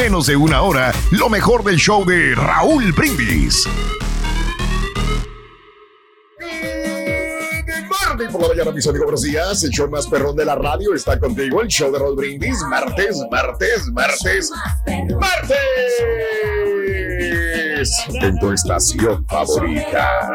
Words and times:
menos 0.00 0.28
de 0.28 0.34
una 0.34 0.62
hora 0.62 0.94
lo 1.10 1.28
mejor 1.28 1.62
del 1.62 1.76
show 1.76 2.06
de 2.06 2.34
Raúl 2.34 2.90
Brindis. 2.92 3.68
Por 8.32 8.40
la 8.40 8.48
mañana, 8.48 8.70
mis 8.70 8.86
amigos, 8.86 9.20
buenos. 9.20 9.62
El 9.62 9.70
show 9.70 9.90
más 9.90 10.06
perrón 10.06 10.34
de 10.36 10.46
la 10.46 10.54
radio 10.54 10.94
está 10.94 11.20
contigo. 11.20 11.60
El 11.60 11.68
show 11.68 11.92
de 11.92 11.98
Raúl 11.98 12.16
Brindis. 12.16 12.62
Martes, 12.70 13.14
martes, 13.30 13.88
martes, 13.92 14.50
martes. 15.18 15.58
En 17.82 18.38
tu 18.38 18.52
estación 18.52 19.24
favorita. 19.26 20.28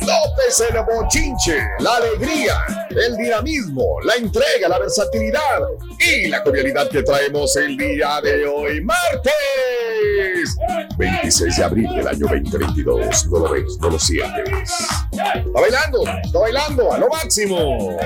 López 0.00 0.64
el 0.70 0.82
bochinche, 0.82 1.58
la 1.80 1.96
alegría, 1.96 2.56
el 2.88 3.14
dinamismo, 3.16 4.00
la 4.04 4.14
entrega, 4.14 4.68
la 4.68 4.78
versatilidad 4.78 5.60
y 5.98 6.28
la 6.28 6.42
cordialidad 6.42 6.88
que 6.88 7.02
traemos 7.02 7.54
el 7.56 7.76
día 7.76 8.20
de 8.22 8.46
hoy, 8.46 8.80
martes 8.80 10.56
26 10.96 11.56
de 11.56 11.64
abril 11.64 11.94
del 11.94 12.08
año 12.08 12.26
2022. 12.26 13.26
No 13.26 13.38
lo 13.40 13.50
ves, 13.50 13.78
no 13.78 13.90
lo 13.90 13.98
sientes. 13.98 14.72
Está 15.12 15.60
bailando, 15.60 16.04
está 16.24 16.38
bailando 16.38 16.92
a 16.92 16.98
lo 16.98 17.08
máximo. 17.08 17.98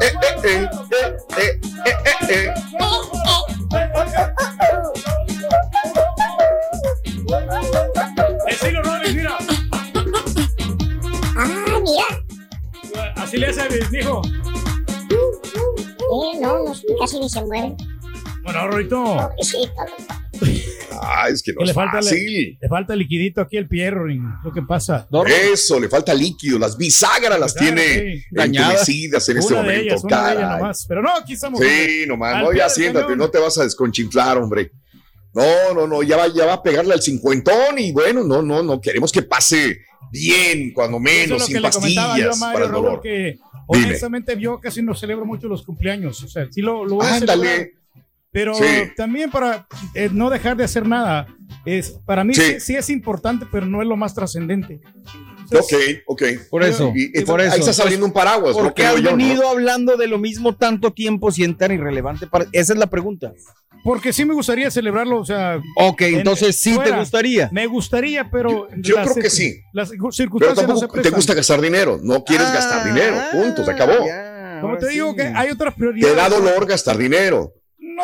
Eh, 0.00 0.12
eh, 0.46 0.68
eh, 2.28 2.54
Estilo 8.48 8.82
Rollins, 8.82 9.14
mira. 9.14 9.36
Ah, 11.36 11.80
mira. 11.82 13.12
Así 13.16 13.38
le 13.38 13.46
hace 13.46 13.62
a 13.62 13.68
mi 13.90 13.98
hijo. 13.98 14.20
Eh, 15.10 16.40
no, 16.40 16.64
no, 16.64 16.72
casi 17.00 17.18
ni 17.20 17.28
se 17.28 17.42
mueve. 17.44 17.74
Bueno, 18.42 18.66
Rorito. 18.68 19.02
Pobrecito. 19.04 19.72
Ah, 21.04 21.28
es 21.30 21.42
que 21.42 21.52
no 21.52 21.58
Que 21.60 21.64
le 21.64 21.70
es 21.70 21.74
falta, 21.74 21.92
fácil. 21.98 22.58
le 22.60 22.68
falta 22.68 22.94
liquidito 22.96 23.40
aquí 23.40 23.56
el 23.56 23.66
pierro, 23.68 24.06
lo 24.06 24.52
que 24.52 24.62
pasa. 24.62 25.08
Eso, 25.26 25.80
le 25.80 25.88
falta 25.88 26.12
líquido. 26.12 26.58
Las 26.58 26.76
bisagras 26.76 27.38
las 27.40 27.54
tiene 27.54 27.82
sí. 27.82 28.24
entumecidas 28.36 29.28
en 29.28 29.38
este 29.38 29.54
una 29.54 29.62
de 29.62 29.68
momento. 29.68 29.82
ellas, 29.94 30.04
una 30.04 30.26
de 30.28 30.32
ellas 30.34 30.50
nomás. 30.58 30.84
Pero 30.88 31.02
no, 31.02 31.16
aquí 31.16 31.32
estamos. 31.32 31.60
Sí, 31.60 32.04
nomás, 32.06 32.34
Al 32.34 32.44
no, 32.44 32.52
ya 32.52 32.68
siéntate, 32.68 33.04
cañón. 33.04 33.18
no 33.18 33.30
te 33.30 33.38
vas 33.38 33.56
a 33.58 33.62
desconchinflar, 33.64 34.36
hombre. 34.38 34.72
No, 35.34 35.74
no, 35.74 35.86
no, 35.86 36.02
ya 36.02 36.16
va, 36.16 36.28
ya 36.28 36.44
va 36.46 36.54
a 36.54 36.62
pegarle 36.62 36.92
al 36.94 37.00
cincuentón 37.02 37.78
y 37.78 37.92
bueno, 37.92 38.22
no, 38.22 38.42
no, 38.42 38.62
no, 38.62 38.80
queremos 38.80 39.10
que 39.10 39.22
pase 39.22 39.80
bien, 40.10 40.72
cuando 40.72 40.98
es 40.98 41.02
menos, 41.02 41.40
lo 41.40 41.46
sin 41.46 41.60
comentaba 41.62 42.18
yo 42.18 42.24
a 42.26 42.28
pastillas 42.28 42.38
para 42.40 42.52
Mario 42.52 42.66
el 42.66 42.72
dolor. 42.72 43.00
que 43.00 43.38
honestamente 43.66 44.38
yo 44.38 44.60
casi 44.60 44.82
no 44.82 44.94
celebro 44.94 45.24
mucho 45.24 45.48
los 45.48 45.62
cumpleaños. 45.64 46.22
O 46.22 46.28
sea, 46.28 46.46
sí 46.50 46.60
lo, 46.60 46.84
lo 46.84 46.96
voy 46.96 47.06
a 47.06 47.18
celebrar, 47.18 47.38
Ándale, 47.38 47.72
pero 48.30 48.54
Sí. 48.54 48.64
también 48.96 49.30
para 49.30 49.66
eh, 49.94 50.10
no 50.12 50.28
dejar 50.28 50.56
de 50.56 50.64
hacer 50.64 50.86
nada. 50.86 51.26
Es, 51.64 51.90
para 52.04 52.24
mí 52.24 52.34
Sí. 52.34 52.42
sí. 52.54 52.60
sí 52.60 52.76
es 52.76 52.90
importante, 52.90 53.46
pero 53.50 53.64
no 53.66 53.80
es 53.80 53.88
lo 53.88 53.96
más 53.96 54.14
trascendente. 54.14 54.80
Ok, 55.60 55.72
ok. 56.06 56.22
Por 56.50 56.62
eso, 56.62 56.92
Y, 56.94 57.18
y 57.18 57.24
por 57.24 57.40
ahí 57.40 57.48
eso. 57.48 57.56
está 57.58 57.72
saliendo 57.72 58.06
un 58.06 58.12
paraguas, 58.12 58.54
¿Por 58.56 58.74
qué 58.74 58.84
¿no? 58.84 59.16
venido 59.16 59.48
hablando 59.48 59.96
de 59.96 60.06
lo 60.06 60.18
mismo 60.18 60.56
tanto 60.56 60.92
tiempo 60.92 61.30
si 61.30 61.44
es 61.44 61.56
tan 61.56 61.72
irrelevante? 61.72 62.26
Para... 62.26 62.46
Esa 62.52 62.72
es 62.72 62.78
la 62.78 62.86
pregunta. 62.88 63.32
Porque 63.84 64.12
sí 64.12 64.24
me 64.24 64.32
gustaría 64.34 64.70
celebrarlo, 64.70 65.18
o 65.18 65.24
sea, 65.24 65.60
Ok, 65.76 66.02
En- 66.02 66.18
entonces 66.18 66.56
sí 66.56 66.70
te 66.70 66.76
fuera. 66.76 66.98
gustaría. 66.98 67.48
me 67.52 67.66
gustaría, 67.66 68.30
pero 68.30 68.68
Yo- 68.76 68.76
yo 68.76 68.94
las 68.96 69.10
creo 69.10 69.22
que 69.24 69.30
sí. 69.30 69.60
Las 69.72 69.90
Pero 69.90 70.12
circunstancias 70.12 70.68
no 70.68 70.74
se 70.76 70.80
tampoco 70.82 71.02
te 71.02 71.10
gusta 71.10 71.34
gastar 71.34 71.60
dinero, 71.60 71.98
no 72.00 72.22
quieres 72.22 72.46
Ah, 72.48 72.54
gastar 72.54 72.84
dinero, 72.84 73.16
punto, 73.32 73.64
se 73.64 73.70
acabó. 73.72 74.06
ya, 74.06 74.58
Como 74.60 74.76
te 74.78 74.88
digo 74.88 75.10
sí. 75.10 75.16
que 75.16 75.22
hay 75.22 75.50
otras 75.50 75.74
Te 75.74 75.78
prioridades. 75.80 76.16
da 76.16 76.28
dolor 76.28 76.64
gastar 76.66 76.96
dinero. 76.96 77.54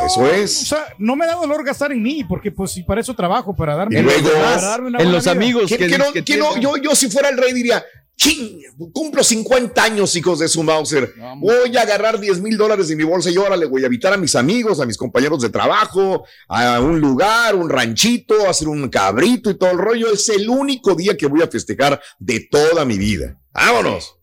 No, 0.00 0.06
Eso 0.06 0.26
es. 0.31 0.62
O 0.62 0.66
sea, 0.66 0.86
no 0.98 1.16
me 1.16 1.26
da 1.26 1.34
dolor 1.34 1.64
gastar 1.64 1.92
en 1.92 2.03
mí, 2.03 2.25
porque 2.25 2.50
pues 2.53 2.72
si 2.72 2.82
para 2.82 3.00
eso 3.00 3.14
trabajo, 3.14 3.54
para 3.54 3.75
darme, 3.75 3.98
Y 3.98 4.03
luego- 4.03 4.31
para 4.31 4.60
darme 4.62 4.88
una 4.88 4.98
En 4.98 5.04
buena 5.04 5.12
los 5.12 5.25
vida. 5.25 5.32
amigos 5.32 5.64
¿Quién, 5.69 5.91
que, 5.91 5.98
no- 5.98 6.12
que 6.12 6.36
no- 6.36 6.56
yo, 6.59 6.76
yo 6.76 6.94
si 6.94 7.10
fuera 7.10 7.28
el 7.28 7.36
rey 7.36 7.53
diría, 7.53 7.84
ching, 8.16 8.62
cumplo 8.92 9.22
50 9.22 9.81
años, 9.82 10.14
hijos 10.16 10.41
de 10.41 10.48
su 10.48 10.62
Mauser. 10.64 11.14
Voy 11.37 11.76
a 11.76 11.82
agarrar 11.82 12.19
10 12.19 12.41
mil 12.41 12.56
dólares 12.56 12.88
de 12.88 12.97
mi 12.97 13.04
bolsa 13.04 13.31
y 13.31 13.37
órale, 13.37 13.66
voy 13.66 13.82
a 13.82 13.87
invitar 13.87 14.12
a 14.12 14.16
mis 14.16 14.34
amigos, 14.34 14.81
a 14.81 14.87
mis 14.87 14.97
compañeros 14.97 15.41
de 15.42 15.50
trabajo, 15.50 16.25
a 16.48 16.81
un 16.81 17.00
lugar, 17.00 17.54
un 17.54 17.69
ranchito, 17.70 18.47
a 18.47 18.50
hacer 18.50 18.66
un 18.69 18.88
cabrito 18.88 19.50
y 19.50 19.56
todo 19.58 19.70
el 19.70 19.78
rollo. 19.78 20.12
Es 20.12 20.28
el 20.31 20.48
único 20.48 20.94
día 20.97 21.16
que 21.16 21.26
voy 21.26 21.42
a 21.42 21.48
festejar 21.48 22.00
de 22.19 22.41
toda 22.50 22.84
mi 22.84 22.98
vida. 22.98 23.38
Vámonos. 23.53 24.16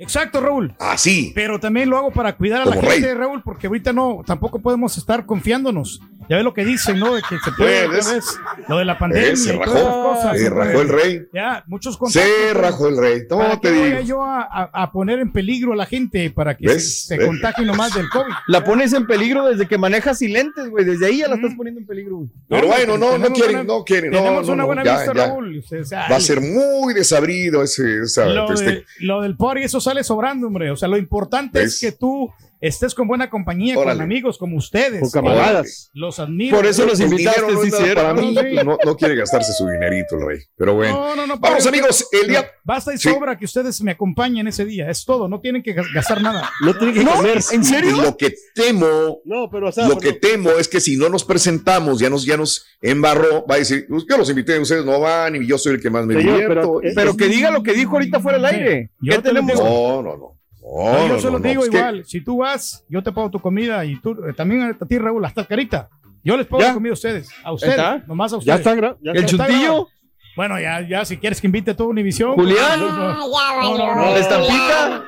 Exacto, 0.00 0.40
Raúl. 0.40 0.74
Así. 0.78 1.32
Pero 1.34 1.60
también 1.60 1.90
lo 1.90 1.98
hago 1.98 2.10
para 2.10 2.34
cuidar 2.36 2.62
a 2.62 2.64
la 2.64 2.76
gente, 2.76 2.88
rey. 2.88 3.14
Raúl, 3.14 3.42
porque 3.42 3.66
ahorita 3.66 3.92
no, 3.92 4.22
tampoco 4.26 4.58
podemos 4.58 4.96
estar 4.96 5.26
confiándonos. 5.26 6.00
Ya 6.30 6.36
ves 6.36 6.44
lo 6.44 6.54
que 6.54 6.64
dicen, 6.64 6.98
¿no? 7.00 7.14
De 7.16 7.22
que 7.22 7.36
se 7.40 7.50
puede, 7.52 7.88
Pues, 7.88 8.06
ya 8.06 8.14
ves, 8.14 8.38
lo 8.68 8.78
de 8.78 8.84
la 8.84 8.96
pandemia 8.96 9.30
Eh, 9.32 9.36
se 9.36 9.52
y 9.54 9.58
todas 9.58 9.74
rajó. 9.82 10.02
cosas. 10.14 10.38
Se 10.38 10.48
rajó 10.48 10.80
el 10.80 10.88
rey. 10.88 11.22
Ya, 11.34 11.64
muchos 11.66 11.96
contactos. 11.96 12.22
Se 12.32 12.54
rajó 12.54 12.86
el 12.88 12.96
rey. 12.98 13.22
¿Para 13.28 13.48
No 13.48 13.60
qué 13.60 13.68
te 13.68 13.84
digo. 13.84 14.00
yo 14.02 14.22
a, 14.24 14.90
poner 14.92 15.18
en 15.18 15.32
peligro 15.32 15.72
a 15.72 15.76
la 15.76 15.86
gente 15.86 16.30
para 16.30 16.56
que 16.56 16.66
¿Ves? 16.68 17.02
se, 17.06 17.16
se 17.16 17.26
contagien 17.26 17.66
nomás 17.66 17.94
del 17.94 18.08
COVID? 18.08 18.32
La 18.46 18.62
pones 18.64 18.92
en 18.92 19.06
peligro 19.08 19.46
desde 19.46 19.66
que 19.66 19.76
manejas 19.76 20.22
y 20.22 20.28
lentes, 20.28 20.70
güey. 20.70 20.84
Desde 20.84 21.06
ahí 21.06 21.18
ya 21.18 21.26
la 21.28 21.34
estás 21.34 21.52
poniendo 21.56 21.80
en 21.80 21.86
peligro, 21.88 22.16
güey. 22.18 22.28
Pero 22.48 22.62
No, 22.62 22.68
bueno, 22.68 22.96
no, 22.96 23.18
no 23.18 23.32
quieren, 23.32 23.66
no 23.66 23.84
quieren. 23.84 24.12
Tenemos 24.12 24.46
no, 24.46 24.52
una 24.52 24.64
buena 24.64 24.84
ya, 24.84 24.98
vista, 24.98 25.12
ya. 25.14 25.26
Raúl. 25.26 25.58
O 25.58 25.84
sea, 25.84 26.06
Va 26.08 26.14
a 26.16 26.20
ser 26.20 26.40
muy 26.40 26.94
desabrido 26.94 27.62
ese, 27.64 28.02
esa 28.04 28.26
lo, 28.26 28.46
feste- 28.46 28.64
de- 28.66 28.84
lo 29.00 29.20
del 29.22 29.36
party, 29.36 29.64
eso 29.64 29.80
sale 29.80 30.04
sobrando, 30.04 30.46
hombre. 30.46 30.70
O 30.70 30.76
sea, 30.76 30.86
lo 30.88 30.96
importante 30.96 31.58
¿Ves? 31.58 31.74
es 31.74 31.80
que 31.80 31.90
tú 31.92 32.32
estés 32.60 32.94
con 32.94 33.08
buena 33.08 33.30
compañía, 33.30 33.74
con 33.74 33.88
amigos 34.00 34.38
como 34.38 34.56
ustedes. 34.56 35.00
Por 35.00 35.10
camaradas. 35.10 35.90
Los 35.94 36.18
admiro. 36.18 36.56
Por 36.56 36.66
eso 36.66 36.84
los 36.86 37.00
invitaste, 37.00 37.40
no 37.52 37.62
cierto. 37.62 37.94
para 38.02 38.14
mí, 38.14 38.34
pues 38.34 38.64
no, 38.64 38.76
no 38.84 38.96
quiere 38.96 39.16
gastarse 39.16 39.52
su 39.52 39.66
dinerito 39.68 40.16
el 40.16 40.26
rey. 40.26 40.38
Pero 40.56 40.74
bueno. 40.74 40.94
No, 40.94 41.16
no, 41.16 41.26
no. 41.26 41.38
Vamos, 41.38 41.66
amigos, 41.66 42.06
el 42.12 42.28
día. 42.28 42.50
Basta 42.64 42.94
y 42.94 42.98
Sí. 42.98 43.08
sobra 43.10 43.36
que 43.38 43.44
ustedes 43.44 43.80
me 43.82 43.92
acompañen 43.92 44.46
ese 44.48 44.64
día. 44.64 44.88
Es 44.90 45.04
todo. 45.04 45.28
No 45.28 45.40
tienen 45.40 45.62
que 45.62 45.72
gas- 45.72 45.86
gastar 45.94 46.20
nada. 46.22 46.50
No 46.64 46.76
tiene 46.76 46.92
que 46.92 47.04
¿No? 47.04 47.14
comer. 47.14 47.40
¿En 47.52 47.64
serio? 47.64 47.96
Lo 48.02 48.16
que 48.16 48.34
temo, 48.54 49.20
No, 49.24 49.48
pero 49.50 49.68
o 49.68 49.72
sea, 49.72 49.88
lo 49.88 49.96
que 49.98 50.12
temo 50.12 50.50
es 50.50 50.68
que 50.68 50.80
si 50.80 50.96
no 50.96 51.08
nos 51.08 51.24
presentamos, 51.24 51.98
ya 51.98 52.10
nos, 52.10 52.24
ya 52.24 52.36
nos 52.36 52.66
embarró, 52.82 53.46
va 53.46 53.54
a 53.56 53.58
decir, 53.58 53.86
"Pues, 53.88 54.04
yo 54.08 54.16
los 54.18 54.28
invité, 54.30 54.58
ustedes 54.58 54.84
no 54.84 55.00
van 55.00 55.36
y 55.36 55.46
yo 55.46 55.58
soy 55.58 55.74
el 55.74 55.80
que 55.80 55.90
más 55.90 56.04
me 56.06 56.14
Señor, 56.14 56.32
divierto. 56.34 56.80
pero- 56.80 56.94
Pero 56.94 57.16
que 57.16 57.26
diga 57.26 57.50
lo 57.50 57.62
que 57.62 57.72
dijo 57.72 57.92
ahorita 57.92 58.20
fuera 58.20 58.38
del 58.38 58.46
aire. 58.46 58.90
Yo 59.00 59.16
¿Qué 59.16 59.22
te 59.22 59.32
lo 59.32 59.40
tenemos? 59.40 59.64
No, 59.64 60.02
no, 60.02 60.16
no. 60.16 60.39
No, 60.62 61.06
yo 61.06 61.08
no, 61.14 61.18
se 61.18 61.26
no, 61.26 61.32
los 61.32 61.40
no, 61.40 61.48
digo 61.48 61.62
que- 61.62 61.76
igual. 61.76 62.04
Si 62.06 62.20
tú 62.22 62.38
vas, 62.38 62.84
yo 62.88 63.02
te 63.02 63.10
pago 63.12 63.30
tu 63.30 63.40
comida 63.40 63.84
y 63.84 63.96
tú 64.00 64.12
eh, 64.28 64.32
también 64.34 64.62
a 64.62 64.86
ti, 64.86 64.98
Raúl, 64.98 65.24
hasta 65.24 65.44
carita. 65.46 65.88
Yo 66.22 66.36
les 66.36 66.46
pago 66.46 66.62
la 66.62 66.74
comida 66.74 66.90
a 66.90 66.94
ustedes. 66.94 67.28
A 67.42 67.52
ustedes. 67.52 67.74
¿Está? 67.76 68.02
Nomás 68.06 68.32
a 68.32 68.36
Ya 68.36 68.38
ustedes. 68.56 68.58
está, 68.60 68.74
gra- 68.74 68.96
ya 69.02 69.10
¿El 69.12 69.16
está. 69.16 69.30
Está 69.30 69.46
chuntillo? 69.46 69.62
grabado. 69.62 69.88
Bueno, 70.36 70.60
ya, 70.60 70.80
ya, 70.88 71.04
si 71.04 71.16
quieres 71.16 71.40
que 71.40 71.46
invite 71.46 71.70
a 71.72 71.76
toda 71.76 71.88
Univisión. 71.88 72.34
Julián. 72.34 72.56
pues, 72.80 72.92
Ah, 72.92 73.58
no, 73.62 73.94
no. 73.96 74.02
¿La 74.12 74.18
estampita? 74.18 75.04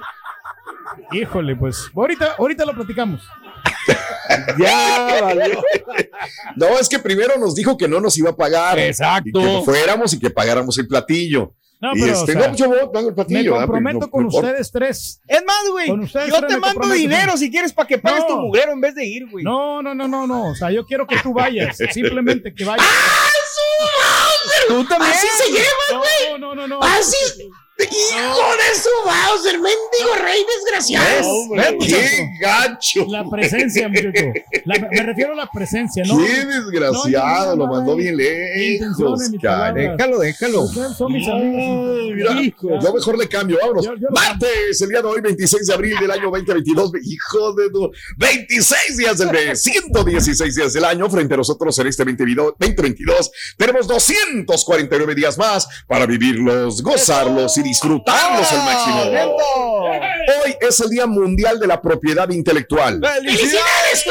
Híjole, 1.12 1.54
pues. 1.56 1.90
Ahorita, 1.94 2.34
ahorita 2.38 2.64
lo 2.64 2.74
platicamos. 2.74 3.22
Ya, 4.58 5.18
valió. 5.22 5.62
No, 6.56 6.66
es 6.80 6.88
que 6.88 6.98
primero 6.98 7.36
nos 7.38 7.54
dijo 7.54 7.76
que 7.76 7.86
no 7.88 8.00
nos 8.00 8.16
iba 8.16 8.30
a 8.30 8.36
pagar. 8.36 8.78
Exacto. 8.78 9.28
Y 9.28 9.32
que 9.32 9.62
fuéramos 9.64 10.12
y 10.14 10.18
que 10.18 10.30
pagáramos 10.30 10.78
el 10.78 10.88
platillo. 10.88 11.52
No, 11.82 11.90
y 11.96 12.00
pero, 12.00 12.12
este, 12.12 12.32
o 12.36 12.40
sea, 12.40 12.48
no, 12.48 12.54
yo 12.56 12.68
voy, 12.68 12.78
pago 12.92 12.98
el 13.00 13.06
me 13.06 13.12
platillo. 13.12 13.56
ah, 13.56 13.62
comprometo 13.62 13.98
no- 13.98 14.10
con 14.10 14.26
ustedes 14.26 14.70
tres. 14.70 15.20
Es 15.26 15.44
más, 15.44 15.68
güey. 15.68 15.88
Yo 15.88 16.40
te 16.46 16.54
me 16.54 16.60
mando 16.60 16.88
dinero 16.90 17.36
si 17.36 17.50
quieres 17.50 17.72
para 17.72 17.88
que 17.88 17.98
pagues 17.98 18.20
No. 18.20 18.26
tu 18.28 18.36
mugrero 18.36 18.70
en 18.70 18.80
vez 18.80 18.94
de 18.94 19.04
ir, 19.04 19.28
güey. 19.28 19.42
No, 19.44 19.82
no, 19.82 19.92
no, 19.92 20.06
no, 20.06 20.24
no. 20.28 20.50
O 20.50 20.54
sea, 20.54 20.70
yo 20.70 20.86
quiero 20.86 21.08
que 21.08 21.16
tú 21.18 21.32
vayas. 21.34 21.76
Simplemente 21.92 22.54
que 22.54 22.64
vayas. 22.64 22.86
Tú 24.68 24.84
también. 24.84 25.12
Así 25.12 25.26
se 25.38 25.50
lleva. 25.50 26.02
No, 26.30 26.38
no, 26.38 26.54
no, 26.54 26.68
no. 26.68 26.80
Así. 26.82 27.16
Hijo 27.78 27.88
de 27.88 28.80
su 28.80 28.88
Bowser, 29.04 29.54
mendigo 29.54 30.14
rey 30.22 30.40
desgraciado. 30.56 31.48
¿Ves? 31.56 31.74
Qué 31.88 32.28
gacho. 32.40 33.06
La 33.08 33.28
presencia, 33.28 33.88
muchacho. 33.88 34.12
La- 34.66 34.88
me 34.90 35.02
refiero 35.02 35.32
a 35.32 35.36
la 35.36 35.48
presencia, 35.52 36.04
¿no? 36.06 36.18
Qué 36.18 36.44
desgraciado, 36.44 37.56
lo 37.56 37.66
mandó 37.66 37.96
bien 37.96 38.16
lejos, 38.16 39.22
cara. 39.42 39.72
Déjalo, 39.72 40.18
déjalo. 40.20 40.66
Son 40.66 41.12
mis 41.12 41.26
amigos. 41.26 41.98
Mira, 42.14 42.42
Hijos. 42.42 42.84
yo 42.84 42.92
mejor 42.94 43.18
le 43.18 43.28
cambio, 43.28 43.58
vámonos. 43.60 43.84
Yo- 43.86 43.94
yo- 43.96 44.08
Martes, 44.10 44.80
el 44.80 44.88
día 44.90 45.00
de 45.02 45.08
hoy, 45.08 45.20
26 45.20 45.66
de 45.66 45.74
abril 45.74 45.96
del 45.98 46.10
año 46.10 46.30
2022. 46.30 46.92
Hijo 47.02 47.52
de 47.54 47.70
tu. 47.70 47.90
26 48.18 48.96
días 48.98 49.18
del 49.18 49.30
mes, 49.32 49.62
116 49.62 50.54
días 50.54 50.72
del 50.74 50.84
año. 50.84 51.08
Frente 51.10 51.34
a 51.34 51.38
nosotros 51.38 51.76
en 51.78 51.86
este 51.88 52.04
2022, 52.04 52.54
2022 52.58 53.30
tenemos 53.56 53.86
249 53.88 55.14
días 55.14 55.36
más 55.38 55.66
para 55.88 56.06
vivirlos, 56.06 56.82
gozarlos 56.82 57.56
y 57.56 57.62
disfrutarlos 57.76 58.52
al 58.52 58.64
máximo. 58.66 59.00
Hoy 60.44 60.54
es 60.60 60.78
el 60.80 60.90
Día 60.90 61.06
Mundial 61.06 61.58
de 61.58 61.66
la 61.66 61.80
Propiedad 61.80 62.28
Intelectual. 62.28 63.00
¡Felicidades! 63.02 64.04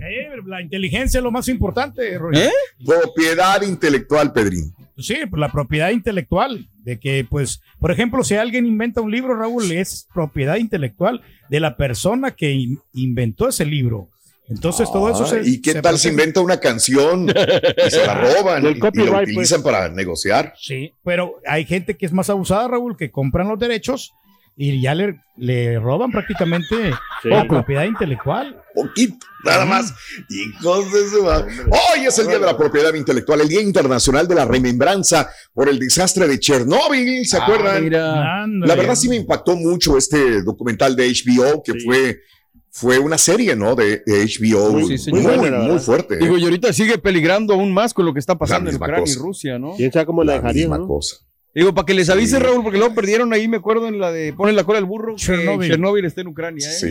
Eh, 0.00 0.28
la 0.46 0.62
inteligencia 0.62 1.18
es 1.18 1.24
lo 1.24 1.30
más 1.30 1.46
importante, 1.48 2.16
Roger. 2.18 2.46
¿Eh? 2.48 2.52
Propiedad 2.86 3.60
intelectual, 3.62 4.32
Pedrín. 4.32 4.72
Sí, 4.96 5.16
pues 5.28 5.38
la 5.40 5.50
propiedad 5.52 5.90
intelectual. 5.90 6.68
De 6.84 6.98
que, 6.98 7.26
pues, 7.28 7.60
por 7.80 7.90
ejemplo, 7.90 8.22
si 8.24 8.34
alguien 8.36 8.64
inventa 8.66 9.00
un 9.02 9.10
libro, 9.10 9.34
Raúl, 9.36 9.70
es 9.72 10.06
propiedad 10.14 10.56
intelectual 10.56 11.22
de 11.50 11.60
la 11.60 11.76
persona 11.76 12.30
que 12.30 12.52
in- 12.52 12.78
inventó 12.94 13.48
ese 13.48 13.64
libro. 13.66 14.08
Entonces, 14.48 14.90
todo 14.92 15.10
eso 15.10 15.24
se. 15.26 15.40
¿Y 15.48 15.62
qué 15.62 15.72
se 15.72 15.80
tal 15.82 15.98
se 15.98 16.08
inventa 16.10 16.40
una 16.40 16.60
canción 16.60 17.28
y 17.30 17.90
se 17.90 18.06
la 18.06 18.14
roban 18.14 18.64
y- 18.64 18.68
y, 18.68 18.74
la 18.74 18.80
copyright, 18.80 19.28
utilizan 19.28 19.62
para 19.62 19.88
negociar? 19.88 20.52
Sí, 20.60 20.92
pero 21.02 21.40
hay 21.46 21.64
gente 21.64 21.96
que 21.96 22.04
es 22.06 22.12
más 22.12 22.28
abusada, 22.28 22.68
Raúl, 22.68 22.96
que 22.96 23.10
compran 23.10 23.48
los 23.48 23.58
derechos 23.58 24.12
y 24.56 24.80
ya 24.82 24.94
le, 24.94 25.18
le 25.36 25.78
roban 25.80 26.10
prácticamente 26.12 26.76
Sí. 27.22 27.28
la 27.30 27.48
propiedad 27.48 27.84
intelectual. 27.84 28.60
Poquito, 28.74 29.26
nada 29.44 29.64
más. 29.64 29.94
Hijos 30.28 30.92
de 30.92 31.08
su 31.08 31.22
madre. 31.24 31.52
Hoy 31.70 32.04
es 32.06 32.18
el 32.18 32.26
Día 32.26 32.38
de 32.38 32.44
la 32.46 32.56
Propiedad 32.56 32.92
Intelectual, 32.92 33.40
el 33.40 33.48
Día 33.48 33.62
Internacional 33.62 34.28
de 34.28 34.34
la 34.34 34.44
Remembranza 34.44 35.30
por 35.54 35.68
el 35.70 35.78
desastre 35.78 36.28
de 36.28 36.38
Chernóbil, 36.38 37.24
¿se 37.26 37.38
Ah, 37.38 37.44
acuerdan? 37.44 37.82
mira. 37.82 38.46
La 38.46 38.74
verdad 38.74 38.94
sí 38.94 39.08
me 39.08 39.16
impactó 39.16 39.56
mucho 39.56 39.96
este 39.96 40.42
documental 40.42 40.94
de 40.96 41.06
HBO 41.08 41.62
que 41.62 41.72
Sí. 41.72 41.80
fue, 41.84 42.18
fue 42.76 42.98
una 42.98 43.18
serie, 43.18 43.54
¿no? 43.54 43.76
De, 43.76 44.02
de 44.04 44.24
HBO 44.26 44.72
Muy- 44.72 44.82
muy, 44.82 44.98
sí, 44.98 45.12
muy, 45.12 45.22
Muy 45.22 45.78
fuerte. 45.78 46.14
¿eh? 46.16 46.18
Digo, 46.18 46.36
y 46.36 46.42
ahorita 46.42 46.72
sigue 46.72 46.98
peligrando 46.98 47.54
aún 47.54 47.72
más 47.72 47.94
con 47.94 48.04
lo 48.04 48.12
que 48.12 48.18
está 48.18 48.36
pasando 48.36 48.68
en 48.68 48.74
Ucrania 48.74 49.04
y. 49.12 49.14
Rusia, 49.16 49.60
¿no? 49.60 49.74
¿Quién 49.76 49.92
sabe 49.92 50.06
cómo 50.06 50.24
la 50.24 50.32
la 50.32 50.38
dejaría, 50.40 50.62
misma 50.64 50.78
no? 50.78 50.88
cosa. 50.88 51.18
Digo, 51.54 51.72
para 51.72 51.86
que 51.86 51.94
les 51.94 52.10
avise, 52.10 52.36
Sí. 52.38 52.42
Raúl, 52.42 52.64
porque 52.64 52.78
luego 52.78 52.92
perdieron 52.92 53.32
ahí, 53.32 53.46
me 53.46 53.58
acuerdo, 53.58 53.86
en 53.86 54.00
la 54.00 54.10
de 54.10 54.32
ponen 54.32 54.56
la 54.56 54.64
cola 54.64 54.78
al 54.80 54.86
burro. 54.86 55.14
Chernobyl. 55.14 55.70
Chernobyl 55.70 56.04
está 56.04 56.22
en 56.22 56.26
Ucrania, 56.26 56.68
¿eh? 56.68 56.72
Sí. 56.72 56.88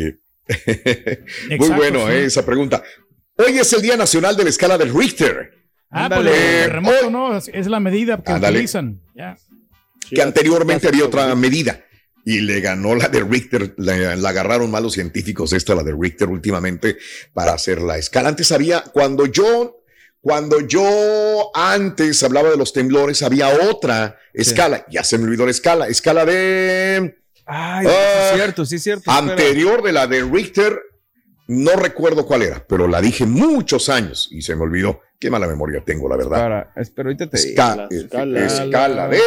muy 1.48 1.56
Exacto, 1.56 1.76
bueno 1.76 2.06
sí. 2.08 2.14
eh, 2.14 2.26
esa 2.26 2.46
pregunta. 2.46 2.82
Hoy 3.36 3.58
es 3.60 3.74
el 3.74 3.82
Día 3.82 3.98
Nacional 3.98 4.38
de 4.38 4.44
la 4.46 4.50
Escala 4.52 4.78
de 4.78 4.86
Richter. 4.86 5.52
Ah, 5.90 6.08
pues 6.08 6.20
Ándale. 6.20 6.32
el 6.32 6.64
terremoto, 6.70 7.10
¿no? 7.10 7.36
Es, 7.38 7.68
la 7.68 7.82
medida 7.82 8.24
que 8.24 8.32
utilizan. 8.34 9.02
Ya. 9.16 9.36
Sí, 10.08 10.16
que 10.16 10.22
anteriormente 10.22 10.88
había 10.88 11.04
otra 11.06 11.36
medida 11.36 11.84
y 12.26 12.40
le 12.42 12.62
ganó 12.62 12.96
la 12.96 13.10
de 13.10 13.20
Richter, 13.22 13.74
la, 13.78 14.16
la 14.16 14.30
agarraron 14.30 14.72
mal 14.72 14.84
los 14.84 14.94
científicos, 14.94 15.52
esta 15.54 15.76
la 15.76 15.84
de 15.84 15.94
Richter 15.98 16.30
últimamente 16.30 16.98
para 17.34 17.54
hacer 17.54 17.82
la 17.82 17.98
escala. 17.98 18.30
Antes 18.30 18.52
había, 18.52 18.82
cuando 18.82 19.26
yo, 19.26 19.82
cuando 20.22 20.62
yo 20.62 21.52
antes 21.54 22.24
hablaba 22.24 22.50
de 22.50 22.58
los 22.58 22.72
temblores, 22.74 23.22
había 23.24 23.50
otra 23.70 24.18
escala, 24.34 24.86
ya 24.90 25.04
se 25.04 25.18
me 25.18 25.26
olvidó 25.26 25.46
la 25.46 25.52
escala, 25.52 25.88
escala 25.88 26.26
de 26.26 27.18
Ay, 27.46 27.86
Ah, 27.90 27.92
sí 27.92 28.30
es 28.30 28.36
cierto, 28.36 28.66
sí 28.66 28.76
es 28.78 28.84
cierto. 28.84 29.02
espera. 29.12 29.18
anterior 29.18 29.84
de 29.84 29.92
la 29.92 30.08
de 30.08 30.24
Richter, 30.24 30.80
no 31.50 31.72
recuerdo 31.74 32.26
cuál 32.26 32.42
era, 32.44 32.66
pero 32.66 32.88
la 32.88 33.02
dije 33.02 33.26
muchos 33.26 33.90
años 33.90 34.30
y 34.32 34.42
se 34.44 34.56
me 34.56 34.62
olvidó. 34.64 35.02
Qué 35.20 35.30
mala 35.30 35.46
memoria 35.48 35.82
tengo, 35.86 36.08
la 36.10 36.16
verdad. 36.18 36.38
Para, 36.38 36.74
espera, 36.78 37.08
ahorita 37.10 37.30
te 37.30 37.38
Esca- 37.38 37.76
La 37.76 37.84
eh, 37.84 37.88
escala. 37.98 38.46
escala 38.46 39.08
de, 39.10 39.18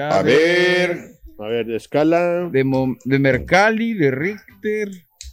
a 0.00 0.22
de- 0.22 0.30
ver, 0.36 1.15
A 1.38 1.48
ver, 1.48 1.66
de 1.66 1.76
escala. 1.76 2.48
De, 2.50 2.64
Mo- 2.64 2.96
de 3.04 3.18
Mercalli, 3.18 3.94
de 3.94 4.10
Richter. 4.10 4.90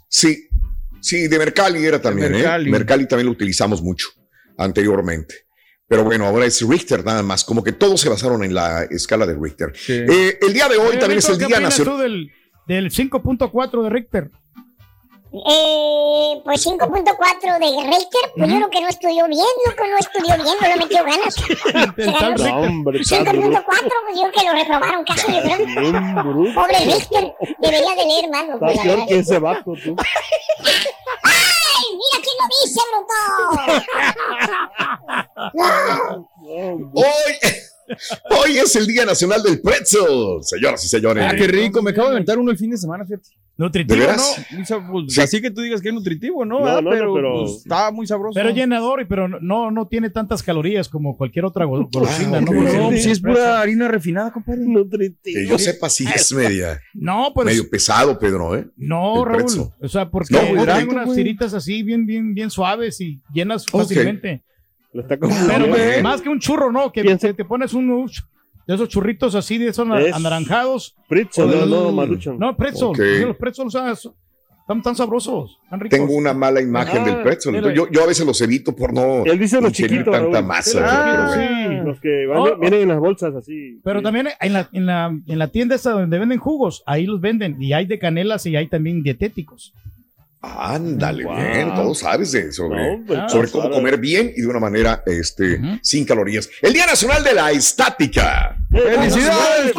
Sí, 0.09 0.47
sí, 1.01 1.27
de 1.27 1.37
Mercalli 1.39 1.85
era 1.85 2.01
también, 2.01 2.31
Mercalli. 2.31 2.69
¿eh? 2.69 2.71
Mercalli 2.71 3.07
también 3.07 3.25
lo 3.27 3.31
utilizamos 3.31 3.81
mucho 3.81 4.07
anteriormente. 4.57 5.35
Pero 5.87 6.03
bueno, 6.03 6.25
ahora 6.25 6.45
es 6.45 6.61
Richter 6.67 7.05
nada 7.05 7.21
más, 7.23 7.43
como 7.43 7.63
que 7.63 7.71
todos 7.71 7.99
se 8.01 8.09
basaron 8.09 8.43
en 8.43 8.53
la 8.53 8.83
escala 8.89 9.25
de 9.25 9.35
Richter. 9.39 9.71
Sí. 9.75 9.93
Eh, 9.93 10.39
el 10.41 10.53
día 10.53 10.67
de 10.69 10.77
hoy 10.77 10.89
Oye, 10.89 10.97
también 10.97 11.19
es 11.19 11.29
el 11.29 11.37
¿qué 11.37 11.45
Día 11.45 11.59
Nacional. 11.59 11.99
del, 12.01 12.31
del 12.67 12.89
5.4 12.91 13.83
de 13.83 13.89
Richter? 13.89 14.31
Eh, 15.35 16.41
pues 16.43 16.63
5.4 16.67 17.59
de 17.59 17.87
Richter, 17.87 18.31
pues 18.37 18.49
yo 18.49 18.55
creo 18.57 18.69
que 18.69 18.81
no 18.81 18.87
estudió 18.87 19.25
bien, 19.27 19.47
loco, 19.67 19.83
no 19.89 19.97
estudió 19.97 20.35
bien, 20.43 20.55
no 20.61 20.67
le 20.67 20.75
metió 20.75 21.03
ganas. 21.03 21.35
Del 21.95 22.13
tal 22.13 22.37
Sí, 22.37 22.43
No, 22.43 22.45
Richter. 22.45 22.51
hombre, 22.53 22.99
está 23.01 23.15
5.4, 23.17 23.31
bruto. 23.41 23.63
pues 23.65 24.15
yo 24.15 24.21
creo 24.21 24.31
que 24.31 24.43
lo 24.45 24.53
reprobaron 24.53 25.03
casi, 25.05 25.33
yo 25.33 25.41
creo. 25.41 26.53
Pobre 26.53 26.77
Richter, 26.85 27.35
debería 27.57 27.95
de 27.95 28.05
leer 28.05 28.29
loco, 28.29 28.53
Está 28.53 28.67
la 28.67 28.73
peor 28.83 28.85
verdad. 28.85 29.07
que 29.07 29.17
ese 29.19 29.39
vato, 29.39 29.73
tú. 29.83 29.95
¡Ay, 31.23 31.85
mira 31.93 32.17
quién 32.21 32.37
lo 32.39 32.45
dice, 32.61 32.81
bruto! 32.91 33.17
No, 35.53 36.29
Hoy, 38.29 38.57
es 38.57 38.75
el 38.75 38.85
Día 38.87 39.05
Nacional 39.05 39.41
del 39.43 39.61
Pretzel, 39.61 40.39
señoras 40.41 40.83
y 40.85 40.87
señores. 40.87 41.23
Ah, 41.27 41.35
qué 41.35 41.47
rico, 41.47 41.81
me 41.81 41.91
acabo 41.91 42.07
de 42.09 42.13
inventar 42.15 42.37
uno 42.37 42.51
el 42.51 42.57
fin 42.57 42.71
de 42.71 42.77
semana, 42.77 43.05
fíjate. 43.05 43.29
Nutritivo, 43.55 43.93
¿De 43.99 44.07
¿no? 44.07 44.07
veras? 44.13 44.45
Muy 44.51 44.63
sab- 44.63 44.91
pues, 44.91 45.13
Sí. 45.13 45.21
Así 45.21 45.39
que 45.39 45.51
tú 45.51 45.61
digas 45.61 45.79
que 45.79 45.89
es 45.89 45.93
nutritivo, 45.93 46.43
¿no? 46.43 46.59
No, 46.61 46.65
Ah, 46.67 46.73
no, 46.75 46.81
no, 46.81 46.89
pero, 46.89 47.13
pero- 47.13 47.33
pues, 47.43 47.57
está 47.57 47.91
muy 47.91 48.07
sabroso. 48.07 48.33
Pero 48.33 48.49
llenador, 48.49 49.01
y- 49.01 49.05
pero 49.05 49.27
no, 49.27 49.69
no 49.69 49.87
tiene 49.87 50.09
tantas 50.09 50.41
calorías 50.41 50.89
como 50.89 51.15
cualquier 51.15 51.45
otra 51.45 51.65
go- 51.65 51.87
golosina, 51.93 52.39
Ah, 52.39 52.41
¿no? 52.41 52.51
No, 52.51 52.91
si 52.97 53.11
es 53.11 53.19
pura 53.19 53.61
harina 53.61 53.87
refinada, 53.87 54.31
compadre. 54.31 54.61
Nutritivo. 54.65 55.39
Que 55.39 55.47
yo 55.47 55.59
sepa, 55.59 55.87
sí 55.89 56.03
es 56.15 56.31
media, 56.33 56.81
No, 56.95 57.31
pues 57.33 57.45
medio 57.45 57.69
pesado, 57.69 58.17
Pedro, 58.17 58.57
¿eh? 58.57 58.65
no, 58.75 59.19
el 59.19 59.25
Raúl. 59.25 59.37
pretzel. 59.37 59.63
O 59.81 59.87
sea, 59.87 60.09
porque 60.09 60.33
hidrato, 60.33 60.89
unas 60.89 61.13
tiritas 61.13 61.53
así 61.53 61.83
bien, 61.83 62.07
bien, 62.07 62.33
bien 62.33 62.49
suaves 62.49 62.99
y 63.01 63.21
llenas 63.31 63.67
fácilmente. 63.67 64.43
Lo 64.93 65.01
está 65.01 65.17
Pero 65.17 65.67
güey. 65.67 66.01
más 66.03 66.21
que 66.21 66.29
un 66.29 66.39
churro, 66.39 66.71
¿no? 66.71 66.91
Que, 66.91 67.01
que 67.03 67.33
te 67.33 67.45
pones 67.45 67.73
un 67.73 68.05
de 68.67 68.75
esos 68.75 68.87
churritos 68.89 69.35
así, 69.35 69.57
de 69.57 69.69
esos 69.69 69.87
Es- 69.99 70.13
anaranjados. 70.13 70.95
Pretzel, 71.09 71.47
no, 71.49 71.65
no. 71.65 71.91
Maruchan. 71.91 72.37
No, 72.39 72.55
pretzel. 72.55 72.89
Sí, 72.95 73.25
Los 73.25 73.35
pretzels 73.37 73.75
ah, 73.75 73.95
son- 73.95 74.13
están 74.61 74.81
tan 74.81 74.95
sabrosos, 74.95 75.59
tan 75.69 75.79
ricos. 75.81 75.99
Tengo 75.99 76.13
una 76.13 76.33
mala 76.33 76.61
imagen 76.61 77.01
Ah, 77.01 77.05
del 77.05 77.21
pretzel. 77.23 77.73
Yo, 77.73 77.89
yo 77.91 78.03
a 78.03 78.07
veces 78.07 78.25
los 78.25 78.39
evito 78.39 78.73
por 78.73 78.93
no 78.93 79.25
Él 79.25 79.37
dice 79.37 79.59
los 79.59 79.73
chiquitos, 79.73 80.05
tanta 80.13 80.37
Raúl. 80.39 80.45
masa. 80.47 80.79
Ah, 80.85 81.27
pero 81.35 81.47
bueno. 81.47 81.79
sí. 81.81 81.85
Los 81.87 81.99
que 81.99 82.25
van- 82.27 82.37
Oh, 82.37 82.57
vienen 82.57 82.81
en 82.83 82.87
las 82.87 82.99
bolsas 82.99 83.35
así. 83.35 83.81
Pero 83.83 83.99
Sí. 83.99 84.03
también 84.03 84.27
en 84.39 84.53
la, 84.53 84.69
en, 84.71 84.85
la, 84.85 85.07
en 85.27 85.39
la 85.39 85.47
tienda 85.49 85.75
esa 85.75 85.91
donde 85.91 86.17
venden 86.17 86.39
jugos, 86.39 86.81
ahí 86.85 87.05
los 87.05 87.19
venden. 87.19 87.61
Y 87.61 87.73
hay 87.73 87.85
de 87.87 87.99
canelas 87.99 88.45
y 88.45 88.55
hay 88.55 88.67
también 88.67 89.03
dietéticos. 89.03 89.73
Ándale, 90.45 91.23
Wow. 91.23 91.35
bien, 91.37 91.73
todo 91.73 91.95
sabes 91.95 92.33
de- 92.33 92.51
sobre, 92.51 92.97
No, 92.97 93.29
sobre 93.29 93.49
cómo 93.49 93.69
comer 93.71 93.97
bien 93.97 94.33
y 94.35 94.41
de 94.41 94.47
una 94.47 94.59
manera 94.59 95.01
este, 95.05 95.57
sin 95.81 96.03
calorías. 96.03 96.49
El 96.61 96.73
Día 96.73 96.85
Nacional 96.85 97.23
de 97.23 97.33
la 97.33 97.51
Estática. 97.51 98.57
¡Felicidades, 98.69 99.71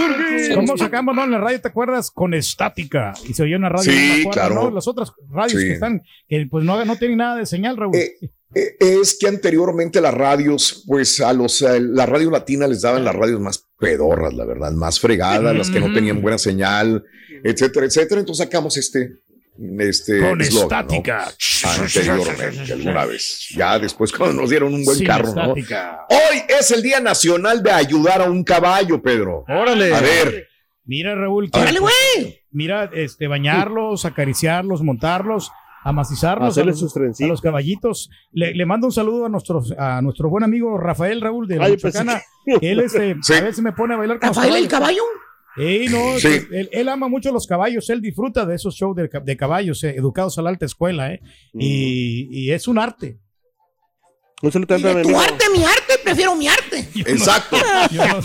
¿Cómo 0.54 0.78
sacamos 0.78 1.14
no, 1.14 1.24
en 1.24 1.32
la 1.32 1.38
radio, 1.38 1.60
te 1.60 1.68
acuerdas? 1.68 2.10
Con 2.10 2.32
estática. 2.32 3.12
Y 3.28 3.34
se 3.34 3.42
oye 3.42 3.56
una 3.56 3.68
radio. 3.68 3.92
Sí, 3.92 4.22
no 4.24 4.30
claro. 4.30 4.54
¿no? 4.54 4.70
Las 4.70 4.88
otras 4.88 5.12
radios 5.30 5.60
Sí. 5.60 5.66
que 5.68 5.72
están, 5.74 6.02
que 6.28 6.46
pues 6.50 6.64
no, 6.64 6.82
no 6.84 6.96
tienen 6.96 7.18
nada 7.18 7.36
de 7.36 7.44
señal, 7.46 7.76
Raúl. 7.76 7.94
Eh, 7.96 8.14
Eh, 8.56 8.76
Es 8.78 9.18
que 9.18 9.26
anteriormente 9.26 10.00
las 10.00 10.14
radios, 10.14 10.84
pues 10.86 11.20
a 11.20 11.32
los, 11.32 11.60
a 11.62 11.78
la 11.80 12.06
radio 12.06 12.30
latina 12.30 12.68
les 12.68 12.82
daban 12.82 13.04
las 13.04 13.14
radios 13.16 13.40
más 13.40 13.66
pedorras, 13.80 14.32
la 14.32 14.44
verdad, 14.44 14.70
más 14.70 15.00
fregadas, 15.00 15.54
las 15.56 15.70
que 15.70 15.80
no 15.80 15.92
tenían 15.92 16.22
buena 16.22 16.38
señal, 16.38 17.02
etcétera, 17.42 17.84
etcétera. 17.86 18.20
Entonces 18.20 18.44
sacamos 18.46 18.76
este, 18.76 19.10
este 19.78 20.20
Con 20.20 20.40
eslogan, 20.40 20.86
¿no? 20.88 20.94
estática. 20.94 21.32
Anteriormente, 21.78 22.72
alguna 22.72 23.04
vez. 23.06 23.48
Ya 23.54 23.78
después 23.78 24.12
cuando 24.16 24.40
nos 24.42 24.50
dieron 24.50 24.74
un 24.74 24.84
buen 24.84 24.96
Sin 24.96 25.06
carro, 25.06 25.32
¿no? 25.34 25.42
estática. 25.42 26.06
Hoy 26.10 26.42
es 26.48 26.70
el 26.70 26.82
Día 26.82 27.00
Nacional 27.00 27.62
de 27.62 27.70
ayudar 27.70 28.22
a 28.22 28.30
un 28.30 28.42
caballo, 28.44 29.00
Pedro. 29.02 29.44
Órale. 29.48 29.94
A 29.94 30.00
ver, 30.00 30.48
Mira, 30.86 31.14
Raúl. 31.14 31.50
que- 31.50 31.58
¡Órale, 31.60 31.78
güey! 31.80 32.42
Mira, 32.50 32.90
este, 32.92 33.26
bañarlos, 33.26 34.04
acariciarlos, 34.04 34.82
montarlos, 34.82 35.50
amacizarlos 35.82 36.46
a 36.48 36.50
Hacerle 36.50 36.72
los, 36.72 36.80
sus 36.80 36.90
a 36.92 37.00
trencitas. 37.00 37.28
los 37.30 37.40
caballitos. 37.40 38.10
Le, 38.32 38.54
le 38.54 38.66
mando 38.66 38.88
un 38.88 38.92
saludo 38.92 39.24
a 39.26 39.28
nuestros, 39.28 39.72
a 39.78 40.02
nuestro 40.02 40.28
buen 40.28 40.44
amigo 40.44 40.76
Rafael 40.78 41.20
Raúl 41.22 41.48
de 41.48 41.56
la 41.56 41.64
Ay, 41.66 41.72
Michoacana. 41.72 42.20
que- 42.44 42.70
Él 42.70 42.80
este, 42.80 43.16
Sí. 43.22 43.32
a 43.34 43.40
veces 43.40 43.60
me 43.62 43.72
pone 43.72 43.94
a 43.94 43.96
bailar 43.96 44.18
con 44.20 44.28
los 44.28 44.36
¿Rafael 44.36 44.56
el 44.56 44.68
caballo? 44.68 45.02
Ey, 45.56 45.86
no, 45.88 46.18
Sí. 46.18 46.28
él, 46.50 46.68
él 46.72 46.88
ama 46.88 47.08
mucho 47.08 47.30
los 47.32 47.46
caballos, 47.46 47.88
él 47.90 48.00
disfruta 48.00 48.44
de 48.44 48.56
esos 48.56 48.74
shows 48.74 48.96
de, 48.96 49.08
ca- 49.08 49.20
de 49.20 49.36
caballos, 49.36 49.84
eh, 49.84 49.94
educados 49.96 50.36
a 50.38 50.42
la 50.42 50.50
alta 50.50 50.66
escuela, 50.66 51.12
¿eh? 51.12 51.20
Mm. 51.52 51.60
Y, 51.60 52.28
y 52.30 52.50
es 52.52 52.66
un 52.66 52.78
arte. 52.78 53.18
Un 54.42 54.50
saludo 54.52 54.76
Y 54.78 54.84
a 54.84 55.02
tu 55.02 55.16
arte, 55.16 55.44
mi 55.56 55.62
arte, 55.64 55.83
prefiero 56.14 56.36
mi 56.36 56.48
arte. 56.48 56.88
Exacto. 56.94 57.56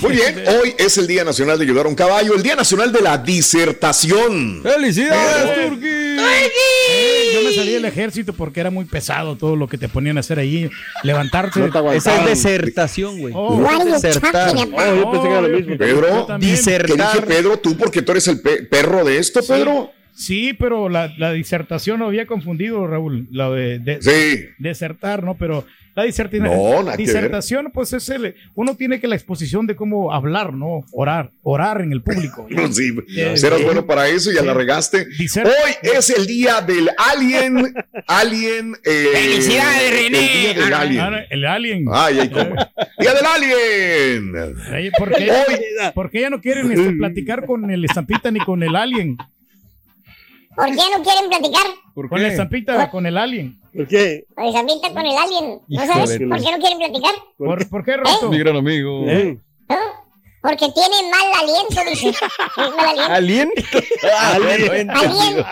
Muy 0.02 0.12
bien, 0.14 0.44
hoy 0.48 0.74
es 0.78 0.98
el 0.98 1.08
Día 1.08 1.24
Nacional 1.24 1.58
de 1.58 1.66
Ayudar 1.66 1.86
a 1.86 1.90
un 1.90 1.96
Caballo, 1.96 2.36
el 2.36 2.44
Día 2.44 2.56
Nacional 2.56 2.92
de 2.92 3.02
la 3.02 3.18
Disertación. 3.18 4.62
¡Felicidades, 4.64 5.70
Turquí! 5.70 5.86
Eh, 5.88 7.32
Yo 7.34 7.44
me 7.50 7.54
salí 7.56 7.74
del 7.74 7.86
ejército 7.86 8.34
porque 8.34 8.60
era 8.60 8.70
muy 8.70 8.86
pesado 8.86 9.36
todo 9.38 9.56
lo 9.56 9.68
que 9.68 9.78
te 9.78 9.88
ponían 9.90 10.18
a 10.18 10.20
hacer 10.22 10.40
ahí. 10.40 10.70
Levantarse. 11.04 11.60
No 11.60 11.70
te 11.72 11.98
Esa 11.98 12.22
es 12.24 12.26
desertación, 12.44 13.20
güey. 13.20 13.34
Oh. 13.36 13.60
Desertar. 13.86 14.54
Oh, 14.56 14.96
yo 14.96 15.12
pensé 15.12 15.28
que 15.28 15.34
era 15.34 15.42
lo 15.42 15.50
mismo. 15.58 15.78
Pedro. 15.78 16.28
¿Qué 16.28 16.34
dije 16.40 16.52
Disertar. 16.58 17.26
Pedro? 17.26 17.60
Tú, 17.60 17.78
porque 17.78 18.02
tú 18.02 18.12
eres 18.12 18.28
el 18.28 18.42
pe- 18.42 18.64
perro 18.64 19.04
de 19.04 19.18
esto, 19.18 19.42
Pedro. 19.46 19.92
Sí, 20.14 20.54
pero 20.54 20.90
la, 20.90 21.14
la 21.18 21.32
disertación 21.32 22.00
lo 22.00 22.08
había 22.08 22.26
confundido, 22.28 22.86
Raúl. 22.88 23.28
La 23.32 23.50
de, 23.52 23.80
de- 23.80 24.02
Sí. 24.02 24.46
desertar, 24.58 25.24
¿no? 25.24 25.36
Pero 25.38 25.66
la 26.00 26.06
disertación, 26.06 26.44
No, 26.86 26.96
disertación, 26.98 27.72
pues 27.74 27.94
es 27.94 28.10
el, 28.10 28.36
uno 28.56 28.76
tiene 28.76 29.00
que 29.00 29.08
la 29.08 29.16
exposición 29.16 29.68
de 29.68 29.76
cómo 29.76 30.14
hablar, 30.14 30.54
¿no? 30.54 30.84
Orar, 30.92 31.32
orar 31.44 31.82
en 31.82 31.92
el 31.92 32.02
público. 32.02 32.48
No, 32.60 32.72
sí, 32.72 32.92
Sí. 33.08 33.22
serás 33.38 33.64
bueno 33.64 33.86
para 33.86 34.08
eso, 34.08 34.32
ya 34.32 34.42
Sí. 34.42 34.46
la 34.46 34.54
regaste. 34.54 35.08
Hoy 35.08 35.72
es 35.98 36.10
el 36.10 36.26
día 36.28 36.62
del 36.62 36.90
alien. 36.98 37.74
Alien. 38.08 38.76
eh, 38.84 39.08
Felicidades, 39.14 39.92
René. 39.92 40.50
El 40.52 40.56
día 40.56 40.64
del 40.66 40.74
alien. 40.74 41.00
Ah, 41.02 41.20
el 41.30 41.46
alien. 41.46 41.86
Ay, 41.92 42.20
ay, 42.22 42.30
cómo. 42.30 42.56
Día 43.00 43.14
del 43.14 43.26
alien. 43.26 44.34
Ay, 44.74 44.92
¿Por 44.98 45.12
qué, 45.14 45.32
por 45.94 46.10
qué 46.10 46.22
ya 46.22 46.30
no 46.30 46.42
quieren 46.42 46.72
este, 46.72 46.92
platicar 46.94 47.46
con 47.46 47.70
el 47.70 47.86
estampita 47.86 48.32
ni 48.32 48.40
con 48.40 48.64
el 48.64 48.76
alien? 48.76 49.18
¿Por 50.60 50.68
qué 50.68 50.98
no 50.98 51.04
quieren 51.04 51.30
platicar? 51.30 51.66
¿Por 51.94 52.10
Con 52.10 52.22
la 52.22 52.28
estampita, 52.28 52.90
con 52.92 53.06
el 53.06 53.18
alien. 53.18 53.60
¿Por 53.74 53.88
qué? 53.88 54.26
Pues 54.36 54.56
ahorita 54.56 54.90
con 54.94 55.06
el 55.06 55.18
alien. 55.18 55.60
¿No 55.68 55.86
sabes 55.86 56.10
de 56.20 56.28
por 56.28 56.38
qué 56.44 56.52
no 56.52 56.58
quieren 56.60 56.78
platicar? 56.78 57.14
¿Por, 57.38 57.70
por 57.70 57.86
qué, 57.86 57.98
Roto? 57.98 58.30
Mi 58.30 58.40
gran 58.40 58.58
amigo. 58.58 59.06
¿Eh? 59.08 59.38
¿No? 59.70 59.76
Porque 60.42 60.68
tienen 60.72 61.12
mal 61.12 61.28
aliento, 61.42 61.90
dice. 61.90 62.18
mal 62.78 63.00
aliento. 63.12 63.14
¿Alien? 63.14 64.90
Alien, 64.90 64.90
aliento, 64.92 65.46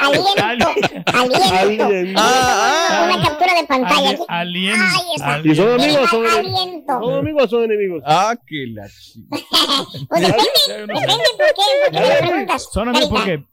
aliento. 1.13 1.53
Alien. 1.53 2.13
Ah, 2.17 3.09
Una 3.13 3.23
captura 3.23 3.53
de 3.61 3.67
pantalla. 3.67 4.17
Alien. 4.29 4.75
alien, 4.75 4.75
Ay, 4.81 5.15
está. 5.15 5.33
alien. 5.35 5.53
¿Y 5.53 5.55
son 5.55 5.71
amigos 5.71 6.13
o 6.13 6.21
aliento. 6.37 6.99
¿Son 7.01 7.13
amigos 7.15 7.43
o 7.43 7.47
son 7.49 7.63
enemigos? 7.65 8.03
Ah, 8.05 8.35
que 8.45 8.65
la 8.67 8.87
chica. 8.89 9.37
Pues 10.09 10.21
depende, 10.21 10.47
depende 10.67 11.23
por 11.37 11.47
qué, 11.47 11.61
por 11.83 11.91
qué 11.91 11.99
me 12.09 12.27
preguntas. 12.27 12.69
Son 12.71 12.87
amigos 12.89 13.09
Carita. 13.23 13.47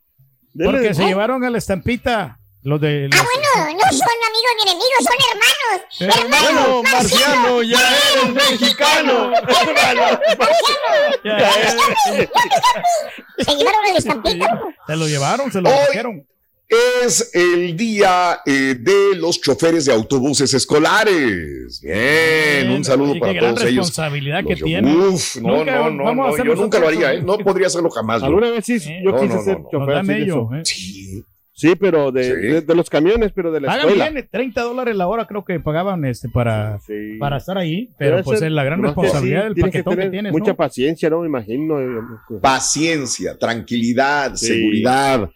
Porque, 0.57 0.79
Dele. 0.81 0.95
se 0.95 1.05
llevaron 1.05 1.45
a 1.45 1.51
la 1.51 1.59
estampita. 1.59 2.39
Los 2.63 2.81
de. 2.81 3.11
Ah, 3.13 3.17
los- 3.17 3.25
bueno, 3.25 3.75
no 3.75 3.93
son 3.93 4.09
amigos 4.27 4.53
ni 4.57 4.63
enemigos, 4.71 5.05
son 5.05 5.19
hermanos. 5.31 5.83
Hermanos, 6.01 6.55
Bueno, 6.55 6.83
Marciano, 6.83 7.63
ya 7.63 7.79
eres 8.13 8.29
mexicano. 8.35 9.33
Ya, 11.25 11.51
Se 13.39 13.55
llevaron 13.57 13.87
el 13.87 13.97
estampita. 13.97 14.61
se 14.87 14.97
lo 14.97 15.07
llevaron, 15.07 15.53
se 15.53 15.61
lo 15.61 15.69
Hoy- 15.71 15.77
trajeron. 15.87 16.27
Es 17.05 17.31
el 17.35 17.77
día 17.77 18.41
eh, 18.47 18.75
de 18.79 19.17
los 19.17 19.41
choferes 19.41 19.85
de 19.85 19.93
autobuses 19.93 20.53
escolares. 20.55 21.81
Bien, 21.83 22.71
un 22.71 22.85
saludo 22.85 23.19
para 23.19 23.39
todos 23.39 23.63
ellos. 23.63 23.87
responsabilidad 23.87 24.43
que 24.45 24.51
Los- 24.57 24.63
tiene. 24.63 24.97
Uf, 24.97 25.37
no, 25.37 25.65
no, 25.65 25.91
no, 25.91 26.15
no, 26.15 26.37
yo 26.45 26.55
nunca 26.55 26.79
lo 26.79 26.89
haría, 26.89 27.15
¿eh? 27.15 27.23
no 27.23 27.39
podría 27.39 27.67
hacerlo 27.69 27.91
jamás. 27.91 28.23
Alguna 28.23 28.51
vez 28.51 28.65
sí, 28.65 28.75
Eh, 28.75 29.03
yo 29.05 29.15
quise 29.21 29.35
no, 29.35 29.43
ser 29.43 29.59
no, 29.61 29.69
no. 29.73 29.87
Nos 29.87 30.07
chofer. 30.07 30.61
¿eh? 30.61 30.65
Sí. 30.65 31.23
Sí, 31.57 31.77
pero 31.79 32.11
de, 32.11 32.25
Sí. 32.25 32.31
de, 32.49 32.61
de 32.63 32.75
los 32.75 32.91
camiones, 32.91 33.31
pero 33.33 33.53
de 33.53 33.61
la 33.61 33.69
Pagan 33.69 33.87
escuela. 33.87 34.11
bien, 34.11 34.29
30 34.29 34.63
dólares 34.63 34.97
la 34.97 35.07
hora 35.07 35.25
creo 35.29 35.45
que 35.45 35.61
pagaban 35.61 36.05
este 36.05 36.29
para, 36.29 36.81
Sí. 36.81 37.17
para 37.21 37.37
estar 37.37 37.57
ahí, 37.57 37.91
pero 37.97 38.21
pues 38.25 38.41
ser- 38.41 38.49
es 38.49 38.55
la 38.55 38.65
gran 38.65 38.81
que 38.81 38.87
responsabilidad 38.89 39.43
sí, 39.43 39.55
del 39.55 39.55
paquetón 39.63 39.93
que, 39.93 39.97
tener 39.99 40.11
tienes, 40.11 40.33
Mucha 40.33 40.51
¿no? 40.51 40.57
paciencia, 40.57 41.09
¿no? 41.11 41.21
Me 41.21 41.29
imagino. 41.29 41.81
eh, 41.81 42.01
Paciencia, 42.43 43.39
tranquilidad, 43.39 44.35
Sí. 44.35 44.47
seguridad 44.49 45.31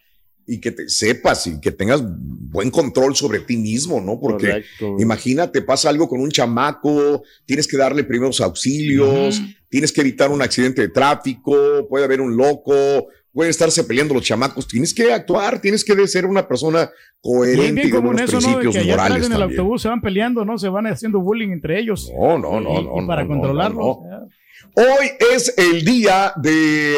y 0.51 0.59
que 0.59 0.71
te 0.71 0.89
sepas 0.89 1.45
y 1.45 1.59
que 1.61 1.71
tengas 1.71 2.01
buen 2.03 2.71
control 2.71 3.15
sobre 3.15 3.39
ti 3.41 3.55
mismo, 3.55 4.01
¿no? 4.01 4.19
Porque 4.19 4.47
Correcto. 4.47 4.95
imagínate, 4.99 5.61
pasa 5.61 5.89
algo 5.89 6.09
con 6.09 6.19
un 6.21 6.31
chamaco, 6.31 7.21
tienes 7.45 7.67
que 7.67 7.77
darle 7.77 8.03
primeros 8.03 8.41
auxilios, 8.41 9.39
tienes 9.69 9.91
que 9.91 10.01
evitar 10.01 10.31
un 10.31 10.41
accidente 10.41 10.81
de 10.81 10.89
tráfico, 10.89 11.85
puede 11.87 12.05
haber 12.05 12.19
un 12.21 12.35
loco, 12.35 13.07
pueden 13.31 13.51
estarse 13.51 13.83
peleando 13.83 14.15
los 14.15 14.23
chamacos, 14.23 14.67
tienes 14.67 14.91
que 14.93 15.13
actuar, 15.13 15.61
tienes 15.61 15.83
que 15.85 16.07
ser 16.07 16.25
una 16.25 16.47
persona 16.47 16.89
coherente 17.21 17.83
bien 17.83 17.87
y 17.87 17.91
de 18.17 18.23
eso, 18.23 18.39
¿no? 18.41 18.47
De 18.47 18.55
principios 18.55 18.73
que 18.73 18.79
allá 18.79 18.93
atrás 18.93 19.07
morales 19.09 19.27
en 19.27 19.33
el 19.33 19.39
también. 19.39 19.59
autobús 19.59 19.81
se 19.83 19.87
van 19.89 20.01
peleando, 20.01 20.45
¿no? 20.45 20.57
Se 20.57 20.69
van 20.69 20.87
haciendo 20.87 21.19
bullying 21.19 21.49
entre 21.51 21.79
ellos. 21.79 22.09
No, 22.19 22.39
no, 22.39 22.59
no, 22.59 22.79
Y- 22.81 22.83
no. 22.85 23.03
y 23.03 23.07
para 23.07 23.21
no, 23.23 23.27
no, 23.27 23.33
controlarlo. 23.35 23.79
no, 23.79 24.19
no. 24.19 24.29
Hoy 24.75 25.07
es 25.33 25.53
el 25.57 25.83
día 25.85 26.31
de, 26.35 26.93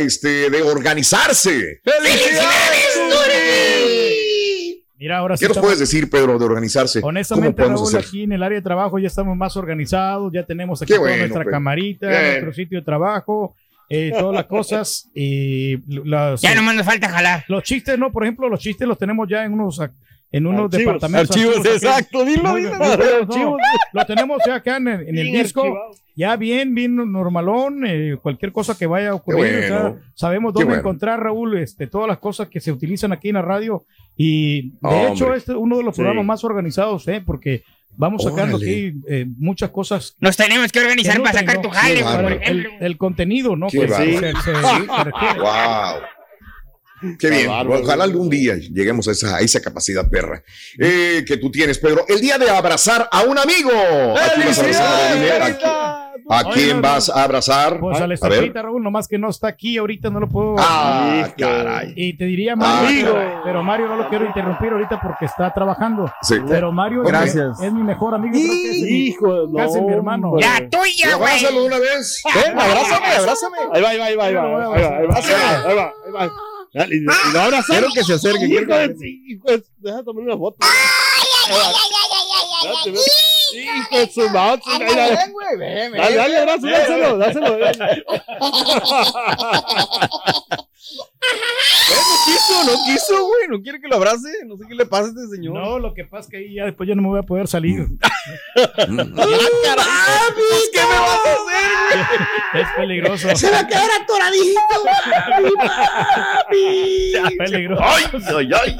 este, 0.00 0.50
de 0.50 0.62
organizarse. 0.62 1.80
Mira, 4.96 5.18
ahora 5.18 5.36
sí. 5.36 5.40
¿Qué 5.44 5.48
nos 5.48 5.56
estamos- 5.56 5.66
puedes 5.66 5.80
decir, 5.80 6.08
Pedro, 6.08 6.38
de 6.38 6.44
organizarse? 6.44 7.00
Honestamente, 7.02 7.48
¿Cómo 7.62 7.74
podemos 7.74 7.92
Raúl, 7.92 7.98
hacer? 7.98 8.08
aquí 8.08 8.22
en 8.22 8.32
el 8.32 8.42
área 8.42 8.56
de 8.58 8.62
trabajo 8.62 8.98
ya 8.98 9.08
estamos 9.08 9.36
más 9.36 9.56
organizados, 9.56 10.32
ya 10.32 10.44
tenemos 10.44 10.80
aquí 10.80 10.90
toda 10.92 11.00
bueno, 11.02 11.16
nuestra 11.18 11.40
Pedro. 11.40 11.50
camarita, 11.50 12.08
Bien. 12.08 12.22
nuestro 12.22 12.52
sitio 12.54 12.78
de 12.78 12.84
trabajo, 12.84 13.54
eh, 13.90 14.12
todas 14.18 14.34
las 14.34 14.46
cosas 14.46 15.10
y 15.14 15.76
las- 16.08 16.40
Ya 16.40 16.54
nomás 16.54 16.76
nos 16.76 16.86
falta 16.86 17.08
jalar. 17.10 17.44
los 17.48 17.62
chistes, 17.64 17.98
no, 17.98 18.10
por 18.12 18.22
ejemplo, 18.24 18.48
los 18.48 18.60
chistes 18.60 18.88
los 18.88 18.96
tenemos 18.96 19.28
ya 19.28 19.44
en 19.44 19.52
unos 19.52 19.78
en 20.36 20.46
unos 20.46 20.64
Archivos. 20.64 20.94
departamentos. 20.94 21.30
Archivos, 21.36 21.58
aquí. 21.60 21.68
exacto, 21.68 22.24
dilo, 22.24 22.54
dilo. 22.54 22.76
no, 22.78 22.84
Archivos. 22.84 23.60
Lo 23.92 24.06
tenemos 24.06 24.38
ya 24.46 24.54
acá 24.56 24.76
en, 24.78 24.88
el- 24.88 25.08
en 25.08 25.18
el 25.18 25.32
disco, 25.32 25.60
archivado. 25.62 25.90
ya 26.16 26.36
bien, 26.36 26.74
bien 26.74 26.96
normalón, 26.96 27.86
eh, 27.86 28.16
cualquier 28.20 28.52
cosa 28.52 28.76
que 28.76 28.86
vaya 28.86 29.10
a 29.10 29.14
ocurrir, 29.14 29.44
Qué 29.44 29.58
o 29.64 29.68
sea, 29.68 29.80
bueno. 29.82 29.96
sabemos 30.14 30.52
dónde 30.52 30.66
bueno. 30.66 30.80
encontrar, 30.80 31.20
Raúl, 31.20 31.56
este, 31.58 31.86
todas 31.86 32.08
las 32.08 32.18
cosas 32.18 32.48
que 32.48 32.60
se 32.60 32.72
utilizan 32.72 33.12
aquí 33.12 33.28
en 33.28 33.34
la 33.36 33.42
radio 33.42 33.84
y 34.16 34.70
de 34.70 34.76
Hombre. 34.82 35.12
hecho 35.12 35.34
este 35.34 35.52
es 35.52 35.58
uno 35.58 35.76
de 35.76 35.84
los 35.84 35.94
Sí. 35.94 36.00
programas 36.02 36.26
más 36.26 36.44
organizados, 36.44 37.06
eh, 37.08 37.22
porque 37.24 37.62
vamos 37.96 38.24
sacando 38.24 38.56
Órale. 38.56 38.70
aquí 38.72 38.92
eh, 39.08 39.26
muchas 39.38 39.70
cosas 39.70 40.16
Nos 40.18 40.36
tenemos 40.36 40.72
que 40.72 40.80
organizar 40.80 41.16
que 41.16 41.22
para 41.22 41.40
nutren, 41.42 41.46
sacar 41.48 41.62
¿no? 41.64 41.68
tu 41.70 41.76
jale, 41.76 42.02
por 42.02 42.32
el, 42.32 42.42
ejemplo. 42.42 42.70
el 42.80 42.96
contenido, 42.98 43.54
¿no? 43.56 43.68
Qué 43.68 43.78
Que 43.80 43.86
bárbaro. 43.86 44.10
se- 44.10 44.18
se- 44.20 44.34
se. 44.42 44.52
Wow. 45.38 46.02
Qué 47.18 47.30
bien. 47.30 47.48
bárbaro. 47.48 47.82
Ojalá 47.82 48.04
algún 48.04 48.28
día 48.30 48.54
lleguemos 48.56 49.06
a 49.08 49.12
esa, 49.12 49.36
a 49.36 49.40
esa 49.40 49.60
capacidad, 49.60 50.08
perra, 50.08 50.42
eh, 50.78 51.24
que 51.26 51.36
tú 51.36 51.50
tienes, 51.50 51.78
Pedro. 51.78 52.04
El 52.08 52.20
día 52.20 52.38
de 52.38 52.50
abrazar 52.50 53.08
a 53.10 53.22
un 53.22 53.38
amigo. 53.38 53.70
¿A 53.72 54.34
quién 54.34 54.46
vas 54.48 54.58
a 54.58 54.62
abrazar? 54.62 55.14
Dime, 55.14 55.30
¿a 55.30 55.56
quién- 55.56 55.70
¿A 56.26 56.40
Oye, 56.46 56.50
quién 56.54 56.76
no, 56.76 56.82
vas 56.82 57.10
a 57.10 57.22
abrazar? 57.22 57.78
Pues 57.80 57.96
a 57.98 58.00
la 58.00 58.04
a 58.04 58.06
ver. 58.06 58.14
estampita, 58.14 58.62
Raúl, 58.62 58.82
nomás 58.82 59.06
que 59.08 59.18
no 59.18 59.28
está 59.28 59.48
aquí, 59.48 59.76
ahorita 59.76 60.08
no 60.08 60.20
lo 60.20 60.28
puedo. 60.30 60.54
Ah, 60.58 61.28
caray. 61.36 61.92
Y 61.96 62.16
te 62.16 62.24
diría 62.24 62.56
Mario, 62.56 63.10
Amigo. 63.14 63.42
pero, 63.44 63.62
Mario 63.62 63.88
no 63.88 63.96
lo 63.96 64.08
quiero 64.08 64.24
interrumpir 64.24 64.72
ahorita 64.72 65.00
porque 65.02 65.26
está 65.26 65.52
trabajando. 65.52 66.10
Sí. 66.22 66.36
Pero 66.48 66.72
Mario 66.72 67.00
es 67.00 67.04
mi- 67.04 67.10
Gracias. 67.10 67.60
Es, 67.60 67.70
mi 67.70 67.82
mejor 67.82 68.14
amigo. 68.14 68.32
creo 68.32 68.48
que 68.48 68.70
es 68.70 68.76
Hijo, 68.90 69.46
no. 69.48 69.56
Casi 69.58 69.80
mi 69.82 69.92
hermano. 69.92 70.32
La 70.40 70.60
tuya, 70.70 71.16
güey. 71.16 71.28
Abrázalo 71.30 71.60
de 71.60 71.66
una 71.66 71.78
vez. 71.78 72.22
Ven, 72.34 72.58
abrázame, 72.58 73.06
abrázame. 73.06 73.56
Ahí 73.74 73.82
va, 73.82 73.88
ahí 73.90 73.98
va, 73.98 74.04
ahí 74.06 74.14
va, 74.16 74.24
ahí 74.26 74.34
va. 74.34 74.42
Ahí 74.44 74.82
va, 74.82 74.96
ahí 74.98 75.74
va, 75.76 75.92
ahí 76.06 76.10
va, 76.12 76.32
Dale, 76.74 76.96
Y 76.96 76.98
y 76.98 77.02
lo. 77.02 77.12
Quiero 77.66 77.88
que 77.94 78.02
se 78.04 78.14
acerque. 78.14 78.46
Hijo 78.46 78.74
de 78.74 78.96
sí, 78.98 79.24
hijo 79.28 79.46
de- 79.48 79.62
Deja 79.78 80.02
tomar 80.02 80.24
una 80.24 80.36
foto. 80.36 80.58
Hijo 83.54 83.98
de 83.98 84.10
su 84.12 84.28
madre. 84.30 84.60
Dale, 84.66 84.94
dale. 84.94 85.16
Ven, 85.16 85.32
güey, 85.32 85.56
ven, 85.56 85.92
ven. 85.92 86.00
Dale, 86.02 86.16
dale, 86.16 86.38
abrazo, 86.38 86.66
dáselo, 86.66 87.16
dáselo. 87.18 87.56
No 90.90 91.96
quiso, 92.26 92.64
no 92.64 92.84
quiso, 92.84 93.26
güey. 93.26 93.48
No 93.48 93.62
quiere 93.62 93.80
que 93.80 93.88
lo 93.88 93.96
abrace. 93.96 94.28
No 94.46 94.56
sé 94.56 94.64
qué 94.68 94.74
le 94.74 94.86
pasa 94.86 95.06
a 95.06 95.08
este 95.08 95.36
señor. 95.36 95.54
No, 95.54 95.78
lo 95.78 95.94
que 95.94 96.04
pasa 96.04 96.24
es 96.24 96.30
que 96.30 96.36
ahí 96.38 96.54
ya 96.54 96.64
después 96.64 96.88
ya 96.88 96.94
no 96.94 97.02
me 97.02 97.08
voy 97.08 97.18
a 97.20 97.22
poder 97.22 97.48
salir. 97.48 97.86
Ah, 99.76 100.28
pues, 100.34 100.70
¿Qué 100.72 100.80
me 100.80 100.86
vas 100.86 101.10
a 101.10 101.14
hacer, 101.14 101.38
güey? 101.42 102.62
Es 102.62 102.68
peligroso. 102.76 103.36
Se 103.36 103.50
va 103.50 103.58
a 103.60 103.66
quedar 103.66 103.88
atoradito. 104.00 104.60
Es 107.24 107.36
peligroso. 107.38 107.82
Ay, 107.84 108.04
ay, 108.14 108.50
ay. 108.52 108.76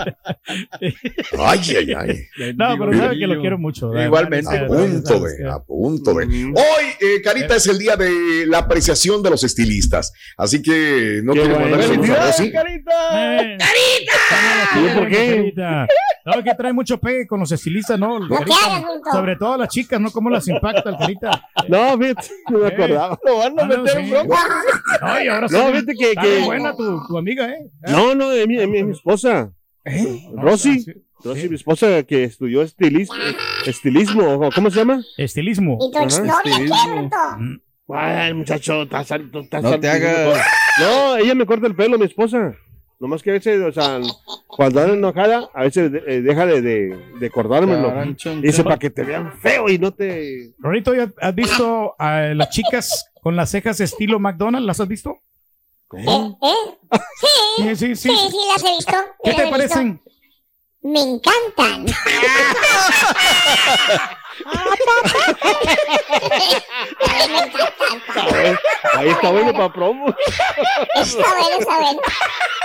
Ay, 1.38 1.76
ay, 1.76 1.94
ay. 1.94 2.54
No, 2.56 2.78
pero 2.78 2.96
sabe 2.96 3.18
que 3.18 3.26
lo 3.26 3.40
quiero 3.40 3.58
mucho. 3.58 3.90
¿verdad? 3.90 4.06
Igualmente. 4.06 4.58
A 4.58 4.66
punto 4.66 5.20
de, 5.20 5.50
a 5.50 5.58
punto 5.58 6.14
de. 6.14 6.25
Hoy, 6.26 6.84
eh, 7.00 7.20
Carita, 7.23 7.56
es 7.56 7.66
el 7.66 7.78
día 7.78 7.96
de 7.96 8.46
la 8.46 8.58
apreciación 8.58 9.23
de 9.23 9.30
los 9.30 9.44
estilistas. 9.44 10.12
Así 10.37 10.62
que 10.62 11.20
no 11.23 11.32
quiero 11.32 11.58
mandar 11.58 11.80
saludos 11.94 12.10
a 12.18 12.32
¡Felicidades, 12.32 12.38
Rosy. 12.38 12.52
carita! 12.52 13.54
Eh, 13.54 13.58
¿cómo 14.74 14.86
lo 14.86 14.94
¿por 14.94 15.08
qué? 15.08 15.36
Carita? 15.36 15.86
No, 16.26 16.42
que 16.42 16.54
trae 16.54 16.72
mucho 16.72 16.98
pegue 16.98 17.26
con 17.26 17.40
los 17.40 17.52
estilistas, 17.52 17.98
¿no? 17.98 18.18
No 18.18 18.28
Carita, 18.36 18.84
sobre 19.12 19.36
todo 19.36 19.52
a 19.54 19.58
las 19.58 19.68
chicas, 19.68 20.00
¿no? 20.00 20.10
¿Cómo 20.10 20.30
las 20.30 20.48
impacta 20.48 20.88
el 20.90 20.96
carita? 20.96 21.48
No, 21.68 21.98
fíjate, 21.98 22.28
no 22.50 22.58
me 22.60 22.64
Eh. 22.68 22.72
acordaba. 22.72 23.18
Lo 23.24 23.38
van 23.38 23.58
a 23.58 23.62
Ah, 23.62 23.66
no, 23.66 23.82
meter 23.82 23.98
en 23.98 24.04
sí. 24.06 24.10
bronca. 24.10 24.38
Ay, 25.02 25.28
ahora 25.28 25.48
sí. 25.48 25.54
No, 25.56 25.66
fíjate 25.66 25.92
que. 25.94 26.14
Que 26.14 26.38
buena 26.44 26.74
tu, 26.76 27.06
tu 27.06 27.18
amiga, 27.18 27.46
¿eh? 27.50 27.70
no, 27.88 28.14
no, 28.14 28.32
es 28.32 28.46
mi, 28.46 28.58
es 28.58 28.68
mi, 28.68 28.78
es 28.78 28.84
mi 28.86 28.92
esposa. 28.92 29.52
No, 30.32 30.42
Rosy. 30.42 30.80
sí. 30.80 30.92
Entonces, 31.18 31.48
mi 31.48 31.56
esposa 31.56 32.02
que 32.02 32.24
estudió 32.24 32.60
estilismo, 32.62 33.14
estilismo, 33.64 34.46
¿o 34.46 34.50
¿cómo 34.52 34.68
se 34.70 34.76
llama? 34.78 35.02
Estilismo. 35.16 35.78
¿Y 35.80 35.90
tu 35.90 35.98
Ajá, 35.98 36.06
estilismo. 36.06 37.10
Ay, 37.88 38.32
muchacho, 38.34 38.82
estás 38.82 39.06
sal- 39.08 39.30
estás 39.34 39.62
No 39.62 39.78
te 39.78 39.88
hagas. 39.90 40.38
No, 40.80 41.16
ella 41.16 41.34
me 41.34 41.44
corta 41.46 41.66
el 41.66 41.74
pelo, 41.76 41.98
mi 41.98 42.06
esposa. 42.06 42.54
Nomás 42.98 43.22
que 43.22 43.30
a 43.30 43.34
veces, 43.34 43.60
o 43.60 43.72
sea, 43.72 44.00
cuando 44.46 44.80
anda 44.80 44.94
enojada, 44.94 45.50
a 45.52 45.62
veces 45.64 45.92
eh, 46.06 46.22
deja 46.22 46.46
de, 46.46 46.62
de, 46.62 46.96
de 47.20 47.30
cordármelo. 47.30 47.88
Charan, 47.88 48.16
chon, 48.16 48.40
Dice, 48.40 48.64
para 48.64 48.78
que 48.78 48.88
te 48.88 49.02
vean 49.02 49.32
feo 49.40 49.68
y 49.68 49.78
no 49.78 49.92
te... 49.92 50.52
Rorito, 50.58 50.94
¿ya 50.94 51.10
¿has 51.20 51.34
visto 51.34 51.94
a 51.98 52.20
las 52.34 52.48
chicas 52.50 53.10
con 53.20 53.36
las 53.36 53.50
cejas 53.50 53.80
estilo 53.80 54.18
McDonald's? 54.18 54.66
¿Las 54.66 54.80
has 54.80 54.88
visto? 54.88 55.18
¿Eh? 55.96 56.04
¿Eh? 56.06 56.98
Sí, 57.58 57.76
sí, 57.76 57.76
Sí, 57.76 57.96
sí. 57.96 58.16
sí, 58.30 58.36
las 58.52 58.64
he 58.64 58.76
visto. 58.76 58.92
¿Qué 59.22 59.30
te 59.34 59.36
he 59.42 59.44
visto. 59.44 59.50
parecen? 59.50 60.00
Me 60.82 61.00
encantan. 61.00 61.86
Ahí 68.94 69.09
está 69.09 69.30
bueno 69.30 69.52
para 69.52 69.73
promo. 69.73 70.14
Está 70.94 71.35
bueno, 71.38 71.56
está 71.59 71.78
bueno. 71.78 72.00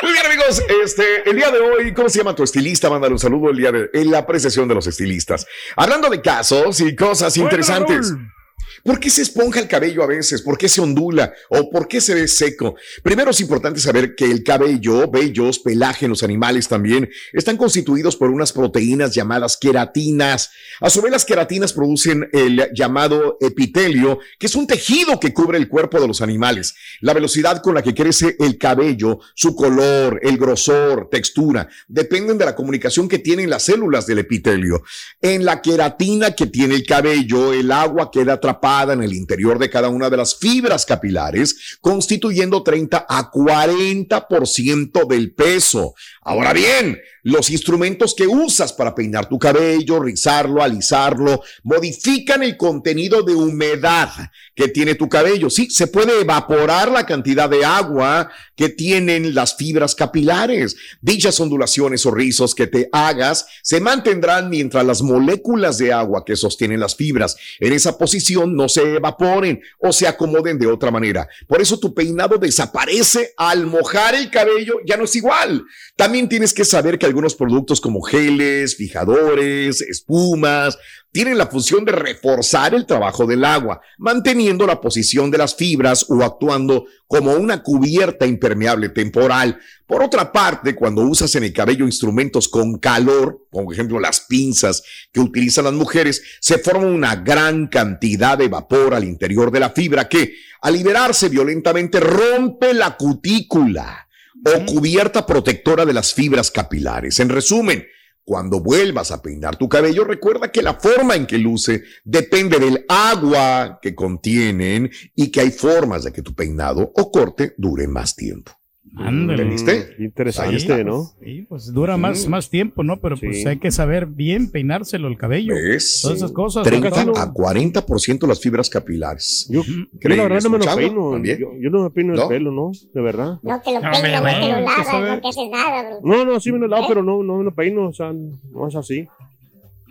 Muy 0.01 0.13
bien, 0.13 0.25
amigos. 0.25 0.61
Este, 0.83 1.29
el 1.29 1.35
día 1.35 1.51
de 1.51 1.59
hoy, 1.59 1.93
¿cómo 1.93 2.09
se 2.09 2.19
llama 2.19 2.35
tu 2.35 2.43
estilista? 2.43 2.89
Mándale 2.89 3.13
un 3.13 3.19
saludo 3.19 3.49
el 3.49 3.57
día 3.57 3.71
de 3.71 3.89
en 3.93 4.11
la 4.11 4.19
apreciación 4.19 4.67
de 4.67 4.75
los 4.75 4.87
estilistas. 4.87 5.47
Hablando 5.75 6.09
de 6.09 6.21
casos 6.21 6.79
y 6.81 6.95
cosas 6.95 7.35
interesantes. 7.37 8.11
Raúl. 8.11 8.38
¿Por 8.83 8.99
qué 8.99 9.09
se 9.09 9.21
esponja 9.21 9.59
el 9.59 9.67
cabello 9.67 10.03
a 10.03 10.07
veces? 10.07 10.41
¿Por 10.41 10.57
qué 10.57 10.69
se 10.69 10.81
ondula? 10.81 11.33
¿O 11.49 11.69
por 11.69 11.87
qué 11.87 11.99
se 11.99 12.13
ve 12.13 12.27
seco? 12.27 12.75
Primero 13.03 13.31
es 13.31 13.41
importante 13.41 13.79
saber 13.79 14.15
que 14.15 14.25
el 14.25 14.43
cabello, 14.43 15.09
vellos, 15.09 15.59
pelaje 15.59 16.05
en 16.05 16.11
los 16.11 16.23
animales 16.23 16.67
también 16.67 17.09
están 17.33 17.57
constituidos 17.57 18.15
por 18.15 18.29
unas 18.29 18.53
proteínas 18.53 19.13
llamadas 19.13 19.57
queratinas. 19.57 20.51
A 20.79 20.89
su 20.89 21.01
vez, 21.01 21.11
las 21.11 21.25
queratinas 21.25 21.73
producen 21.73 22.29
el 22.31 22.69
llamado 22.73 23.37
epitelio, 23.41 24.19
que 24.37 24.47
es 24.47 24.55
un 24.55 24.67
tejido 24.67 25.19
que 25.19 25.33
cubre 25.33 25.57
el 25.57 25.67
cuerpo 25.67 25.99
de 25.99 26.07
los 26.07 26.21
animales. 26.21 26.75
La 27.01 27.13
velocidad 27.13 27.61
con 27.61 27.75
la 27.75 27.81
que 27.81 27.93
crece 27.93 28.35
el 28.39 28.57
cabello, 28.57 29.19
su 29.35 29.55
color, 29.55 30.19
el 30.23 30.37
grosor, 30.37 31.09
textura, 31.11 31.67
dependen 31.87 32.37
de 32.37 32.45
la 32.45 32.55
comunicación 32.55 33.09
que 33.09 33.19
tienen 33.19 33.49
las 33.49 33.63
células 33.63 34.05
del 34.05 34.19
epitelio. 34.19 34.83
En 35.21 35.43
la 35.43 35.61
queratina 35.61 36.31
que 36.31 36.47
tiene 36.47 36.75
el 36.75 36.85
cabello, 36.85 37.53
el 37.53 37.71
agua 37.71 38.09
queda 38.11 38.33
atrapada 38.33 38.68
en 38.69 39.01
el 39.01 39.13
interior 39.13 39.57
de 39.57 39.69
cada 39.69 39.89
una 39.89 40.09
de 40.09 40.17
las 40.17 40.37
fibras 40.37 40.85
capilares, 40.85 41.77
constituyendo 41.81 42.61
30 42.61 43.05
a 43.09 43.31
40% 43.31 45.07
del 45.07 45.33
peso. 45.33 45.95
Ahora 46.29 46.53
bien, 46.53 47.01
los 47.23 47.49
instrumentos 47.49 48.13
que 48.13 48.27
usas 48.27 48.71
para 48.71 48.93
peinar 48.93 49.27
tu 49.27 49.39
cabello, 49.39 49.99
rizarlo, 49.99 50.61
alisarlo, 50.61 51.41
modifican 51.63 52.43
el 52.43 52.55
contenido 52.55 53.23
de 53.23 53.33
humedad 53.33 54.09
que 54.55 54.67
tiene 54.67 54.93
tu 54.93 55.09
cabello. 55.09 55.49
Sí, 55.49 55.69
se 55.69 55.87
puede 55.87 56.21
evaporar 56.21 56.91
la 56.91 57.05
cantidad 57.05 57.49
de 57.49 57.65
agua 57.65 58.29
que 58.55 58.69
tienen 58.69 59.33
las 59.33 59.55
fibras 59.55 59.95
capilares. 59.95 60.75
Dichas 61.01 61.39
ondulaciones 61.39 62.05
o 62.05 62.11
rizos 62.11 62.53
que 62.53 62.67
te 62.67 62.89
hagas 62.91 63.47
se 63.63 63.79
mantendrán 63.79 64.49
mientras 64.49 64.85
las 64.85 65.01
moléculas 65.01 65.77
de 65.77 65.91
agua 65.91 66.23
que 66.25 66.35
sostienen 66.35 66.79
las 66.79 66.95
fibras 66.95 67.37
en 67.59 67.73
esa 67.73 67.97
posición 67.97 68.55
no 68.55 68.69
se 68.69 68.95
evaporen 68.95 69.61
o 69.79 69.91
se 69.91 70.07
acomoden 70.07 70.59
de 70.59 70.67
otra 70.67 70.91
manera. 70.91 71.27
Por 71.47 71.61
eso 71.61 71.79
tu 71.79 71.93
peinado 71.93 72.37
desaparece 72.37 73.33
al 73.37 73.65
mojar 73.65 74.13
el 74.15 74.29
cabello, 74.29 74.75
ya 74.85 74.97
no 74.97 75.05
es 75.05 75.15
igual. 75.15 75.65
También 75.95 76.18
tienes 76.27 76.53
que 76.53 76.65
saber 76.65 76.99
que 76.99 77.05
algunos 77.05 77.35
productos 77.35 77.79
como 77.79 78.01
geles, 78.01 78.75
fijadores, 78.75 79.81
espumas, 79.81 80.77
tienen 81.11 81.37
la 81.37 81.47
función 81.47 81.85
de 81.85 81.91
reforzar 81.91 82.75
el 82.75 82.85
trabajo 82.85 83.25
del 83.25 83.45
agua, 83.45 83.81
manteniendo 83.97 84.67
la 84.67 84.81
posición 84.81 85.31
de 85.31 85.37
las 85.37 85.55
fibras 85.55 86.05
o 86.09 86.23
actuando 86.23 86.85
como 87.07 87.33
una 87.33 87.63
cubierta 87.63 88.27
impermeable 88.27 88.89
temporal. 88.89 89.59
Por 89.87 90.03
otra 90.03 90.31
parte, 90.31 90.75
cuando 90.75 91.01
usas 91.01 91.33
en 91.35 91.45
el 91.45 91.53
cabello 91.53 91.85
instrumentos 91.85 92.47
con 92.47 92.77
calor, 92.77 93.47
como 93.49 93.65
por 93.65 93.73
ejemplo 93.73 93.99
las 93.99 94.21
pinzas 94.21 94.83
que 95.11 95.19
utilizan 95.19 95.65
las 95.65 95.73
mujeres, 95.73 96.21
se 96.41 96.59
forma 96.59 96.85
una 96.85 97.15
gran 97.15 97.67
cantidad 97.67 98.37
de 98.37 98.47
vapor 98.47 98.93
al 98.93 99.03
interior 99.03 99.51
de 99.51 99.61
la 99.61 99.69
fibra 99.71 100.09
que, 100.09 100.35
al 100.61 100.73
liberarse 100.73 101.29
violentamente, 101.29 101.99
rompe 101.99 102.73
la 102.73 102.97
cutícula 102.97 104.08
o 104.45 104.65
cubierta 104.65 105.25
protectora 105.25 105.85
de 105.85 105.93
las 105.93 106.13
fibras 106.13 106.51
capilares. 106.51 107.19
En 107.19 107.29
resumen, 107.29 107.85
cuando 108.23 108.59
vuelvas 108.59 109.09
a 109.11 109.21
peinar 109.21 109.55
tu 109.55 109.67
cabello, 109.67 110.03
recuerda 110.03 110.51
que 110.51 110.61
la 110.61 110.75
forma 110.75 111.15
en 111.15 111.25
que 111.25 111.39
luce 111.39 111.83
depende 112.03 112.59
del 112.59 112.85
agua 112.87 113.79
que 113.81 113.95
contienen 113.95 114.91
y 115.15 115.31
que 115.31 115.41
hay 115.41 115.51
formas 115.51 116.03
de 116.03 116.11
que 116.11 116.21
tu 116.21 116.35
peinado 116.35 116.91
o 116.95 117.11
corte 117.11 117.55
dure 117.57 117.87
más 117.87 118.15
tiempo. 118.15 118.58
Ándale. 118.95 119.43
¿Entendiste? 119.43 119.95
Interesante, 120.03 120.59
Sí, 120.59 120.67
¿no? 120.83 121.03
Sí, 121.23 121.45
pues 121.47 121.71
dura 121.71 121.95
más, 121.95 122.27
más 122.27 122.49
tiempo, 122.49 122.83
¿no? 122.83 122.97
Pero 122.99 123.17
pues 123.17 123.43
Sí. 123.43 123.47
hay 123.47 123.57
que 123.59 123.71
saber 123.71 124.07
bien 124.07 124.49
peinárselo 124.51 125.07
el 125.07 125.17
cabello. 125.17 125.53
¿Ves? 125.53 125.99
Todas 126.01 126.17
esas 126.17 126.31
cosas. 126.31 126.63
30 126.63 127.05
¿no? 127.05 127.11
a 127.15 127.31
40% 127.33 128.27
las 128.27 128.41
fibras 128.41 128.69
capilares. 128.69 129.47
Yo, 129.49 129.63
yo 129.63 129.73
la 129.73 129.99
¿Creen 129.99 130.19
verdad 130.23 130.41
no 130.43 130.49
me 130.49 130.57
lo 130.57 130.75
peino. 130.75 131.11
también? 131.11 131.37
Yo, 131.39 131.51
yo 131.61 131.69
no 131.69 131.83
me 131.83 131.89
peino 131.91 132.13
¿No? 132.15 132.23
el 132.23 132.27
pelo, 132.27 132.51
¿no? 132.51 132.71
De 132.93 133.01
verdad. 133.01 133.39
No 133.43 133.61
te 133.61 133.71
lo 133.73 133.79
No, 133.79 133.91
hombre, 133.91 134.11
no 134.11 134.17
te 134.17 134.21
bueno, 134.21 134.39
lo 134.39 134.55
¿qué 134.55 134.61
lavas, 134.63 135.09
no 135.15 135.21
te 135.21 135.27
haces 135.27 135.49
nada, 135.51 135.89
bro. 135.89 135.99
No, 136.03 136.25
no, 136.25 136.39
sí 136.39 136.51
me 136.51 136.59
lo 136.59 136.67
lavo, 136.67 136.85
pero 136.87 137.03
no, 137.03 137.23
no 137.23 137.37
me 137.37 137.43
lo 137.43 137.53
peino. 137.53 137.87
O 137.87 137.93
sea, 137.93 138.11
no 138.11 138.67
es 138.67 138.75
así. 138.75 139.07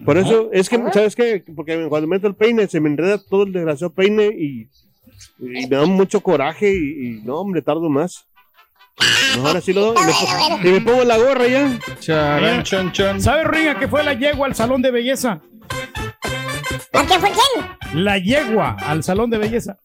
Por 0.04 0.16
eso, 0.16 0.50
es 0.52 0.68
que, 0.68 0.76
¿sabes 0.92 1.16
qué? 1.16 1.42
Porque 1.56 1.86
cuando 1.88 2.06
meto 2.08 2.26
el 2.28 2.34
peine 2.34 2.66
se 2.68 2.80
me 2.80 2.88
enreda 2.88 3.18
todo 3.18 3.42
el 3.44 3.52
desgraciado 3.52 3.92
peine 3.92 4.26
y, 4.26 4.68
y 5.40 5.66
me 5.66 5.76
da 5.76 5.86
mucho 5.86 6.20
coraje 6.20 6.72
y, 6.72 7.06
y 7.18 7.22
no, 7.24 7.40
hombre, 7.40 7.62
tardo 7.62 7.88
más. 7.88 8.24
Mejor 9.36 9.56
así 9.56 9.72
lo 9.72 9.92
doy. 9.92 9.96
Y 10.02 10.06
me, 10.06 10.12
po- 10.12 10.58
y 10.68 10.72
me 10.72 10.80
pongo 10.80 11.04
la 11.04 11.16
gorra 11.18 11.46
ya. 11.46 11.78
Charan, 12.00 12.62
chon, 12.64 12.92
chon. 12.92 13.20
¿Sabes, 13.20 13.46
Ringa, 13.46 13.78
que 13.78 13.88
fue 13.88 14.02
la 14.02 14.14
yegua 14.14 14.46
al 14.46 14.54
salón 14.54 14.82
de 14.82 14.90
belleza? 14.90 15.40
¿A 16.92 17.06
qué 17.06 17.18
fue 17.18 17.30
quién? 17.30 18.04
La 18.04 18.18
yegua 18.18 18.76
al 18.80 19.02
salón 19.04 19.30
de 19.30 19.38
belleza. 19.38 19.76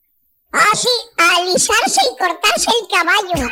Ah, 0.56 0.76
sí, 0.76 0.88
alisarse 1.18 2.00
y 2.04 2.18
cortarse 2.20 2.70
el 2.70 2.88
caballo. 2.88 3.50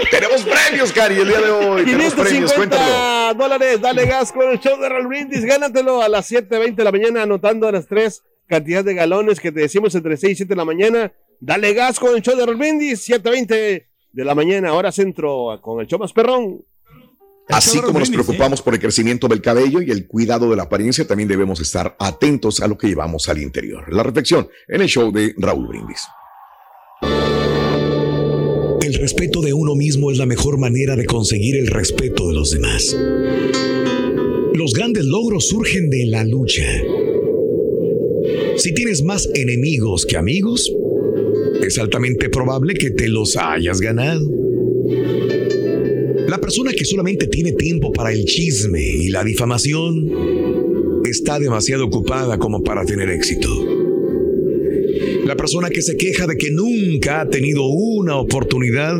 Tenemos 0.10 0.42
premios, 0.42 0.92
Cari, 0.92 1.18
el 1.20 1.28
día 1.28 1.40
de 1.40 1.50
hoy. 1.50 1.84
Tenemos 1.84 2.14
premios, 2.14 2.52
cuéntalo. 2.52 2.82
550 2.82 3.34
dólares. 3.34 3.80
Dale 3.80 4.06
gas 4.06 4.32
con 4.32 4.50
el 4.50 4.58
show 4.58 4.78
de 4.80 4.88
Raúl 4.88 5.06
Brindis. 5.06 5.44
Gánatelo 5.44 6.02
a 6.02 6.08
las 6.08 6.30
7.20 6.30 6.74
de 6.74 6.84
la 6.84 6.92
mañana, 6.92 7.22
anotando 7.22 7.68
a 7.68 7.72
las 7.72 7.86
tres 7.86 8.22
cantidad 8.48 8.82
de 8.84 8.94
galones 8.94 9.38
que 9.38 9.52
te 9.52 9.60
decimos 9.60 9.94
entre 9.94 10.16
6 10.16 10.32
y 10.32 10.36
7 10.36 10.48
de 10.48 10.56
la 10.56 10.64
mañana. 10.64 11.12
Dale 11.40 11.72
gas 11.72 11.98
con 11.98 12.14
el 12.14 12.22
show 12.22 12.36
de 12.36 12.44
Raúl 12.44 12.58
Brindis. 12.58 13.08
7.20 13.08 13.86
de 14.12 14.24
la 14.24 14.34
mañana, 14.34 14.74
hora 14.74 14.92
centro, 14.92 15.58
con 15.62 15.80
el 15.80 15.86
show 15.86 15.98
más 15.98 16.12
perrón. 16.12 16.64
Así 17.48 17.78
como 17.80 17.98
nos 17.98 18.08
brindis, 18.08 18.26
preocupamos 18.26 18.62
por 18.62 18.74
el 18.74 18.80
crecimiento 18.80 19.26
del 19.26 19.40
cabello 19.40 19.80
y 19.80 19.90
el 19.90 20.06
cuidado 20.06 20.50
de 20.50 20.56
la 20.56 20.64
apariencia, 20.64 21.06
también 21.06 21.28
debemos 21.28 21.60
estar 21.60 21.96
atentos 21.98 22.60
a 22.60 22.68
lo 22.68 22.78
que 22.78 22.86
llevamos 22.86 23.28
al 23.28 23.38
interior. 23.38 23.92
La 23.92 24.02
reflexión 24.02 24.48
en 24.68 24.82
el 24.82 24.88
show 24.88 25.10
de 25.10 25.34
Raúl 25.36 25.66
Brindis. 25.66 26.06
El 28.82 28.94
respeto 28.94 29.40
de 29.40 29.52
uno 29.52 29.74
mismo 29.74 30.10
es 30.10 30.18
la 30.18 30.26
mejor 30.26 30.58
manera 30.58 30.94
de 30.94 31.06
conseguir 31.06 31.56
el 31.56 31.68
respeto 31.68 32.28
de 32.28 32.34
los 32.34 32.50
demás. 32.52 32.96
Los 34.54 34.72
grandes 34.72 35.04
logros 35.04 35.48
surgen 35.48 35.90
de 35.90 36.06
la 36.06 36.24
lucha. 36.24 36.66
Si 38.56 38.74
tienes 38.74 39.02
más 39.02 39.28
enemigos 39.34 40.06
que 40.06 40.16
amigos, 40.16 40.72
es 41.62 41.78
altamente 41.78 42.28
probable 42.28 42.74
que 42.74 42.90
te 42.90 43.08
los 43.08 43.36
hayas 43.36 43.80
ganado. 43.80 44.28
La 46.28 46.38
persona 46.38 46.72
que 46.72 46.84
solamente 46.84 47.26
tiene 47.26 47.52
tiempo 47.52 47.92
para 47.92 48.12
el 48.12 48.24
chisme 48.24 48.82
y 48.82 49.08
la 49.08 49.24
difamación 49.24 50.10
está 51.04 51.38
demasiado 51.38 51.86
ocupada 51.86 52.38
como 52.38 52.62
para 52.62 52.84
tener 52.84 53.10
éxito. 53.10 53.48
La 55.24 55.36
persona 55.36 55.70
que 55.70 55.82
se 55.82 55.96
queja 55.96 56.26
de 56.26 56.36
que 56.36 56.50
nunca 56.50 57.20
ha 57.20 57.28
tenido 57.28 57.66
una 57.66 58.16
oportunidad, 58.16 58.96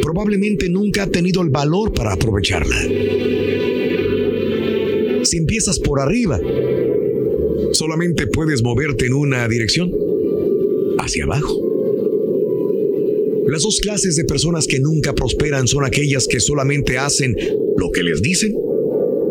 probablemente 0.00 0.68
nunca 0.68 1.04
ha 1.04 1.06
tenido 1.06 1.42
el 1.42 1.50
valor 1.50 1.92
para 1.92 2.12
aprovecharla. 2.12 2.76
Si 5.22 5.36
empiezas 5.38 5.78
por 5.78 6.00
arriba, 6.00 6.40
solamente 7.72 8.26
puedes 8.26 8.62
moverte 8.62 9.06
en 9.06 9.14
una 9.14 9.46
dirección, 9.48 9.92
hacia 11.02 11.24
abajo. 11.24 11.72
Las 13.48 13.62
dos 13.62 13.80
clases 13.80 14.16
de 14.16 14.24
personas 14.24 14.66
que 14.66 14.80
nunca 14.80 15.14
prosperan 15.14 15.68
son 15.68 15.84
aquellas 15.84 16.26
que 16.26 16.40
solamente 16.40 16.96
hacen 16.96 17.36
lo 17.76 17.90
que 17.90 18.02
les 18.02 18.22
dicen 18.22 18.54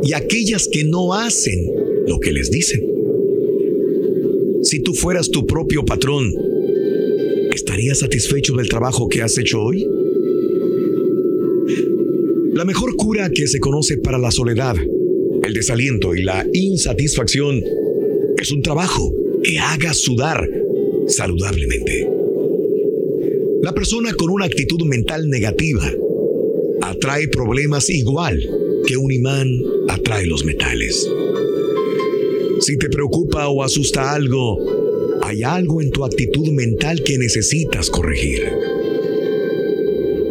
y 0.03 0.13
aquellas 0.13 0.67
que 0.67 0.83
no 0.83 1.13
hacen 1.13 1.65
lo 2.07 2.19
que 2.19 2.31
les 2.31 2.51
dicen. 2.51 2.81
Si 4.61 4.81
tú 4.81 4.93
fueras 4.93 5.31
tu 5.31 5.47
propio 5.47 5.83
patrón, 5.85 6.31
¿estarías 7.53 7.99
satisfecho 7.99 8.55
del 8.55 8.69
trabajo 8.69 9.07
que 9.09 9.21
has 9.21 9.37
hecho 9.37 9.61
hoy? 9.61 9.87
La 12.53 12.65
mejor 12.65 12.95
cura 12.95 13.31
que 13.31 13.47
se 13.47 13.59
conoce 13.59 13.97
para 13.97 14.19
la 14.19 14.29
soledad, 14.29 14.75
el 15.43 15.53
desaliento 15.53 16.13
y 16.13 16.21
la 16.21 16.45
insatisfacción 16.53 17.63
es 18.37 18.51
un 18.51 18.61
trabajo 18.61 19.15
que 19.43 19.57
haga 19.57 19.93
sudar 19.93 20.47
saludablemente. 21.11 22.07
La 23.61 23.73
persona 23.73 24.13
con 24.13 24.31
una 24.31 24.45
actitud 24.45 24.83
mental 24.85 25.29
negativa 25.29 25.91
atrae 26.81 27.27
problemas 27.27 27.89
igual 27.89 28.39
que 28.87 28.97
un 28.97 29.11
imán 29.11 29.47
atrae 29.87 30.25
los 30.25 30.43
metales. 30.43 31.07
Si 32.59 32.77
te 32.77 32.89
preocupa 32.89 33.47
o 33.49 33.63
asusta 33.63 34.13
algo, 34.13 35.19
hay 35.23 35.43
algo 35.43 35.81
en 35.81 35.91
tu 35.91 36.03
actitud 36.03 36.49
mental 36.51 37.03
que 37.03 37.17
necesitas 37.17 37.89
corregir. 37.89 38.41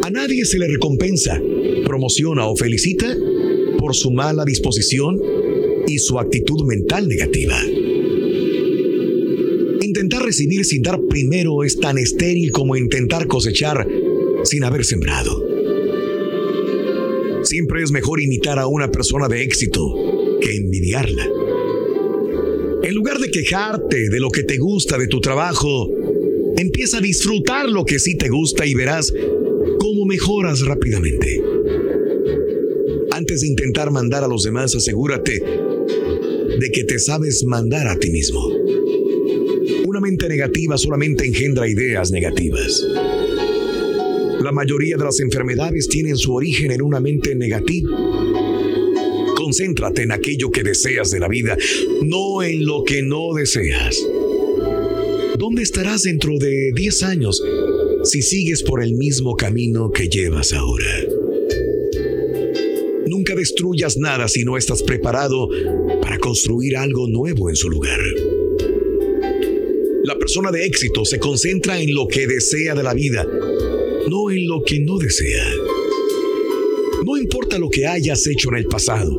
A 0.03 0.09
nadie 0.09 0.45
se 0.45 0.57
le 0.57 0.67
recompensa, 0.67 1.41
promociona 1.85 2.47
o 2.47 2.55
felicita 2.55 3.15
por 3.79 3.95
su 3.95 4.11
mala 4.11 4.45
disposición 4.45 5.19
y 5.87 5.97
su 5.97 6.19
actitud 6.19 6.63
mental 6.65 7.07
negativa. 7.07 7.57
Intentar 10.01 10.25
recibir 10.25 10.65
sin 10.65 10.81
dar 10.81 10.99
primero 11.07 11.63
es 11.63 11.79
tan 11.79 11.99
estéril 11.99 12.49
como 12.51 12.75
intentar 12.75 13.27
cosechar 13.27 13.87
sin 14.43 14.63
haber 14.63 14.83
sembrado. 14.83 15.45
Siempre 17.43 17.83
es 17.83 17.91
mejor 17.91 18.19
imitar 18.19 18.57
a 18.57 18.65
una 18.65 18.89
persona 18.91 19.27
de 19.27 19.43
éxito 19.43 19.93
que 20.41 20.55
envidiarla. 20.55 21.29
En 22.81 22.95
lugar 22.95 23.19
de 23.19 23.29
quejarte 23.29 24.09
de 24.09 24.19
lo 24.19 24.31
que 24.31 24.41
te 24.41 24.57
gusta 24.57 24.97
de 24.97 25.05
tu 25.05 25.21
trabajo, 25.21 25.87
empieza 26.57 26.97
a 26.97 27.01
disfrutar 27.01 27.69
lo 27.69 27.85
que 27.85 27.99
sí 27.99 28.17
te 28.17 28.29
gusta 28.29 28.65
y 28.65 28.73
verás 28.73 29.13
cómo 29.77 30.05
mejoras 30.07 30.61
rápidamente. 30.61 31.43
Antes 33.11 33.41
de 33.41 33.49
intentar 33.49 33.91
mandar 33.91 34.23
a 34.23 34.27
los 34.27 34.41
demás, 34.41 34.73
asegúrate 34.73 35.43
de 36.59 36.71
que 36.73 36.85
te 36.85 36.97
sabes 36.97 37.43
mandar 37.45 37.87
a 37.87 37.99
ti 37.99 38.09
mismo. 38.09 38.50
Mente 40.01 40.27
negativa 40.27 40.79
solamente 40.79 41.27
engendra 41.27 41.67
ideas 41.67 42.11
negativas. 42.11 42.83
La 44.41 44.51
mayoría 44.51 44.97
de 44.97 45.03
las 45.03 45.19
enfermedades 45.19 45.87
tienen 45.87 46.17
su 46.17 46.33
origen 46.33 46.71
en 46.71 46.81
una 46.81 46.99
mente 46.99 47.35
negativa. 47.35 47.91
Concéntrate 49.35 50.01
en 50.01 50.11
aquello 50.11 50.49
que 50.49 50.63
deseas 50.63 51.11
de 51.11 51.19
la 51.19 51.27
vida, 51.27 51.55
no 52.01 52.41
en 52.41 52.65
lo 52.65 52.83
que 52.83 53.03
no 53.03 53.33
deseas. 53.35 54.03
¿Dónde 55.37 55.61
estarás 55.61 56.01
dentro 56.01 56.39
de 56.39 56.71
10 56.73 57.03
años 57.03 57.43
si 58.03 58.23
sigues 58.23 58.63
por 58.63 58.81
el 58.81 58.95
mismo 58.95 59.35
camino 59.35 59.91
que 59.91 60.09
llevas 60.09 60.51
ahora? 60.53 61.05
Nunca 63.05 63.35
destruyas 63.35 63.97
nada 63.97 64.27
si 64.27 64.43
no 64.45 64.57
estás 64.57 64.81
preparado 64.81 65.47
para 66.01 66.17
construir 66.17 66.75
algo 66.75 67.07
nuevo 67.07 67.51
en 67.51 67.55
su 67.55 67.69
lugar. 67.69 67.99
Persona 70.31 70.51
de 70.51 70.65
éxito 70.65 71.03
se 71.03 71.19
concentra 71.19 71.81
en 71.81 71.93
lo 71.93 72.07
que 72.07 72.25
desea 72.25 72.73
de 72.73 72.83
la 72.83 72.93
vida, 72.93 73.27
no 74.07 74.31
en 74.31 74.47
lo 74.47 74.63
que 74.63 74.79
no 74.79 74.97
desea. 74.97 75.45
No 77.05 77.17
importa 77.17 77.59
lo 77.59 77.69
que 77.69 77.85
hayas 77.85 78.25
hecho 78.27 78.47
en 78.47 78.55
el 78.55 78.65
pasado, 78.65 79.11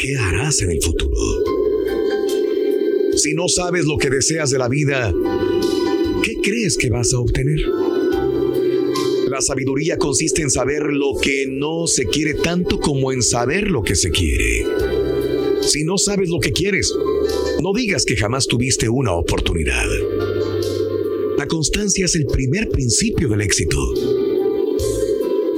¿qué 0.00 0.16
harás 0.16 0.62
en 0.62 0.70
el 0.70 0.82
futuro? 0.82 1.14
Si 3.14 3.34
no 3.34 3.46
sabes 3.46 3.84
lo 3.84 3.98
que 3.98 4.08
deseas 4.08 4.48
de 4.48 4.58
la 4.58 4.70
vida, 4.70 5.12
¿qué 6.22 6.36
crees 6.42 6.78
que 6.78 6.88
vas 6.88 7.12
a 7.12 7.18
obtener? 7.18 7.60
La 9.28 9.42
sabiduría 9.42 9.98
consiste 9.98 10.40
en 10.40 10.50
saber 10.50 10.84
lo 10.84 11.12
que 11.20 11.46
no 11.46 11.86
se 11.88 12.06
quiere 12.06 12.32
tanto 12.32 12.80
como 12.80 13.12
en 13.12 13.20
saber 13.20 13.70
lo 13.70 13.82
que 13.82 13.96
se 13.96 14.08
quiere. 14.08 14.64
Si 15.60 15.84
no 15.84 15.98
sabes 15.98 16.30
lo 16.30 16.40
que 16.40 16.52
quieres, 16.52 16.90
no 17.64 17.72
digas 17.72 18.04
que 18.04 18.14
jamás 18.14 18.46
tuviste 18.46 18.90
una 18.90 19.14
oportunidad. 19.14 19.88
La 21.38 21.46
constancia 21.46 22.04
es 22.04 22.14
el 22.14 22.26
primer 22.26 22.68
principio 22.68 23.26
del 23.26 23.40
éxito. 23.40 23.78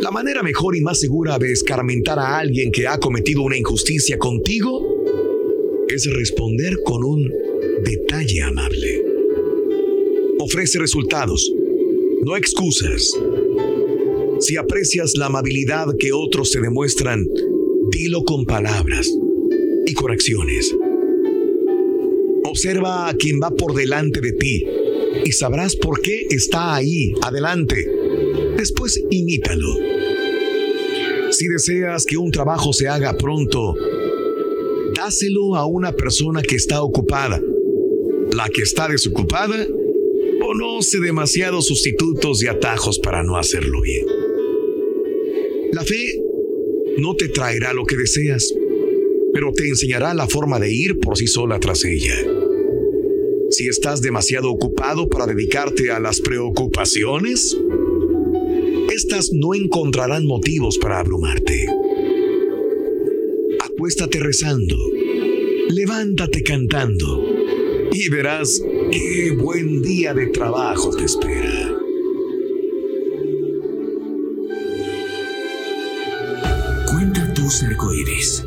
La 0.00 0.12
manera 0.12 0.44
mejor 0.44 0.76
y 0.76 0.82
más 0.82 1.00
segura 1.00 1.36
de 1.36 1.50
escarmentar 1.50 2.20
a 2.20 2.38
alguien 2.38 2.70
que 2.70 2.86
ha 2.86 2.98
cometido 2.98 3.42
una 3.42 3.56
injusticia 3.56 4.18
contigo 4.18 5.04
es 5.88 6.08
responder 6.14 6.76
con 6.84 7.02
un 7.02 7.28
detalle 7.82 8.40
amable. 8.40 9.02
Ofrece 10.38 10.78
resultados, 10.78 11.52
no 12.24 12.36
excusas. 12.36 13.10
Si 14.38 14.56
aprecias 14.56 15.14
la 15.16 15.26
amabilidad 15.26 15.88
que 15.98 16.12
otros 16.12 16.52
te 16.52 16.60
demuestran, 16.60 17.26
dilo 17.90 18.22
con 18.22 18.44
palabras 18.44 19.10
y 19.86 19.94
con 19.94 20.12
acciones. 20.12 20.72
Observa 22.56 23.10
a 23.10 23.14
quien 23.14 23.38
va 23.38 23.50
por 23.50 23.74
delante 23.74 24.22
de 24.22 24.32
ti 24.32 24.64
y 25.26 25.32
sabrás 25.32 25.76
por 25.76 26.00
qué 26.00 26.22
está 26.30 26.74
ahí, 26.74 27.12
adelante. 27.20 27.86
Después 28.56 28.98
imítalo. 29.10 29.68
Si 31.32 31.48
deseas 31.48 32.06
que 32.06 32.16
un 32.16 32.30
trabajo 32.30 32.72
se 32.72 32.88
haga 32.88 33.14
pronto, 33.18 33.74
dáselo 34.94 35.54
a 35.54 35.66
una 35.66 35.92
persona 35.92 36.40
que 36.40 36.56
está 36.56 36.82
ocupada. 36.82 37.42
La 38.32 38.48
que 38.48 38.62
está 38.62 38.88
desocupada 38.88 39.66
conoce 40.40 40.98
demasiados 40.98 41.66
sustitutos 41.66 42.42
y 42.42 42.46
atajos 42.46 42.98
para 43.00 43.22
no 43.22 43.36
hacerlo 43.36 43.82
bien. 43.82 44.06
La 45.72 45.84
fe 45.84 46.22
no 46.96 47.16
te 47.16 47.28
traerá 47.28 47.74
lo 47.74 47.84
que 47.84 47.98
deseas, 47.98 48.50
pero 49.34 49.52
te 49.52 49.68
enseñará 49.68 50.14
la 50.14 50.26
forma 50.26 50.58
de 50.58 50.72
ir 50.72 50.98
por 51.00 51.18
sí 51.18 51.26
sola 51.26 51.60
tras 51.60 51.84
ella. 51.84 52.14
Si 53.56 53.68
estás 53.68 54.02
demasiado 54.02 54.50
ocupado 54.50 55.08
para 55.08 55.24
dedicarte 55.24 55.90
a 55.90 55.98
las 55.98 56.20
preocupaciones, 56.20 57.56
estas 58.94 59.32
no 59.32 59.54
encontrarán 59.54 60.26
motivos 60.26 60.76
para 60.76 60.98
abrumarte. 60.98 61.66
Acuéstate 63.64 64.20
rezando, 64.20 64.76
levántate 65.70 66.42
cantando 66.42 67.24
y 67.92 68.10
verás 68.10 68.62
qué 68.92 69.30
buen 69.30 69.80
día 69.80 70.12
de 70.12 70.26
trabajo 70.26 70.94
te 70.94 71.04
espera. 71.04 71.78
Cuenta 76.90 77.32
tus 77.32 77.62
arcoíris, 77.62 78.44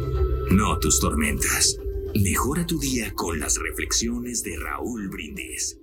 no 0.51 0.77
tus 0.77 0.99
tormentas. 0.99 1.79
Mejora 2.15 2.65
tu 2.65 2.79
día 2.79 3.13
con 3.13 3.39
las 3.39 3.57
reflexiones 3.57 4.43
de 4.43 4.57
Raúl 4.57 5.09
Brindis. 5.09 5.77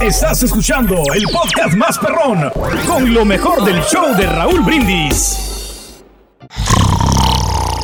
Estás 0.00 0.42
escuchando 0.42 0.96
el 1.14 1.24
podcast 1.24 1.74
más 1.76 1.98
perrón 1.98 2.50
con 2.86 3.14
lo 3.14 3.24
mejor 3.24 3.64
del 3.64 3.80
show 3.82 4.14
de 4.16 4.26
Raúl 4.26 4.60
Brindis. 4.60 6.02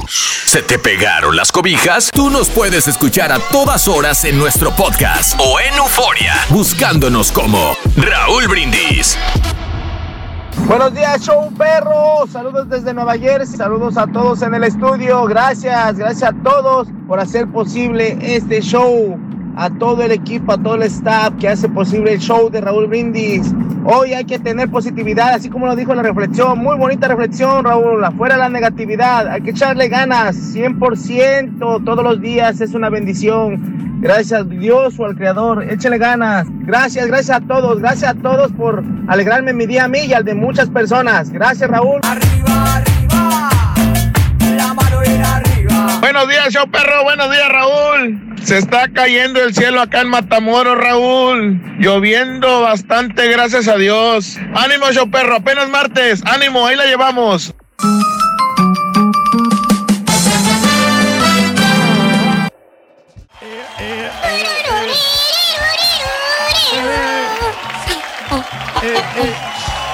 ¿Se 0.06 0.62
te 0.62 0.78
pegaron 0.78 1.36
las 1.36 1.52
cobijas? 1.52 2.10
Tú 2.10 2.30
nos 2.30 2.48
puedes 2.48 2.88
escuchar 2.88 3.30
a 3.30 3.38
todas 3.38 3.86
horas 3.86 4.24
en 4.24 4.38
nuestro 4.38 4.74
podcast 4.74 5.38
o 5.38 5.60
en 5.60 5.74
Euforia, 5.74 6.34
buscándonos 6.48 7.30
como 7.30 7.76
Raúl 7.96 8.48
Brindis. 8.48 9.16
Buenos 10.66 10.94
días, 10.94 11.20
show 11.22 11.50
perro. 11.56 12.26
Saludos 12.30 12.68
desde 12.68 12.94
Nueva 12.94 13.16
Jersey. 13.18 13.56
Saludos 13.56 13.96
a 13.96 14.06
todos 14.06 14.42
en 14.42 14.54
el 14.54 14.64
estudio. 14.64 15.24
Gracias, 15.24 15.96
gracias 15.96 16.30
a 16.30 16.42
todos 16.42 16.88
por 17.06 17.20
hacer 17.20 17.48
posible 17.48 18.18
este 18.20 18.60
show. 18.60 19.18
A 19.56 19.70
todo 19.70 20.02
el 20.02 20.12
equipo, 20.12 20.52
a 20.52 20.58
todo 20.58 20.76
el 20.76 20.82
staff 20.84 21.34
que 21.38 21.48
hace 21.48 21.68
posible 21.68 22.14
el 22.14 22.20
show 22.20 22.50
de 22.50 22.60
Raúl 22.60 22.86
Brindis. 22.86 23.52
Hoy 23.84 24.12
hay 24.14 24.24
que 24.24 24.38
tener 24.38 24.70
positividad, 24.70 25.34
así 25.34 25.48
como 25.48 25.66
lo 25.66 25.74
dijo 25.76 25.94
la 25.94 26.02
reflexión. 26.02 26.58
Muy 26.58 26.76
bonita 26.76 27.08
reflexión, 27.08 27.64
Raúl. 27.64 28.04
Afuera 28.04 28.36
la 28.36 28.48
negatividad. 28.48 29.28
Hay 29.28 29.42
que 29.42 29.50
echarle 29.50 29.88
ganas. 29.88 30.54
100% 30.54 31.84
todos 31.84 32.04
los 32.04 32.20
días 32.20 32.60
es 32.60 32.74
una 32.74 32.90
bendición. 32.90 33.98
Gracias 34.00 34.40
a 34.40 34.44
Dios 34.44 34.98
o 34.98 35.04
al 35.04 35.16
Creador. 35.16 35.62
Échale 35.70 35.98
ganas. 35.98 36.46
Gracias, 36.60 37.06
gracias 37.06 37.38
a 37.38 37.40
todos. 37.40 37.80
Gracias 37.80 38.10
a 38.10 38.14
todos 38.14 38.52
por 38.52 38.82
alegrarme 39.08 39.52
mi 39.52 39.66
día 39.66 39.84
a 39.84 39.88
mí 39.88 40.00
y 40.00 40.12
al 40.14 40.24
de 40.24 40.34
muchas 40.34 40.70
personas. 40.70 41.30
Gracias, 41.30 41.68
Raúl. 41.70 42.00
Buenos 46.12 46.28
días, 46.28 46.52
show 46.52 46.68
perro. 46.68 47.04
Buenos 47.04 47.30
días, 47.30 47.48
Raúl. 47.48 48.34
Se 48.42 48.58
está 48.58 48.88
cayendo 48.92 49.40
el 49.44 49.54
cielo 49.54 49.80
acá 49.80 50.00
en 50.00 50.08
Matamoros, 50.08 50.76
Raúl. 50.76 51.60
Lloviendo 51.78 52.62
bastante, 52.62 53.28
gracias 53.28 53.68
a 53.68 53.76
Dios. 53.76 54.36
Ánimo, 54.56 54.90
show 54.90 55.08
perro. 55.08 55.36
Apenas 55.36 55.68
martes. 55.68 56.20
Ánimo, 56.26 56.66
ahí 56.66 56.74
la 56.74 56.86
llevamos. 56.86 57.54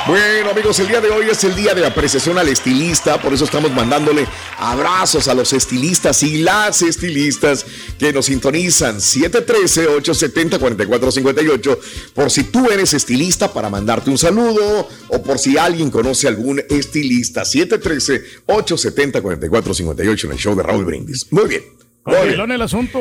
Bueno, 0.07 0.51
amigos, 0.51 0.79
el 0.79 0.87
día 0.87 1.01
de 1.01 1.11
hoy 1.11 1.27
es 1.29 1.43
el 1.43 1.57
día 1.57 1.75
de 1.75 1.85
apreciación 1.85 2.39
al 2.39 2.47
estilista, 2.49 3.21
por 3.21 3.35
eso 3.35 3.45
estamos 3.45 3.73
mandándole 3.73 4.25
abrazos 4.57 5.27
a 5.27 5.35
los 5.35 5.53
estilistas 5.53 6.23
y 6.23 6.39
las 6.39 6.81
estilistas 6.83 7.67
que 7.99 8.13
nos 8.13 8.27
sintonizan 8.27 8.99
713-870-4458 8.99 11.79
por 12.15 12.31
si 12.31 12.45
tú 12.45 12.71
eres 12.71 12.95
estilista 12.95 13.53
para 13.53 13.69
mandarte 13.69 14.09
un 14.11 14.19
saludo 14.19 14.89
o 15.09 15.23
por 15.25 15.41
si 15.41 15.59
alguien 15.59 15.91
conoce 15.91 16.29
algún 16.29 16.63
estilista 16.71 17.43
713-870-4458 17.43 20.25
en 20.27 20.31
el 20.33 20.39
show 20.39 20.55
de 20.55 20.63
Raúl 20.63 20.85
Brindis. 20.85 21.27
Muy 21.33 21.49
bien. 21.49 21.63
Muy 22.05 22.29
bien. 22.29 22.49
El 22.53 22.63
asunto. 22.63 23.01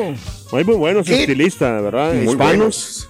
Hay 0.50 0.64
muy 0.64 0.74
buenos 0.74 1.06
¿Qué? 1.06 1.20
estilistas, 1.20 1.80
¿verdad? 1.80 2.12
Muy 2.14 2.32
Hispanos. 2.32 2.56
buenos. 2.58 3.08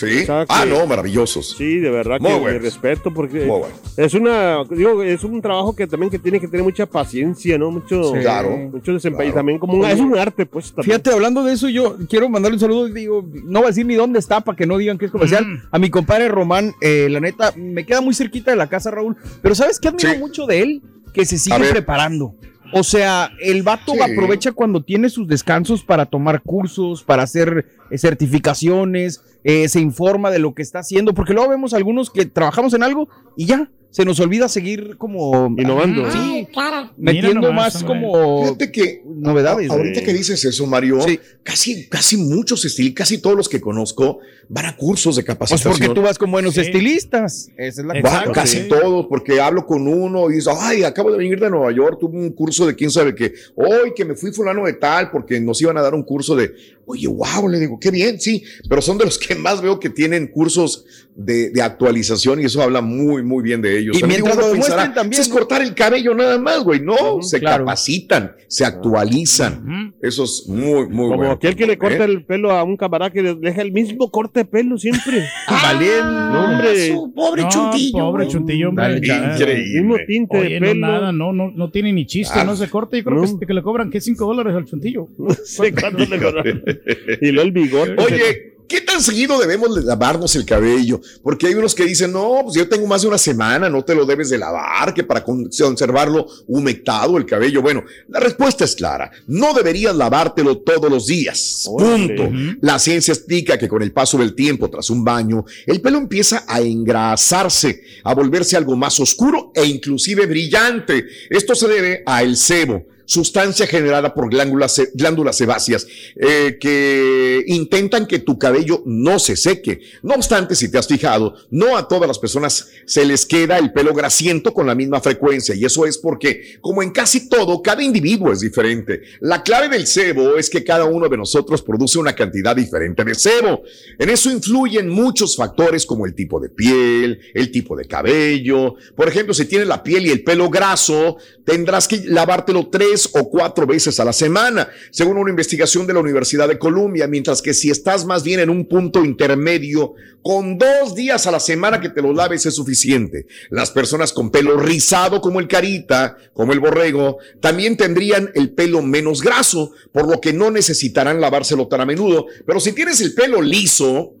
Sí. 0.00 0.22
O 0.22 0.26
sea, 0.26 0.46
Ah, 0.48 0.62
que- 0.64 0.70
no, 0.70 0.86
maravillosos. 0.86 1.54
Sí, 1.56 1.78
de 1.78 1.90
verdad 1.90 2.18
Muy 2.20 2.30
que 2.30 2.34
mi 2.36 2.40
buenos. 2.42 2.62
respeto 2.62 3.12
porque 3.12 3.44
Muy 3.44 3.62
es 3.96 4.14
una 4.14 4.64
digo, 4.70 5.02
es 5.02 5.22
un 5.24 5.40
trabajo 5.42 5.74
que 5.76 5.86
también 5.86 6.10
que 6.10 6.18
tiene 6.18 6.40
que 6.40 6.48
tener 6.48 6.64
mucha 6.64 6.86
paciencia, 6.86 7.58
¿no? 7.58 7.70
Mucho 7.70 8.14
Sí. 8.14 8.20
Claro. 8.20 8.50
mucho 8.72 8.92
desempeño 8.92 9.24
Claro. 9.32 9.34
también 9.38 9.58
como 9.58 9.74
un, 9.74 9.84
es 9.84 10.00
un 10.00 10.16
arte 10.16 10.46
pues 10.46 10.72
también. 10.72 10.84
Fíjate, 10.86 11.10
hablando 11.12 11.44
de 11.44 11.52
eso, 11.52 11.68
yo 11.68 11.96
quiero 12.08 12.28
mandarle 12.28 12.56
un 12.56 12.60
saludo. 12.60 12.86
Digo, 12.88 13.28
no 13.44 13.60
voy 13.60 13.66
a 13.66 13.68
decir 13.70 13.86
ni 13.86 13.94
dónde 13.94 14.18
está 14.18 14.40
para 14.40 14.56
que 14.56 14.66
no 14.66 14.78
digan 14.78 14.98
que 14.98 15.06
es 15.06 15.10
comercial. 15.10 15.46
Mm. 15.46 15.62
A 15.70 15.78
mi 15.78 15.90
compadre 15.90 16.28
Román, 16.28 16.72
eh, 16.80 17.08
la 17.10 17.20
neta, 17.20 17.52
me 17.56 17.84
queda 17.84 18.00
muy 18.00 18.14
cerquita 18.14 18.50
de 18.50 18.56
la 18.56 18.68
casa, 18.68 18.90
Raúl. 18.90 19.16
Pero 19.42 19.54
¿sabes 19.54 19.78
qué 19.78 19.88
admiro 19.88 20.10
Sí. 20.12 20.18
mucho 20.18 20.46
de 20.46 20.60
él? 20.62 20.82
Que 21.12 21.24
se 21.24 21.38
sigue 21.38 21.56
preparando. 21.70 22.34
O 22.72 22.82
sea, 22.84 23.30
el 23.40 23.62
vato 23.62 23.92
Sí. 23.94 24.00
aprovecha 24.00 24.52
cuando 24.52 24.82
tiene 24.82 25.08
sus 25.08 25.26
descansos 25.26 25.82
para 25.82 26.06
tomar 26.06 26.42
cursos, 26.42 27.02
para 27.02 27.22
hacer 27.24 27.66
eh, 27.90 27.98
certificaciones, 27.98 29.22
eh, 29.44 29.68
se 29.68 29.80
informa 29.80 30.30
de 30.30 30.38
lo 30.38 30.54
que 30.54 30.62
está 30.62 30.80
haciendo, 30.80 31.14
porque 31.14 31.32
luego 31.32 31.50
vemos 31.50 31.74
algunos 31.74 32.10
que 32.10 32.26
trabajamos 32.26 32.74
en 32.74 32.82
algo 32.82 33.08
y 33.36 33.46
ya, 33.46 33.70
se 33.90 34.04
nos 34.04 34.20
olvida 34.20 34.48
seguir 34.48 34.96
como 34.96 35.46
Innovando. 35.58 36.10
Sí, 36.10 36.46
cara. 36.54 36.92
metiendo 36.96 37.40
nomás, 37.48 37.74
más 37.74 37.84
como 37.84 38.44
Fíjate 38.44 38.70
que 38.72 39.02
novedades. 39.04 39.70
a- 39.70 39.74
ahorita 39.74 40.00
Sí. 40.00 40.06
que 40.06 40.12
dices 40.12 40.44
eso, 40.44 40.66
Mario, 40.66 41.00
Sí. 41.02 41.18
casi, 41.42 41.88
casi 41.88 42.16
muchos 42.16 42.64
estilistas, 42.64 42.98
casi 43.08 43.18
todos 43.18 43.36
los 43.36 43.48
que 43.48 43.60
conozco 43.60 44.18
van 44.48 44.66
a 44.66 44.76
cursos 44.76 45.16
de 45.16 45.22
Pues 45.22 45.26
capacitación. 45.34 45.72
porque 45.78 45.94
tú 45.94 46.02
vas 46.02 46.18
con 46.18 46.30
buenos 46.30 46.54
Sí. 46.54 46.60
estilistas. 46.60 47.50
Esa 47.56 47.80
es 47.80 47.86
la 47.86 47.98
Exacto. 47.98 48.28
Va, 48.30 48.34
casi 48.34 48.58
sí. 48.62 48.68
todos, 48.68 49.06
porque 49.08 49.40
hablo 49.40 49.66
con 49.66 49.86
uno 49.86 50.30
y 50.30 50.34
dice, 50.34 50.50
ay, 50.58 50.82
acabo 50.84 51.10
de 51.12 51.18
venir 51.18 51.40
de 51.40 51.50
Nueva 51.50 51.72
York, 51.72 51.98
tuve 52.00 52.16
un 52.18 52.30
curso 52.30 52.66
de 52.66 52.74
quién 52.74 52.90
sabe 52.90 53.14
qué, 53.14 53.32
hoy 53.56 53.92
que 53.94 54.04
me 54.04 54.14
fui 54.14 54.32
fulano 54.32 54.64
de 54.66 54.74
tal, 54.74 55.10
porque 55.10 55.40
nos 55.40 55.60
iban 55.62 55.76
a 55.78 55.82
dar 55.82 55.94
un 55.94 56.02
curso 56.02 56.34
de, 56.36 56.52
oye, 56.90 57.06
wow, 57.08 57.48
le 57.48 57.58
digo, 57.58 57.78
qué 57.80 57.90
bien, 57.90 58.20
sí, 58.20 58.42
pero 58.68 58.82
son 58.82 58.98
de 58.98 59.04
los 59.04 59.18
que 59.18 59.34
más 59.34 59.60
veo 59.62 59.78
que 59.80 59.90
tienen 59.90 60.26
cursos 60.28 60.84
de, 61.14 61.50
de 61.50 61.60
actualización 61.62 62.40
y 62.40 62.44
eso 62.44 62.62
habla 62.62 62.80
muy, 62.80 63.22
muy 63.22 63.42
bien 63.42 63.60
de 63.60 63.78
ellos. 63.78 63.96
Y 63.96 64.00
También 64.00 64.22
mientras 64.22 64.36
uno 64.38 64.46
lo 64.48 64.52
pensará, 64.54 64.82
demuestren 64.82 64.94
también, 64.94 65.18
"Pues 65.18 65.26
es 65.26 65.28
¿no?" 65.28 65.34
cortar 65.34 65.62
el 65.62 65.74
cabello 65.74 66.14
nada 66.14 66.38
más, 66.38 66.62
güey, 66.64 66.80
no, 66.80 67.20
se 67.22 67.40
claro. 67.40 67.64
capacitan, 67.64 68.32
se 68.48 68.64
actualizan. 68.64 69.62
Ujú. 69.90 69.96
Eso 70.06 70.24
es 70.24 70.44
muy, 70.48 70.88
muy 70.88 71.06
Como 71.08 71.16
bueno. 71.16 71.32
aquel 71.32 71.56
que 71.56 71.66
le 71.66 71.76
corta 71.78 72.04
¿eh? 72.04 72.06
el 72.06 72.24
pelo 72.24 72.50
a 72.52 72.62
un 72.62 72.76
camarada 72.76 73.10
que 73.12 73.22
le 73.22 73.34
deja 73.34 73.60
el 73.62 73.72
mismo 73.72 74.10
corte 74.10 74.40
de 74.40 74.44
pelo 74.46 74.78
siempre. 74.78 75.24
Valiente. 75.50 76.00
No, 76.02 76.44
hombre. 76.44 76.88
Su 76.88 77.12
pobre 77.14 77.42
No, 77.42 77.48
chuntillo. 77.50 77.98
Pobre 77.98 78.24
güey. 78.24 78.32
chuntillo, 78.34 78.68
hombre. 78.70 78.96
Increíble. 78.96 79.52
El 79.54 79.84
mismo 79.84 79.96
tinte 80.06 80.38
Oye, 80.38 80.48
de 80.54 80.60
no, 80.60 80.66
pelo. 80.68 80.86
nada, 80.86 81.12
no, 81.12 81.32
no, 81.32 81.50
no 81.50 81.70
tiene 81.70 81.92
ni 81.92 82.06
chiste, 82.06 82.38
Ah. 82.38 82.44
no 82.44 82.56
se 82.56 82.68
corta. 82.70 82.96
Yo 82.96 83.04
creo 83.04 83.22
No. 83.22 83.38
que, 83.38 83.46
que 83.46 83.54
le 83.54 83.62
cobran, 83.62 83.90
¿qué? 83.90 84.00
5 84.00 84.24
dólares 84.26 84.54
al 84.54 84.64
chuntillo. 84.64 85.08
Le 85.60 85.72
corta. 85.74 86.42
y 87.20 87.30
luego 87.30 87.46
el 87.48 87.52
bigote. 87.52 87.96
Oye, 87.98 88.46
¿qué 88.68 88.80
tan 88.82 89.02
seguido 89.02 89.38
debemos 89.40 89.74
de 89.74 89.82
lavarnos 89.82 90.36
el 90.36 90.44
cabello? 90.44 91.00
Porque 91.22 91.48
hay 91.48 91.54
unos 91.54 91.74
que 91.74 91.84
dicen, 91.84 92.12
no, 92.12 92.40
pues 92.44 92.54
yo 92.54 92.68
tengo 92.68 92.86
más 92.86 93.02
de 93.02 93.08
una 93.08 93.18
semana, 93.18 93.68
no 93.68 93.84
te 93.84 93.94
lo 93.96 94.06
debes 94.06 94.30
de 94.30 94.38
lavar, 94.38 94.94
que 94.94 95.02
para 95.02 95.24
con- 95.24 95.48
conservarlo 95.50 96.26
humectado 96.46 97.16
el 97.16 97.26
cabello. 97.26 97.62
Bueno, 97.62 97.82
la 98.08 98.20
respuesta 98.20 98.64
es 98.64 98.76
clara, 98.76 99.10
no 99.26 99.52
deberías 99.54 99.94
lavártelo 99.96 100.58
todos 100.58 100.88
los 100.90 101.06
días. 101.06 101.64
Punto. 101.66 102.30
La 102.60 102.78
ciencia 102.78 103.12
explica 103.12 103.58
que 103.58 103.68
con 103.68 103.82
el 103.82 103.90
paso 103.92 104.18
del 104.18 104.34
tiempo 104.36 104.70
tras 104.70 104.88
un 104.90 105.04
baño, 105.04 105.44
el 105.66 105.80
pelo 105.80 105.98
empieza 105.98 106.44
a 106.46 106.60
engrasarse, 106.60 107.82
a 108.04 108.14
volverse 108.14 108.56
algo 108.56 108.76
más 108.76 109.00
oscuro 109.00 109.50
e 109.54 109.64
inclusive 109.66 110.26
brillante. 110.26 111.04
Esto 111.28 111.54
se 111.54 111.66
debe 111.68 112.02
al 112.06 112.36
sebo 112.36 112.84
sustancia 113.10 113.66
generada 113.66 114.14
por 114.14 114.30
glándulas, 114.30 114.80
glándulas 114.94 115.36
sebáceas 115.36 115.84
eh, 116.14 116.58
que 116.60 117.42
intentan 117.48 118.06
que 118.06 118.20
tu 118.20 118.38
cabello 118.38 118.84
no 118.86 119.18
se 119.18 119.34
seque. 119.34 119.80
No 120.04 120.14
obstante, 120.14 120.54
si 120.54 120.70
te 120.70 120.78
has 120.78 120.86
fijado, 120.86 121.34
no 121.50 121.76
a 121.76 121.88
todas 121.88 122.06
las 122.06 122.20
personas 122.20 122.68
se 122.86 123.04
les 123.04 123.26
queda 123.26 123.58
el 123.58 123.72
pelo 123.72 123.94
grasiento 123.94 124.54
con 124.54 124.68
la 124.68 124.76
misma 124.76 125.00
frecuencia 125.00 125.56
y 125.56 125.64
eso 125.64 125.86
es 125.86 125.98
porque, 125.98 126.58
como 126.60 126.84
en 126.84 126.90
casi 126.90 127.28
todo, 127.28 127.60
cada 127.62 127.82
individuo 127.82 128.32
es 128.32 128.40
diferente. 128.40 129.02
La 129.18 129.42
clave 129.42 129.68
del 129.68 129.88
sebo 129.88 130.36
es 130.36 130.48
que 130.48 130.62
cada 130.62 130.84
uno 130.84 131.08
de 131.08 131.16
nosotros 131.16 131.62
produce 131.62 131.98
una 131.98 132.14
cantidad 132.14 132.54
diferente 132.54 133.02
de 133.02 133.16
sebo. 133.16 133.64
En 133.98 134.08
eso 134.08 134.30
influyen 134.30 134.88
muchos 134.88 135.34
factores 135.34 135.84
como 135.84 136.06
el 136.06 136.14
tipo 136.14 136.38
de 136.38 136.48
piel, 136.48 137.18
el 137.34 137.50
tipo 137.50 137.74
de 137.76 137.86
cabello. 137.86 138.76
Por 138.94 139.08
ejemplo, 139.08 139.34
si 139.34 139.46
tienes 139.46 139.66
la 139.66 139.82
piel 139.82 140.06
y 140.06 140.10
el 140.10 140.22
pelo 140.22 140.48
graso, 140.48 141.16
tendrás 141.44 141.88
que 141.88 142.02
lavártelo 142.04 142.68
tres 142.68 142.99
o 143.12 143.30
cuatro 143.30 143.66
veces 143.66 144.00
a 144.00 144.04
la 144.04 144.12
semana, 144.12 144.68
según 144.90 145.16
una 145.16 145.30
investigación 145.30 145.86
de 145.86 145.94
la 145.94 146.00
Universidad 146.00 146.48
de 146.48 146.58
Columbia, 146.58 147.06
mientras 147.06 147.40
que 147.40 147.54
si 147.54 147.70
estás 147.70 148.04
más 148.04 148.22
bien 148.22 148.40
en 148.40 148.50
un 148.50 148.66
punto 148.66 149.04
intermedio, 149.04 149.94
con 150.22 150.58
dos 150.58 150.94
días 150.94 151.26
a 151.26 151.30
la 151.30 151.40
semana 151.40 151.80
que 151.80 151.88
te 151.88 152.02
lo 152.02 152.12
laves 152.12 152.44
es 152.46 152.54
suficiente. 152.54 153.26
Las 153.50 153.70
personas 153.70 154.12
con 154.12 154.30
pelo 154.30 154.58
rizado 154.58 155.20
como 155.20 155.40
el 155.40 155.48
carita, 155.48 156.16
como 156.34 156.52
el 156.52 156.60
borrego, 156.60 157.18
también 157.40 157.76
tendrían 157.76 158.30
el 158.34 158.50
pelo 158.50 158.82
menos 158.82 159.22
graso, 159.22 159.72
por 159.92 160.10
lo 160.10 160.20
que 160.20 160.32
no 160.32 160.50
necesitarán 160.50 161.20
lavárselo 161.20 161.68
tan 161.68 161.80
a 161.80 161.86
menudo. 161.86 162.26
Pero 162.46 162.60
si 162.60 162.72
tienes 162.72 163.00
el 163.00 163.14
pelo 163.14 163.40
liso, 163.40 164.14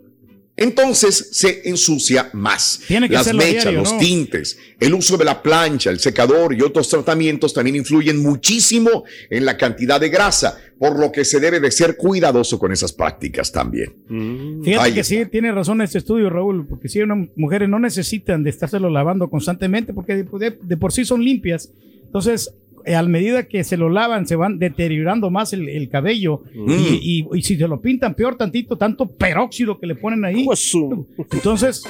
entonces 0.60 1.30
se 1.32 1.68
ensucia 1.68 2.30
más. 2.34 2.82
Tiene 2.86 3.08
que 3.08 3.14
Las 3.14 3.34
mechas, 3.34 3.62
diario, 3.64 3.80
los 3.80 3.92
¿no? 3.94 3.98
tintes, 3.98 4.56
el 4.78 4.94
uso 4.94 5.16
de 5.16 5.24
la 5.24 5.42
plancha, 5.42 5.90
el 5.90 5.98
secador 5.98 6.54
y 6.54 6.62
otros 6.62 6.88
tratamientos 6.88 7.52
también 7.52 7.74
influyen 7.76 8.18
muchísimo 8.22 9.02
en 9.28 9.44
la 9.44 9.56
cantidad 9.56 9.98
de 10.00 10.08
grasa, 10.10 10.58
por 10.78 10.98
lo 11.00 11.10
que 11.10 11.24
se 11.24 11.40
debe 11.40 11.58
de 11.60 11.70
ser 11.70 11.96
cuidadoso 11.96 12.58
con 12.58 12.70
esas 12.72 12.92
prácticas 12.92 13.50
también. 13.50 13.92
Mm. 14.08 14.62
Fíjate 14.62 14.84
Ahí 14.84 14.94
que 14.94 15.00
está. 15.00 15.14
sí, 15.14 15.26
tiene 15.26 15.50
razón 15.50 15.80
este 15.82 15.98
estudio, 15.98 16.30
Raúl, 16.30 16.66
porque 16.66 16.88
sí, 16.88 17.00
unas 17.00 17.28
mujeres 17.36 17.68
no 17.68 17.78
necesitan 17.78 18.42
de 18.44 18.50
estárselo 18.50 18.88
lavando 18.90 19.28
constantemente 19.28 19.92
porque 19.94 20.14
de, 20.16 20.22
de- 20.38 20.58
de 20.62 20.76
por 20.76 20.92
sí 20.92 21.04
son 21.04 21.24
limpias. 21.24 21.70
Entonces, 22.04 22.52
a 22.86 23.02
medida 23.02 23.46
que 23.48 23.64
se 23.64 23.76
lo 23.76 23.88
lavan, 23.88 24.26
se 24.26 24.36
van 24.36 24.58
deteriorando 24.58 25.30
más 25.30 25.52
el, 25.52 25.68
el 25.68 25.88
cabello. 25.88 26.42
Mm. 26.54 26.70
Y, 26.70 26.98
y- 27.02 27.26
y 27.38 27.42
si 27.42 27.56
se 27.56 27.68
lo 27.68 27.80
pintan 27.80 28.14
peor 28.14 28.36
tantito, 28.36 28.76
tanto 28.76 29.06
peróxido 29.06 29.78
que 29.78 29.86
le 29.86 29.94
ponen 29.94 30.24
ahí. 30.24 30.46
Su- 30.54 31.06
Entonces, 31.32 31.84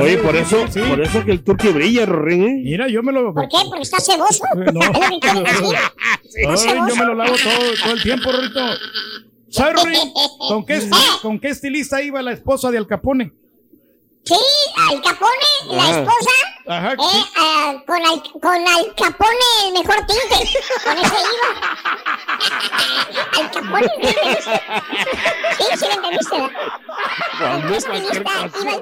Oye, 0.00 0.18
por 0.18 0.34
eso, 0.36 0.64
sí. 0.70 0.80
por 0.88 1.00
eso 1.00 1.24
que 1.24 1.32
el 1.32 1.42
turqui 1.42 1.68
brilla, 1.68 2.06
Rorín, 2.06 2.42
¿eh? 2.44 2.60
Mira, 2.64 2.88
yo 2.88 3.02
me 3.02 3.12
lo. 3.12 3.34
¿Por 3.34 3.48
qué? 3.48 3.56
Porque 3.68 3.82
está 3.82 3.98
ceboso. 4.00 4.44
No. 4.72 4.80
Yo 6.88 6.96
me 6.96 7.04
lo 7.04 7.14
lavo 7.14 7.34
todo, 7.36 7.74
todo 7.82 7.92
el 7.94 8.02
tiempo, 8.02 8.30
Rorito. 8.32 8.60
¿Sabes, 9.48 9.82
Rory? 9.82 9.96
¿Con 10.48 10.64
qué, 10.64 10.80
¿Con 11.20 11.38
qué 11.38 11.48
estilista 11.48 12.02
iba 12.02 12.22
la 12.22 12.32
esposa 12.32 12.70
de 12.70 12.78
Al 12.78 12.86
Capone? 12.86 13.32
Sí, 14.24 14.34
Al 14.88 15.02
Capone, 15.02 15.50
la 15.66 15.82
Ah. 15.84 15.90
esposa, 15.90 16.30
Ajá. 16.68 16.92
eh, 16.92 17.24
ah, 17.36 17.74
con, 17.86 18.06
al, 18.06 18.22
con 18.40 18.68
Al 18.68 18.94
Capone 18.94 19.46
el 19.66 19.72
mejor 19.72 19.96
tinte. 20.06 20.60
Con 20.84 20.96
ese 20.98 21.16
iba. 21.32 21.48
Al 23.40 23.50
Capone. 23.50 23.88
Sí, 25.58 25.64
sí, 25.76 25.86
lo 25.86 25.92
entendiste. 25.94 26.36
¿verdad? 26.40 26.52
¿Con 27.38 27.62
qué 27.68 27.76
estilista 27.76 28.14
iba 28.16 28.32
Al 28.42 28.50
Capone? 28.52 28.78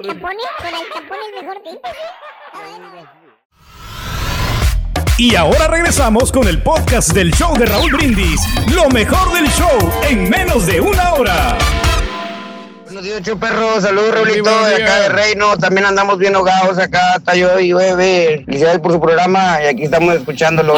Con 0.59 0.75
Al 0.75 0.87
Capone 0.93 1.25
el 1.25 1.41
mejor 1.43 1.57
tinte. 1.63 1.89
Y 5.17 5.35
ahora 5.35 5.67
regresamos 5.67 6.31
con 6.31 6.47
el 6.47 6.61
podcast 6.63 7.09
del 7.13 7.31
show 7.33 7.55
de 7.57 7.65
Raúl 7.65 7.91
Brindis. 7.91 8.41
Lo 8.73 8.89
mejor 8.89 9.31
del 9.33 9.47
show 9.51 9.91
en 10.07 10.29
menos 10.29 10.65
de 10.67 10.81
una 10.81 11.13
hora. 11.13 11.57
Buenos 13.01 13.15
días, 13.17 13.27
Chu 13.27 13.39
Perro. 13.39 13.81
Saludos, 13.81 14.13
Raulito, 14.13 14.65
de 14.67 14.83
acá 14.83 14.99
de 14.99 15.09
Reino. 15.09 15.57
También 15.57 15.87
andamos 15.87 16.19
bien 16.19 16.35
ahogados 16.35 16.77
acá. 16.77 17.15
Está 17.17 17.35
yo 17.35 17.59
y 17.59 17.69
llueve. 17.69 18.43
Felicidades 18.45 18.77
por 18.79 18.91
su 18.91 19.01
programa 19.01 19.57
y 19.63 19.67
aquí 19.69 19.83
estamos 19.85 20.13
escuchándolo 20.13 20.75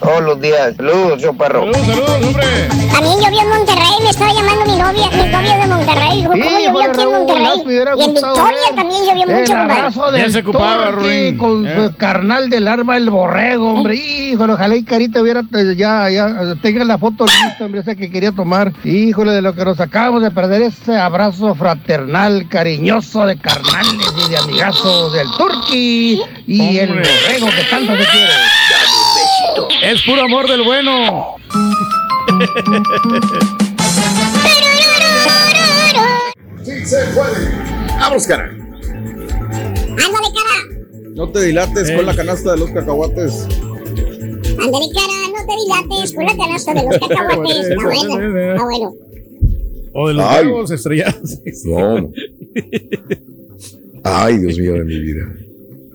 todos 0.00 0.22
los 0.24 0.40
días. 0.40 0.74
Saludos, 0.76 1.22
Chu 1.22 1.36
Perro. 1.36 1.60
Saludos, 1.72 1.86
saludos, 1.86 2.10
hombre. 2.26 2.46
También 2.90 3.18
llovió 3.20 3.40
en 3.42 3.48
Monterrey, 3.48 3.90
me 4.02 4.10
estaba 4.10 4.32
llamando 4.32 4.64
mi 4.66 4.76
novia, 4.76 5.10
mi 5.10 5.28
novia 5.30 5.56
de 5.58 5.66
Monterrey. 5.68 6.16
Dijo, 6.16 6.30
¿cómo 6.30 6.58
llovió 6.58 6.90
aquí 6.90 7.00
en 7.02 7.10
Monterrey? 7.12 7.46
Y 7.96 8.02
en 8.04 8.14
Victoria 8.14 8.58
ver 8.66 8.74
también 8.74 9.04
llovió 9.06 9.22
El 9.22 9.40
mucho, 9.40 9.52
compadre. 9.52 9.72
abrazo 9.78 10.16
Ya 10.16 10.30
se 10.30 10.38
ocupaba, 10.40 10.90
Ruin. 10.90 11.38
con 11.38 11.66
Eh. 11.66 11.74
su 11.90 11.96
carnal 11.96 12.50
del 12.50 12.66
arma 12.66 12.96
el 12.96 13.10
borrego, 13.10 13.72
hombre. 13.72 13.94
Híjole, 13.94 14.54
ojalá 14.54 14.74
y 14.74 14.82
Carita 14.82 15.20
hubiera 15.22 15.40
eh, 15.40 15.74
ya, 15.76 16.10
ya 16.10 16.54
tenga 16.60 16.84
la 16.84 16.98
foto 16.98 17.24
lista, 17.24 17.64
hombre, 17.66 17.82
esa 17.82 17.94
que 17.94 18.10
quería 18.10 18.32
tomar. 18.32 18.72
Híjole, 18.82 19.30
de 19.32 19.42
lo 19.42 19.54
que 19.54 19.64
nos 19.64 19.78
acabamos 19.80 20.20
de 20.22 20.32
perder 20.32 20.62
ese 20.62 20.96
abrazo 21.04 21.54
fraternal, 21.54 22.48
cariñoso 22.48 23.26
de 23.26 23.38
carnales 23.38 24.12
y 24.26 24.30
de 24.30 24.36
amigazos 24.38 25.12
del 25.12 25.26
Turqui 25.38 26.20
y 26.46 26.78
el 26.78 26.90
Hombre. 26.90 27.08
borrego 27.22 27.46
que 27.46 27.64
tanto 27.70 27.92
se 27.96 28.04
quiere. 28.10 28.32
Es 29.92 30.02
puro 30.02 30.22
amor 30.22 30.48
del 30.48 30.62
bueno. 30.62 31.36
Sí 36.64 36.86
se 36.86 37.04
puede. 37.14 37.50
Vamos, 38.00 38.26
cara. 38.26 38.44
Ándale, 38.44 40.28
cara. 40.34 41.12
No 41.14 41.28
te 41.30 41.42
dilates 41.42 41.92
con 41.92 42.06
la 42.06 42.14
canasta 42.16 42.52
de 42.52 42.58
los 42.58 42.70
cacahuates. 42.70 43.46
Ándale, 44.58 44.86
cara. 44.94 45.14
No 45.30 45.46
te 45.46 45.86
dilates 45.86 46.14
con 46.14 46.24
la 46.24 46.36
canasta 46.36 46.74
de 46.74 46.82
los 46.82 46.98
cacahuates. 47.08 47.56
Está 47.66 47.84
bueno. 47.84 48.40
Está 48.52 48.64
bueno. 48.64 48.92
O 49.94 50.08
de 50.08 50.14
los 50.14 50.26
Ay. 50.28 50.46
huevos 50.46 50.70
estrellados. 50.70 51.38
No. 51.64 52.12
Ay, 54.02 54.38
Dios 54.38 54.58
mío 54.58 54.74
de 54.74 54.84
mi 54.84 54.98
vida. 54.98 55.32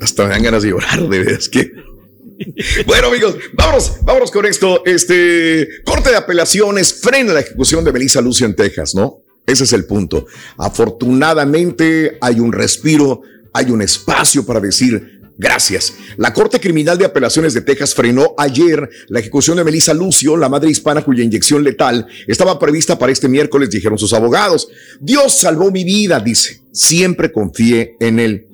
Hasta 0.01 0.23
me 0.23 0.29
dan 0.29 0.43
ganas 0.43 0.63
de 0.63 0.69
llorar, 0.69 1.07
de 1.07 1.19
veras 1.19 1.47
que. 1.49 1.71
Bueno, 2.87 3.09
amigos, 3.09 3.35
vámonos, 3.53 3.97
vámonos 4.01 4.31
con 4.31 4.45
esto. 4.45 4.83
Este 4.85 5.67
corte 5.83 6.09
de 6.09 6.15
apelaciones 6.15 6.93
frena 6.93 7.33
la 7.33 7.41
ejecución 7.41 7.83
de 7.83 7.91
Melissa 7.91 8.21
Lucio 8.21 8.45
en 8.45 8.55
Texas, 8.55 8.95
¿no? 8.95 9.17
Ese 9.45 9.65
es 9.65 9.73
el 9.73 9.83
punto. 9.83 10.25
Afortunadamente 10.57 12.17
hay 12.21 12.39
un 12.39 12.53
respiro, 12.53 13.23
hay 13.51 13.71
un 13.71 13.81
espacio 13.81 14.45
para 14.45 14.61
decir 14.61 15.18
gracias. 15.39 15.95
La 16.17 16.33
Corte 16.33 16.59
Criminal 16.59 16.99
de 16.99 17.05
Apelaciones 17.05 17.55
de 17.55 17.61
Texas 17.61 17.95
frenó 17.95 18.35
ayer 18.37 18.87
la 19.07 19.19
ejecución 19.19 19.57
de 19.57 19.63
Melissa 19.63 19.95
Lucio, 19.95 20.37
la 20.37 20.49
madre 20.49 20.69
hispana 20.69 21.01
cuya 21.01 21.23
inyección 21.23 21.63
letal 21.63 22.05
estaba 22.27 22.59
prevista 22.59 22.99
para 22.99 23.11
este 23.11 23.27
miércoles, 23.27 23.71
dijeron 23.71 23.97
sus 23.97 24.13
abogados. 24.13 24.69
Dios 24.99 25.35
salvó 25.35 25.71
mi 25.71 25.83
vida, 25.83 26.19
dice. 26.19 26.61
Siempre 26.71 27.31
confié 27.31 27.95
en 27.99 28.19
él. 28.19 28.45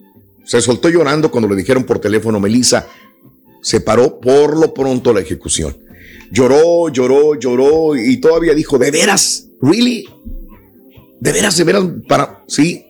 Se 0.46 0.62
soltó 0.62 0.88
llorando 0.88 1.30
cuando 1.32 1.50
le 1.50 1.56
dijeron 1.56 1.84
por 1.84 2.00
teléfono, 2.00 2.40
Melissa, 2.40 2.88
se 3.62 3.82
paró 3.82 4.20
por 4.20 4.56
lo 4.56 4.74
pronto 4.74 5.12
la 5.12 5.22
ejecución. 5.22 5.76
Lloró, 6.32 6.90
lloró, 6.90 7.34
lloró 7.40 7.96
y 7.96 8.18
todavía 8.18 8.54
dijo, 8.54 8.78
¿de 8.78 8.92
veras? 8.92 9.48
¿Really? 9.62 10.08
¿De 11.20 11.32
veras, 11.32 11.58
de 11.58 11.64
veras? 11.64 11.84
Para... 12.08 12.44
Sí. 12.48 12.86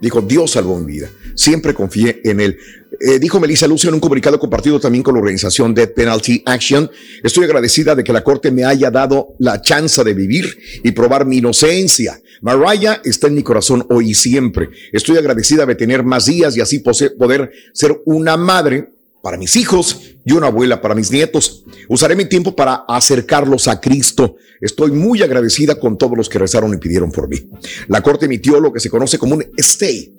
Dijo, 0.00 0.20
Dios 0.20 0.52
salvó 0.52 0.78
mi 0.78 0.92
vida. 0.92 1.08
Siempre 1.34 1.74
confié 1.74 2.20
en 2.24 2.40
él. 2.40 2.58
Eh, 3.00 3.18
dijo 3.20 3.38
Melissa 3.38 3.68
Lucio 3.68 3.88
en 3.88 3.94
un 3.94 4.00
comunicado 4.00 4.40
compartido 4.40 4.80
también 4.80 5.04
con 5.04 5.14
la 5.14 5.20
organización 5.20 5.72
Death 5.72 5.94
Penalty 5.94 6.42
Action. 6.44 6.90
Estoy 7.22 7.44
agradecida 7.44 7.94
de 7.94 8.02
que 8.02 8.12
la 8.12 8.24
corte 8.24 8.50
me 8.50 8.64
haya 8.64 8.90
dado 8.90 9.36
la 9.38 9.62
chance 9.62 10.02
de 10.02 10.14
vivir 10.14 10.58
y 10.82 10.90
probar 10.90 11.24
mi 11.24 11.38
inocencia. 11.38 12.20
Mariah 12.40 13.00
está 13.04 13.28
en 13.28 13.34
mi 13.34 13.42
corazón 13.42 13.86
hoy 13.90 14.10
y 14.10 14.14
siempre. 14.14 14.70
Estoy 14.92 15.16
agradecida 15.16 15.64
de 15.64 15.76
tener 15.76 16.02
más 16.02 16.26
días 16.26 16.56
y 16.56 16.60
así 16.60 16.80
poder 16.80 17.52
ser 17.72 18.00
una 18.04 18.36
madre 18.36 18.90
para 19.22 19.36
mis 19.36 19.56
hijos 19.56 20.00
y 20.24 20.32
una 20.32 20.48
abuela 20.48 20.80
para 20.80 20.94
mis 20.94 21.10
nietos. 21.10 21.64
Usaré 21.88 22.16
mi 22.16 22.24
tiempo 22.24 22.56
para 22.56 22.84
acercarlos 22.88 23.68
a 23.68 23.80
Cristo. 23.80 24.36
Estoy 24.60 24.90
muy 24.90 25.22
agradecida 25.22 25.78
con 25.78 25.98
todos 25.98 26.16
los 26.16 26.28
que 26.28 26.38
rezaron 26.38 26.74
y 26.74 26.78
pidieron 26.78 27.12
por 27.12 27.28
mí. 27.28 27.48
La 27.86 28.02
corte 28.02 28.26
emitió 28.26 28.58
lo 28.58 28.72
que 28.72 28.80
se 28.80 28.90
conoce 28.90 29.18
como 29.18 29.36
un 29.36 29.44
stay 29.56 30.16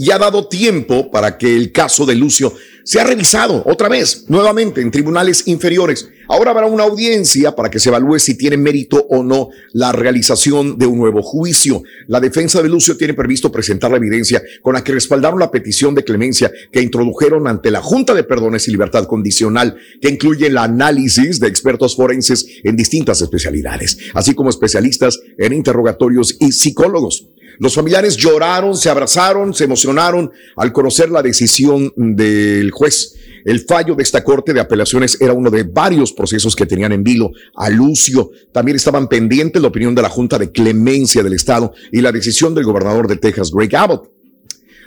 y 0.00 0.12
ha 0.12 0.18
dado 0.18 0.48
tiempo 0.48 1.10
para 1.10 1.36
que 1.36 1.54
el 1.54 1.72
caso 1.72 2.06
de 2.06 2.14
Lucio 2.14 2.54
sea 2.84 3.04
revisado 3.04 3.62
otra 3.66 3.90
vez, 3.90 4.24
nuevamente, 4.28 4.80
en 4.80 4.90
tribunales 4.90 5.46
inferiores. 5.46 6.08
Ahora 6.26 6.52
habrá 6.52 6.64
una 6.64 6.84
audiencia 6.84 7.54
para 7.54 7.68
que 7.68 7.78
se 7.78 7.90
evalúe 7.90 8.18
si 8.18 8.34
tiene 8.34 8.56
mérito 8.56 9.06
o 9.10 9.22
no 9.22 9.50
la 9.74 9.92
realización 9.92 10.78
de 10.78 10.86
un 10.86 10.96
nuevo 10.96 11.20
juicio. 11.20 11.82
La 12.06 12.18
defensa 12.18 12.62
de 12.62 12.70
Lucio 12.70 12.96
tiene 12.96 13.12
previsto 13.12 13.52
presentar 13.52 13.90
la 13.90 13.98
evidencia 13.98 14.42
con 14.62 14.72
la 14.72 14.82
que 14.82 14.92
respaldaron 14.92 15.38
la 15.38 15.50
petición 15.50 15.94
de 15.94 16.02
clemencia 16.02 16.50
que 16.72 16.80
introdujeron 16.80 17.46
ante 17.46 17.70
la 17.70 17.82
Junta 17.82 18.14
de 18.14 18.24
Perdones 18.24 18.68
y 18.68 18.70
Libertad 18.70 19.04
Condicional, 19.04 19.76
que 20.00 20.08
incluye 20.08 20.46
el 20.46 20.56
análisis 20.56 21.40
de 21.40 21.48
expertos 21.48 21.94
forenses 21.94 22.46
en 22.64 22.74
distintas 22.74 23.20
especialidades, 23.20 23.98
así 24.14 24.32
como 24.32 24.48
especialistas 24.48 25.20
en 25.36 25.52
interrogatorios 25.52 26.38
y 26.40 26.52
psicólogos. 26.52 27.28
Los 27.60 27.74
familiares 27.74 28.16
lloraron, 28.16 28.74
se 28.74 28.88
abrazaron, 28.88 29.52
se 29.52 29.64
emocionaron 29.64 30.32
al 30.56 30.72
conocer 30.72 31.10
la 31.10 31.22
decisión 31.22 31.92
del 31.94 32.70
juez. 32.70 33.16
El 33.44 33.60
fallo 33.60 33.94
de 33.94 34.02
esta 34.02 34.24
corte 34.24 34.54
de 34.54 34.60
apelaciones 34.60 35.20
era 35.20 35.34
uno 35.34 35.50
de 35.50 35.64
varios 35.64 36.14
procesos 36.14 36.56
que 36.56 36.64
tenían 36.64 36.92
en 36.92 37.04
vilo 37.04 37.32
a 37.54 37.68
Lucio. 37.68 38.30
También 38.50 38.76
estaban 38.76 39.08
pendientes 39.08 39.60
la 39.60 39.68
opinión 39.68 39.94
de 39.94 40.00
la 40.00 40.08
Junta 40.08 40.38
de 40.38 40.50
Clemencia 40.50 41.22
del 41.22 41.34
Estado 41.34 41.74
y 41.92 42.00
la 42.00 42.12
decisión 42.12 42.54
del 42.54 42.64
gobernador 42.64 43.06
de 43.06 43.16
Texas, 43.16 43.50
Greg 43.52 43.76
Abbott. 43.76 44.10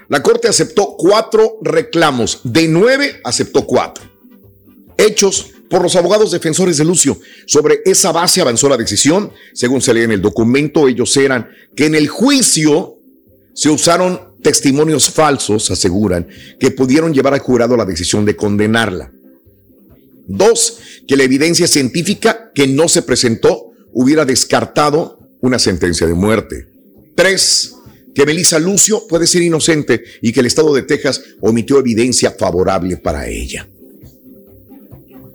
La 0.09 0.23
corte 0.23 0.47
aceptó 0.47 0.95
cuatro 0.97 1.59
reclamos. 1.61 2.41
De 2.43 2.67
nueve, 2.67 3.21
aceptó 3.23 3.67
cuatro. 3.67 4.03
Hechos 4.97 5.52
por 5.73 5.81
los 5.81 5.95
abogados 5.95 6.29
defensores 6.29 6.77
de 6.77 6.85
Lucio. 6.85 7.19
Sobre 7.47 7.81
esa 7.83 8.11
base 8.11 8.39
avanzó 8.39 8.69
la 8.69 8.77
decisión. 8.77 9.33
Según 9.55 9.81
se 9.81 9.91
lee 9.91 10.03
en 10.03 10.11
el 10.11 10.21
documento, 10.21 10.87
ellos 10.87 11.17
eran 11.17 11.49
que 11.75 11.87
en 11.87 11.95
el 11.95 12.07
juicio 12.07 12.99
se 13.55 13.71
usaron 13.71 14.35
testimonios 14.43 15.09
falsos, 15.09 15.71
aseguran, 15.71 16.27
que 16.59 16.69
pudieron 16.69 17.11
llevar 17.11 17.33
al 17.33 17.39
jurado 17.39 17.75
la 17.75 17.85
decisión 17.85 18.23
de 18.23 18.35
condenarla. 18.35 19.11
Dos, 20.27 20.77
que 21.07 21.17
la 21.17 21.23
evidencia 21.23 21.65
científica 21.65 22.51
que 22.53 22.67
no 22.67 22.87
se 22.87 23.01
presentó 23.01 23.71
hubiera 23.93 24.25
descartado 24.25 25.27
una 25.41 25.57
sentencia 25.57 26.05
de 26.05 26.13
muerte. 26.13 26.67
Tres, 27.15 27.73
que 28.13 28.27
Melissa 28.27 28.59
Lucio 28.59 29.07
puede 29.07 29.25
ser 29.25 29.41
inocente 29.41 30.03
y 30.21 30.33
que 30.33 30.41
el 30.41 30.45
estado 30.45 30.71
de 30.71 30.83
Texas 30.83 31.23
omitió 31.41 31.79
evidencia 31.79 32.29
favorable 32.29 32.97
para 32.97 33.27
ella. 33.27 33.67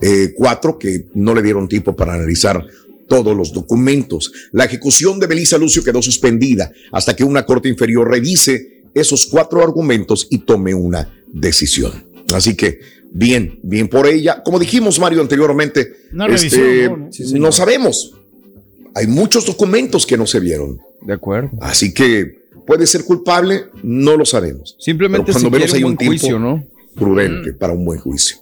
Eh, 0.00 0.32
cuatro, 0.36 0.78
que 0.78 1.06
no 1.14 1.34
le 1.34 1.42
dieron 1.42 1.68
tiempo 1.68 1.94
para 1.96 2.14
analizar 2.14 2.64
todos 3.08 3.36
los 3.36 3.52
documentos. 3.52 4.32
La 4.52 4.64
ejecución 4.64 5.18
de 5.18 5.26
Melissa 5.26 5.58
Lucio 5.58 5.82
quedó 5.82 6.00
suspendida 6.02 6.70
hasta 6.92 7.16
que 7.16 7.24
una 7.24 7.44
corte 7.44 7.68
inferior 7.68 8.08
revise 8.08 8.82
esos 8.94 9.26
cuatro 9.26 9.62
argumentos 9.62 10.28
y 10.30 10.38
tome 10.38 10.74
una 10.74 11.10
decisión. 11.32 12.04
Así 12.32 12.54
que, 12.54 12.80
bien, 13.10 13.58
bien 13.62 13.88
por 13.88 14.06
ella. 14.06 14.42
Como 14.44 14.58
dijimos, 14.58 14.98
Mario, 15.00 15.20
anteriormente, 15.20 15.80
este, 15.80 16.26
revisión, 16.26 17.10
¿no? 17.40 17.52
Sí, 17.52 17.56
sabemos. 17.56 18.14
Hay 18.94 19.06
muchos 19.06 19.46
documentos 19.46 20.06
que 20.06 20.16
no 20.16 20.26
se 20.26 20.40
vieron. 20.40 20.78
De 21.00 21.14
acuerdo. 21.14 21.50
Así 21.60 21.94
que 21.94 22.38
puede 22.66 22.86
ser 22.86 23.04
culpable, 23.04 23.66
no 23.82 24.16
lo 24.16 24.24
sabemos. 24.24 24.76
Simplemente 24.78 25.26
Pero 25.26 25.34
cuando 25.34 25.48
si 25.48 25.52
vemos 25.52 25.70
quiere 25.70 25.78
hay 25.78 25.84
un 25.84 25.90
un 25.92 25.96
tiempo 25.96 26.18
juicio, 26.18 26.38
¿no? 26.38 26.66
Prudente 26.98 27.52
para 27.52 27.72
un 27.72 27.84
buen 27.84 27.98
juicio. 28.00 28.36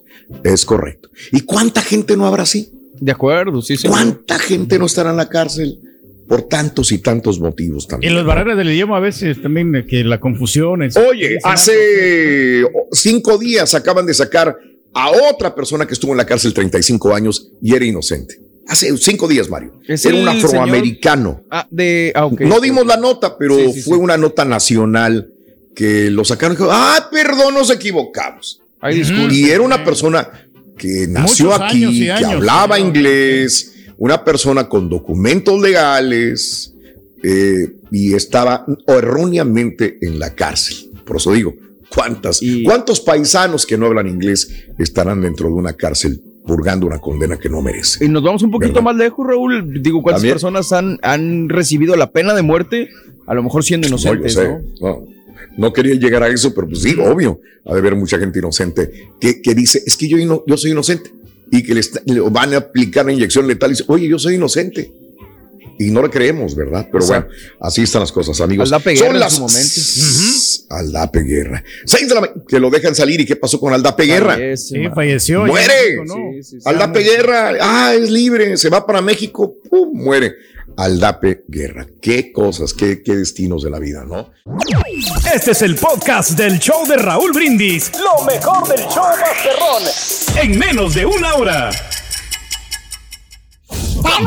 Es 0.45 0.65
correcto. 0.65 1.09
¿Y 1.33 1.43
cuánta 1.43 1.81
gente 1.83 2.17
no 2.17 2.27
habrá 2.27 2.43
así? 2.45 2.73
De 3.01 3.13
acuerdo, 3.13 3.61
sí, 3.63 3.77
señor. 3.77 3.97
¿Cuánta 3.97 4.39
gente 4.39 4.79
no 4.79 4.87
estará 4.87 5.11
en 5.11 5.17
la 5.19 5.29
cárcel 5.29 5.79
por 6.27 6.43
tantos 6.43 6.91
y 6.93 6.99
tantos 6.99 7.39
motivos 7.39 7.85
Y 7.85 7.89
también? 7.89 8.15
las 8.17 8.25
barreras 8.25 8.57
del 8.57 8.71
idioma 8.71 8.97
a 8.97 9.01
veces 9.01 9.41
también, 9.41 9.75
eh, 9.77 9.87
que 9.87 10.03
la 10.03 10.19
confusión. 10.19 10.83
es- 10.83 10.97
Oye, 10.97 11.39
hace 11.45 12.65
cinco 12.93 13.39
días 13.39 13.75
acaban 13.75 14.07
de 14.07 14.15
sacar 14.15 14.57
a 14.95 15.11
otra 15.31 15.55
persona 15.55 15.87
que 15.87 15.93
estuvo 15.95 16.13
en 16.13 16.17
la 16.19 16.27
cárcel 16.27 16.55
35 16.55 17.15
años 17.15 17.51
y 17.63 17.75
era 17.75 17.85
inocente. 17.85 18.41
Hace 18.67 18.97
cinco 18.97 19.29
días, 19.29 19.49
Mario. 19.49 19.75
Es 19.87 20.05
Era 20.07 20.17
un 20.17 20.27
afroamericano. 20.29 21.43
Ah, 21.51 21.69
de, 21.71 22.13
ah. 22.17 22.29
No 22.41 22.59
dimos 22.61 22.85
la 22.87 22.97
nota, 22.97 23.37
pero 23.39 23.57
Sí, 23.57 23.75
sí, 23.75 23.83
fue 23.83 23.97
sí. 23.99 24.03
una 24.03 24.17
nota 24.17 24.45
nacional 24.45 25.31
que 25.77 26.11
lo 26.11 26.25
sacaron 26.25 26.57
y 26.57 26.59
dijo, 26.59 26.71
ah, 26.73 27.09
perdón, 27.13 27.55
nos 27.55 27.71
equivocamos. 27.71 28.61
Ay. 28.81 29.03
Y 29.31 29.51
era 29.51 29.61
una 29.63 29.85
persona 29.85 30.29
que 30.77 31.07
nació 31.09 31.47
Muchos 31.47 31.61
aquí, 31.61 32.01
que 32.01 32.11
años, 32.13 32.31
hablaba 32.33 32.77
señor. 32.77 32.89
inglés, 32.97 33.75
una 33.99 34.25
persona 34.25 34.69
con 34.69 34.89
documentos 34.89 35.61
legales 35.61 36.73
eh, 37.23 37.73
y 37.93 38.15
estaba 38.15 38.65
erróneamente 38.87 39.99
en 40.01 40.19
la 40.19 40.35
cárcel. 40.35 40.77
Por 41.05 41.17
eso 41.17 41.33
digo, 41.33 41.55
¿cuántas, 41.95 42.43
Y- 42.43 42.65
¿cuántos 42.65 43.01
paisanos 43.01 43.65
que 43.67 43.77
no 43.79 43.87
hablan 43.87 44.09
inglés 44.09 44.49
estarán 44.79 45.21
dentro 45.21 45.49
de 45.49 45.55
una 45.55 45.73
cárcel 45.75 46.21
purgando 46.47 46.87
una 46.87 46.99
condena 46.99 47.39
que 47.39 47.49
no 47.49 47.63
merece? 47.63 48.05
Y 48.05 48.09
nos 48.09 48.23
vamos 48.23 48.43
un 48.43 48.51
poquito 48.51 48.75
¿Verdad? 48.75 48.85
más 48.85 48.97
lejos, 48.97 49.27
Raúl. 49.27 49.83
Digo, 49.83 50.03
¿cuántas 50.03 50.21
También. 50.23 50.35
personas 50.35 50.73
han, 50.73 50.99
han 51.03 51.49
recibido 51.49 51.97
la 51.97 52.11
pena 52.11 52.35
de 52.35 52.43
muerte? 52.43 52.89
A 53.27 53.35
lo 53.35 53.43
mejor 53.43 53.65
siendo 53.65 53.89
No, 53.89 53.95
inocentes, 53.97 54.35
sé, 54.35 54.49
¿no? 54.81 55.05
No, 55.57 55.73
quería 55.73 55.95
llegar 55.95 56.23
a 56.23 56.29
eso, 56.29 56.55
pero 56.55 56.69
pues 56.69 56.83
sí, 56.83 56.97
obvio. 57.01 57.41
Ha 57.65 57.73
de 57.73 57.81
haber 57.81 57.97
mucha 57.97 58.19
gente 58.19 58.39
inocente 58.39 59.11
que, 59.21 59.41
que 59.43 59.55
dice, 59.55 59.83
es 59.85 59.97
que 59.97 60.09
yo, 60.09 60.57
soy 60.57 60.71
inocente. 60.71 61.11
Y 61.51 61.63
que 61.63 61.75
le, 61.75 61.83
le 62.07 62.21
van 62.21 62.55
a 62.55 62.59
aplicar 62.59 63.07
la 63.07 63.13
inyección 63.13 63.47
letal 63.47 63.71
y 63.71 63.75
dice, 63.75 63.85
oye, 63.87 64.09
yo 64.09 64.19
soy 64.19 64.35
inocente. 64.35 64.91
Y 65.79 65.91
no 65.91 66.03
le 66.03 66.11
creemos, 66.11 66.55
¿verdad? 66.55 66.89
Pero 66.91 67.07
bueno, 67.07 67.27
así 67.61 67.83
están 67.83 68.01
las 68.01 68.13
cosas, 68.13 68.41
amigos. 68.41 68.73
Aldape 68.73 68.93
Guerra 68.93 69.07
Son 69.07 69.15
en 69.15 69.21
las 69.21 69.33
su 69.35 69.41
momento. 69.43 69.81
Aldape 70.71 71.21
Guerra. 71.23 71.65
Seis 71.85 72.09
de 72.09 72.15
la 72.15 72.33
que 72.49 72.59
lo 72.61 72.71
dejan 72.71 72.95
salir 72.95 73.21
y 73.21 73.27
qué 73.27 73.37
pasó 73.37 73.61
con 73.61 73.73
Aldape 73.73 74.05
Guerra. 74.05 74.35
Fallece, 74.35 74.75
Sí, 74.75 74.89
falleció. 74.95 75.45
Muere. 75.47 75.73
en 75.91 75.99
México, 75.99 76.19
¿no? 76.19 76.33
Sí, 76.35 76.43
sí, 76.43 76.61
sí. 76.61 76.69
Aldape 76.69 77.01
Guerra, 77.01 77.53
ah, 77.61 77.95
es 77.95 78.11
libre, 78.11 78.57
se 78.57 78.69
va 78.71 78.87
para 78.87 79.01
México, 79.03 79.55
pum, 79.69 79.91
muere. 79.93 80.35
Aldape 80.79 81.45
Guerra. 81.49 81.87
Qué 82.03 82.33
cosas, 82.33 82.75
qué, 82.75 83.03
qué 83.03 83.17
destinos 83.17 83.63
de 83.63 83.71
la 83.71 83.79
vida, 83.79 84.05
¿no? 84.05 84.31
Este 85.35 85.53
es 85.53 85.63
el 85.63 85.75
podcast 85.77 86.33
del 86.33 86.59
show 86.59 86.87
de 86.87 86.97
Raúl 86.97 87.33
Brindis. 87.33 87.91
Lo 87.99 88.25
mejor 88.27 88.69
del 88.69 88.81
show 88.89 89.05
Masterrón. 89.21 90.43
En 90.43 90.59
menos 90.59 90.95
de 90.95 91.07
una 91.07 91.35
hora. 91.35 91.71
A 94.07 94.19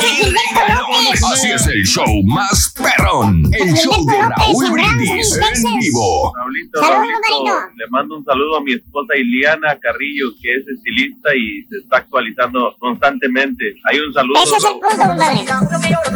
Gilberto 0.00 0.60
López. 0.74 1.22
Así 1.32 1.50
es 1.50 1.66
el 1.66 1.82
show 1.84 2.22
más 2.24 2.74
perrón. 2.76 3.42
El 3.52 3.74
show 3.74 4.04
de 4.06 4.18
Raúl 4.18 4.70
Brindis 4.72 5.36
en 5.36 5.78
vivo. 5.78 6.32
Raulito, 6.36 6.80
Saludos, 6.80 7.08
Raulito, 7.30 7.54
le 7.76 7.86
mando 7.90 8.16
un 8.16 8.24
saludo 8.24 8.56
a 8.56 8.60
mi 8.62 8.72
esposa 8.74 9.16
Iliana 9.16 9.78
Carrillo, 9.80 10.26
que 10.40 10.54
es 10.54 10.68
estilista 10.68 11.34
y 11.34 11.64
se 11.68 11.78
está 11.78 11.98
actualizando 11.98 12.74
constantemente. 12.78 13.74
Hay 13.84 14.00
un 14.00 14.12
saludo. 14.12 14.42
Ese 14.42 14.56
es 14.56 14.64
el 14.64 14.72
punto, 14.72 15.08
compadre. 15.08 15.40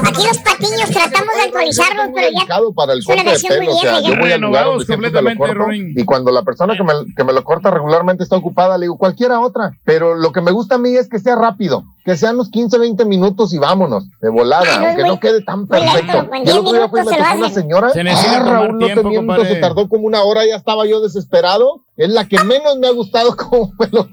Aquí 0.08 0.26
los 0.26 0.38
patiños 0.38 0.90
tratamos 0.90 1.34
de 1.36 1.42
actualizarnos, 1.42 2.06
pero 2.14 2.28
ya 2.32 2.46
para 2.74 2.92
el 2.92 3.04
corte 3.04 3.24
de 3.24 3.48
pelo. 3.48 3.62
muy 3.62 3.72
O 3.72 3.80
sea, 3.80 4.00
yo 4.00 4.16
voy 4.16 4.32
al 4.32 4.40
lugar 4.40 4.64
donde 4.66 4.84
siempre 4.84 5.10
lo 5.10 5.16
completamente, 5.16 5.56
corto 5.56 5.72
y 5.72 6.04
cuando 6.04 6.30
la 6.30 6.42
persona 6.42 6.76
que 6.76 6.84
me, 6.84 6.92
que 7.14 7.24
me 7.24 7.32
lo 7.32 7.44
corta 7.44 7.70
regularmente 7.70 8.22
está 8.22 8.36
ocupada, 8.36 8.78
le 8.78 8.84
digo 8.84 8.98
cualquiera 8.98 9.40
otra. 9.40 9.72
Pero 9.84 10.14
lo 10.14 10.32
que 10.32 10.40
me 10.40 10.50
gusta 10.50 10.76
a 10.76 10.78
mí 10.78 10.96
es 10.96 11.08
que 11.08 11.18
sea 11.18 11.36
rápido, 11.46 11.84
que 12.04 12.16
sean 12.16 12.34
unos 12.34 12.50
15, 12.50 12.78
20 12.78 13.04
minutos 13.04 13.52
y 13.52 13.58
vámonos, 13.58 14.04
de 14.20 14.30
volada, 14.30 14.64
no, 14.64 14.86
aunque 14.86 15.02
güey. 15.02 15.14
no 15.14 15.20
quede 15.20 15.42
tan 15.42 15.66
perfecto. 15.66 16.28
con 16.28 16.36
Y 16.36 16.40
el 16.40 16.44
10 16.44 16.56
otro 16.56 16.72
día 16.72 16.88
se 16.88 17.04
lo 17.04 17.04
tocó 17.04 17.38
una 17.38 17.50
señora. 17.50 17.90
Se 17.90 18.04
necesita 18.04 18.36
ah, 18.38 18.50
Raúl, 18.50 18.78
no 18.78 18.86
te 18.86 18.92
tiempo, 18.92 19.08
miento, 19.08 19.44
se 19.44 19.56
tardó 19.56 19.88
como 19.88 20.06
una 20.06 20.22
hora, 20.22 20.46
ya 20.46 20.56
estaba 20.56 20.86
yo 20.86 21.00
desesperado. 21.00 21.82
Es 21.96 22.10
la 22.10 22.26
que 22.26 22.38
menos 22.44 22.76
me 22.78 22.88
ha 22.88 22.92
gustado 22.92 23.34
como 23.36 23.72
me 23.78 23.88
lo. 23.90 24.06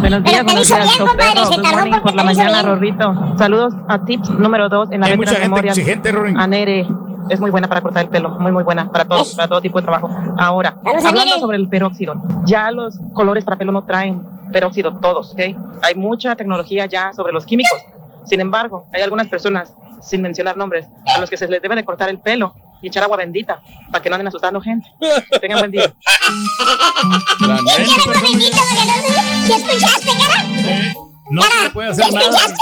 Buenos 0.00 0.22
días, 0.24 0.44
buenos 0.44 0.68
días, 0.68 0.96
compadre, 0.96 2.00
por 2.00 2.14
la 2.14 2.24
mañana. 2.24 2.62
Rorrito. 2.62 3.14
Saludos 3.38 3.74
a 3.88 4.04
tips 4.04 4.30
número 4.30 4.68
dos 4.68 4.90
en 4.92 5.00
la 5.00 5.06
Hay 5.06 5.16
letra 5.16 5.16
mucha 5.16 5.30
de 5.32 5.36
gente 5.36 5.48
memoria. 5.48 5.70
exigente. 5.72 6.12
A 6.36 6.46
Nere. 6.46 6.86
Es 7.28 7.38
muy 7.40 7.50
buena 7.50 7.68
para 7.68 7.80
cortar 7.80 8.02
el 8.02 8.10
pelo, 8.10 8.30
muy 8.30 8.50
muy 8.50 8.64
buena 8.64 8.90
para 8.90 9.04
todos, 9.04 9.36
para 9.36 9.46
todo 9.48 9.60
tipo 9.60 9.78
de 9.78 9.84
trabajo. 9.84 10.10
Ahora, 10.38 10.76
hablando 10.84 11.38
sobre 11.38 11.56
el 11.56 11.68
peróxido, 11.68 12.14
ya 12.44 12.70
los 12.72 12.98
colores 13.14 13.44
para 13.44 13.56
pelo 13.56 13.70
no 13.70 13.82
traen 13.84 14.22
peróxido 14.52 14.98
todos, 15.00 15.32
¿ok? 15.32 15.40
Hay 15.82 15.94
mucha 15.94 16.36
tecnología 16.36 16.86
ya 16.86 17.12
sobre 17.12 17.32
los 17.32 17.44
químicos. 17.46 17.80
Sin 18.26 18.40
embargo, 18.40 18.86
hay 18.92 19.02
algunas 19.02 19.26
personas, 19.28 19.72
sin 20.00 20.22
mencionar 20.22 20.56
nombres, 20.56 20.86
a 21.14 21.18
los 21.20 21.28
que 21.30 21.36
se 21.36 21.48
les 21.48 21.60
debe 21.62 21.74
de 21.74 21.84
cortar 21.84 22.08
el 22.08 22.18
pelo 22.20 22.54
y 22.80 22.88
echar 22.88 23.02
agua 23.04 23.16
bendita 23.16 23.60
para 23.90 24.02
que 24.02 24.08
no 24.10 24.14
anden 24.16 24.28
asustando 24.28 24.60
gente. 24.60 24.88
Tengan 25.40 25.58
buen 25.60 25.70
día. 25.70 25.92
¿Quién 27.38 27.86
quiere 27.86 27.92
agua 28.00 28.20
bendita 28.22 28.58
para 28.58 28.80
que 28.80 28.86
no- 28.86 29.46
¿Sí 29.46 29.52
escuchaste, 29.52 30.10
cara? 30.18 30.94
No 31.30 31.40
Cara, 31.42 31.54
se 31.62 31.70
puede 31.70 31.88
hacer 31.88 32.04
¿sí 32.04 32.14
nada. 32.14 32.26
escuchaste? 32.28 32.58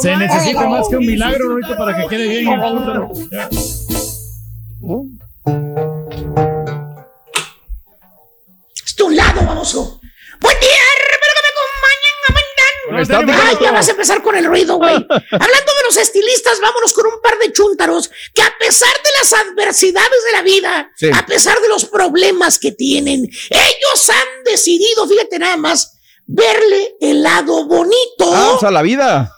Se 0.00 0.16
necesita 0.16 0.66
más 0.68 0.88
que 0.88 0.96
un 0.96 1.06
milagro 1.06 1.50
ahorita 1.52 1.76
para 1.76 1.96
que 1.96 2.06
quede 2.08 2.28
bien. 2.28 2.48
Baboso. 9.46 10.00
Buen 10.40 10.58
día, 10.60 10.68
espero 10.70 11.32
que 11.36 11.42
me 11.42 11.50
acompañen 11.52 12.14
a 12.26 13.48
Ay, 13.48 13.56
ya 13.60 13.72
vas 13.72 13.86
a 13.88 13.90
empezar 13.92 14.22
con 14.22 14.34
el 14.36 14.44
ruido, 14.46 14.76
güey. 14.76 14.94
Hablando 14.94 15.74
de 15.74 15.82
los 15.84 15.96
estilistas, 15.96 16.60
vámonos 16.60 16.92
con 16.92 17.06
un 17.06 17.20
par 17.22 17.38
de 17.38 17.52
chúntaros 17.52 18.10
que 18.34 18.42
a 18.42 18.52
pesar 18.58 18.92
de 18.92 19.10
las 19.18 19.32
adversidades 19.32 20.24
de 20.26 20.32
la 20.32 20.42
vida, 20.42 20.90
Sí. 20.96 21.10
a 21.14 21.24
pesar 21.26 21.60
de 21.60 21.68
los 21.68 21.84
problemas 21.84 22.58
que 22.58 22.72
tienen, 22.72 23.24
ellos 23.50 24.08
han 24.10 24.44
decidido, 24.44 25.06
fíjate 25.06 25.38
nada 25.38 25.56
más, 25.56 25.98
verle 26.26 26.96
el 27.00 27.22
lado 27.22 27.66
bonito. 27.66 28.32
Ah, 28.34 28.52
o 28.56 28.60
sea, 28.60 28.70
la 28.70 28.82
vida. 28.82 29.32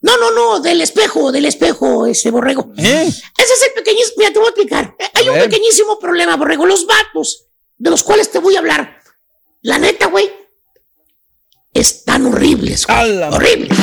No, 0.00 0.16
no, 0.16 0.30
no, 0.30 0.60
del 0.60 0.80
espejo, 0.80 1.32
del 1.32 1.44
espejo, 1.46 2.06
ese 2.06 2.30
borrego. 2.30 2.72
¿Eh? 2.78 3.02
Ese 3.08 3.52
es 3.52 3.62
el 3.64 3.72
pequeñísimo. 3.74 4.14
Mira, 4.18 4.32
te 4.32 4.38
voy 4.38 4.46
a 4.46 4.50
explicar. 4.50 4.94
Eh, 4.98 5.10
Hay 5.14 5.26
A 5.26 5.30
un 5.32 5.38
ver. 5.38 5.48
pequeñísimo 5.50 5.98
problema, 5.98 6.36
borrego. 6.36 6.66
Los 6.66 6.86
vatos, 6.86 7.46
de 7.76 7.90
los 7.90 8.04
cuales 8.04 8.30
te 8.30 8.38
voy 8.38 8.54
a 8.54 8.60
hablar. 8.60 8.97
La 9.62 9.78
neta, 9.78 10.06
güey, 10.06 10.30
están 11.74 12.26
horribles. 12.26 12.86
güey. 12.86 13.22
Horribles. 13.22 13.76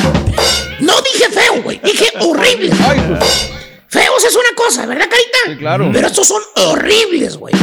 No 0.80 0.94
dije 1.02 1.28
feo, 1.30 1.62
güey. 1.62 1.80
Dije 1.82 2.06
horribles. 2.20 2.72
Ay, 2.80 3.00
Feos 3.88 4.24
es 4.24 4.34
una 4.36 4.54
cosa, 4.54 4.84
¿verdad, 4.86 5.08
carita? 5.08 5.38
Sí, 5.46 5.56
claro. 5.56 5.90
Pero 5.92 6.06
estos 6.08 6.26
son 6.28 6.42
horribles, 6.56 7.36
güey. 7.36 7.54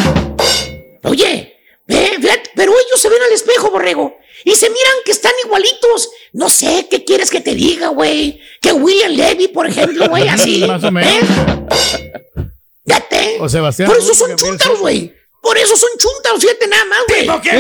Oye, 1.04 1.54
ve, 1.86 2.12
fíjate, 2.20 2.52
pero 2.56 2.72
ellos 2.72 3.02
se 3.02 3.10
ven 3.10 3.22
al 3.22 3.34
espejo, 3.34 3.70
borrego. 3.72 4.18
Y 4.46 4.56
se 4.56 4.70
miran 4.70 4.94
que 5.06 5.12
están 5.12 5.34
igualitos. 5.46 6.10
No 6.34 6.50
sé, 6.50 6.88
¿qué 6.90 7.04
quieres 7.04 7.30
que 7.30 7.42
te 7.42 7.54
diga, 7.54 7.90
güey? 7.90 8.40
Que 8.62 8.74
William 8.74 9.12
Levy, 9.12 9.48
por 9.50 9.68
ejemplo, 9.68 10.08
güey, 10.10 10.28
así. 10.28 10.60
Más 10.68 10.84
o 10.84 10.92
menos. 10.92 11.12
¿Eh? 11.12 12.12
Fíjate. 12.86 13.38
O 13.40 13.48
Sebastián 13.50 13.90
Por 13.90 13.98
eso 13.98 14.14
son 14.14 14.36
chúntaros, 14.36 14.80
güey. 14.80 15.14
Por 15.44 15.58
eso 15.58 15.76
son 15.76 15.90
chúntaros, 15.98 16.40
fíjate 16.40 16.68
nada 16.68 16.86
más, 16.86 17.00
güey. 17.06 17.28
Chécale 17.28 17.60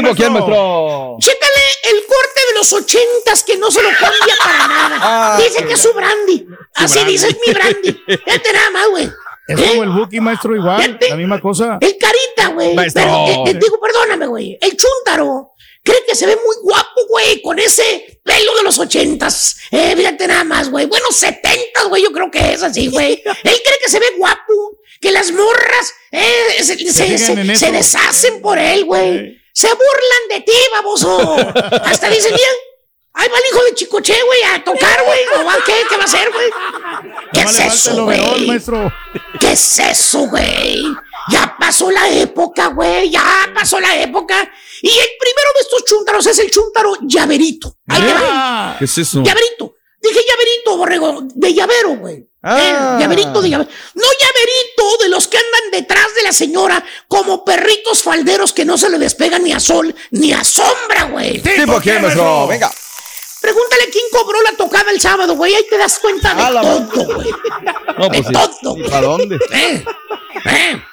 el 1.83 2.05
corte 2.05 2.41
de 2.47 2.53
los 2.55 2.71
ochentas 2.71 3.43
que 3.43 3.57
no 3.57 3.69
se 3.69 3.83
lo 3.83 3.89
cambia 3.89 4.35
para 4.41 4.67
nada. 4.69 4.97
Ah, 5.01 5.37
dice 5.37 5.65
que 5.65 5.73
es 5.73 5.81
su 5.81 5.91
brandy. 5.91 6.47
Así 6.75 6.93
brandy. 6.93 7.11
dice 7.11 7.27
es 7.27 7.37
mi 7.45 7.53
brandy. 7.53 7.91
Fíjate 8.07 8.53
nada 8.53 8.69
más, 8.71 8.87
güey. 8.87 9.11
Es 9.49 9.59
¿Eh? 9.59 9.65
como 9.67 9.83
el 9.83 9.89
Buki, 9.89 10.21
maestro, 10.21 10.55
igual. 10.55 10.81
Fíjate. 10.81 11.09
La 11.09 11.15
misma 11.17 11.41
cosa. 11.41 11.77
El 11.81 11.97
carita, 11.97 12.53
güey. 12.53 12.73
Pero, 12.93 13.27
eh, 13.27 13.43
eh, 13.47 13.53
digo, 13.55 13.77
perdóname, 13.81 14.27
güey. 14.27 14.57
El 14.61 14.77
chúntaro 14.77 15.53
cree 15.83 16.05
que 16.07 16.15
se 16.15 16.25
ve 16.25 16.37
muy 16.37 16.55
guapo, 16.63 17.05
güey, 17.09 17.41
con 17.41 17.59
ese 17.59 18.21
pelo 18.23 18.55
de 18.55 18.63
los 18.63 18.79
ochentas. 18.79 19.57
Eh, 19.71 19.93
fíjate 19.97 20.25
nada 20.27 20.45
más, 20.45 20.69
güey. 20.69 20.85
Bueno, 20.85 21.07
setentas, 21.11 21.89
güey, 21.89 22.01
yo 22.01 22.13
creo 22.13 22.31
que 22.31 22.53
es 22.53 22.63
así, 22.63 22.87
güey. 22.87 23.21
Él 23.43 23.61
cree 23.65 23.79
que 23.83 23.89
se 23.89 23.99
ve 23.99 24.05
guapo, 24.17 24.77
que 25.03 25.11
las 25.11 25.33
morras 25.33 25.93
eh, 26.11 26.63
se, 26.63 27.71
deshacen 27.71 28.41
por 28.41 28.57
él, 28.57 28.85
güey. 28.85 29.37
Se 29.51 29.67
burlan 29.67 30.29
de 30.29 30.41
ti, 30.41 30.53
baboso. 30.71 31.35
Hasta 31.83 32.09
dicen, 32.09 32.33
mira, 32.33 32.47
ahí 33.13 33.27
va 33.27 33.37
el 33.37 33.43
hijo 33.51 33.63
de 33.65 33.75
Chicoche, 33.75 34.15
güey, 34.25 34.43
a 34.43 34.63
tocar, 34.63 35.03
güey. 35.05 35.19
¿O 35.37 35.45
va 35.45 35.57
qué? 35.65 35.73
¿Qué 35.89 35.97
va 35.97 36.03
a 36.03 36.05
hacer, 36.05 36.31
güey? 36.31 36.49
¿Qué 37.33 37.41
es 37.41 37.59
eso, 37.59 38.05
güey? 38.05 38.47
maestro. 38.47 38.93
¿Qué 39.41 39.51
es 39.51 39.79
eso, 39.79 40.19
güey? 40.27 40.85
Ya 41.29 41.53
pasó 41.59 41.91
la 41.91 42.09
época, 42.09 42.67
güey. 42.67 43.09
Ya 43.09 43.51
pasó 43.53 43.81
la 43.81 44.01
época. 44.01 44.35
Y 44.81 44.87
el 44.89 45.09
primero 45.19 45.49
de 45.55 45.61
estos 45.61 45.83
chúntaros 45.83 46.25
es 46.27 46.39
el 46.39 46.49
chúntaro 46.49 46.93
llaverito. 47.01 47.75
Ahí 47.89 48.01
te 48.01 48.13
va. 48.13 48.21
Ah, 48.23 48.75
¿Qué 48.79 48.85
es 48.85 48.97
eso? 48.97 49.21
Llaverito. 49.21 49.72
Llaverito, 50.43 50.77
borrego. 50.77 51.21
De 51.33 51.53
llavero, 51.53 51.95
güey. 51.97 52.27
Ah. 52.41 52.97
Eh, 52.97 53.01
llaverito 53.01 53.41
de 53.41 53.49
llavero. 53.49 53.69
No 53.95 54.07
llaverito 54.19 55.03
de 55.03 55.09
los 55.09 55.27
que 55.27 55.37
andan 55.37 55.71
detrás 55.71 56.13
de 56.15 56.23
la 56.23 56.33
señora 56.33 56.83
como 57.07 57.45
perritos 57.45 58.03
falderos 58.03 58.51
que 58.53 58.65
no 58.65 58.77
se 58.77 58.89
le 58.89 58.97
despegan 58.99 59.43
ni 59.43 59.53
a 59.53 59.59
sol 59.59 59.95
ni 60.11 60.33
a 60.33 60.43
sombra, 60.43 61.05
güey. 61.09 61.41
¿Tipo 61.41 61.79
quién, 61.81 62.01
maestro? 62.01 62.47
Venga. 62.47 62.71
Pregúntale 63.41 63.89
quién 63.91 64.05
cobró 64.11 64.41
la 64.41 64.51
tocada 64.53 64.91
el 64.91 64.99
sábado, 65.01 65.35
güey. 65.35 65.53
Ahí 65.53 65.65
te 65.69 65.77
das 65.77 65.99
cuenta 65.99 66.33
de 66.33 66.41
A 66.41 66.49
la 66.51 66.61
todo, 66.61 67.15
güey. 67.15 67.29
No, 67.97 68.09
De 68.09 68.23
pues 68.23 68.27
sí. 68.27 68.33
todo, 68.33 68.75
güey. 68.75 68.93
¿A 68.93 69.01
dónde? 69.01 69.35
Eh, 69.51 69.85
eh. 70.45 70.83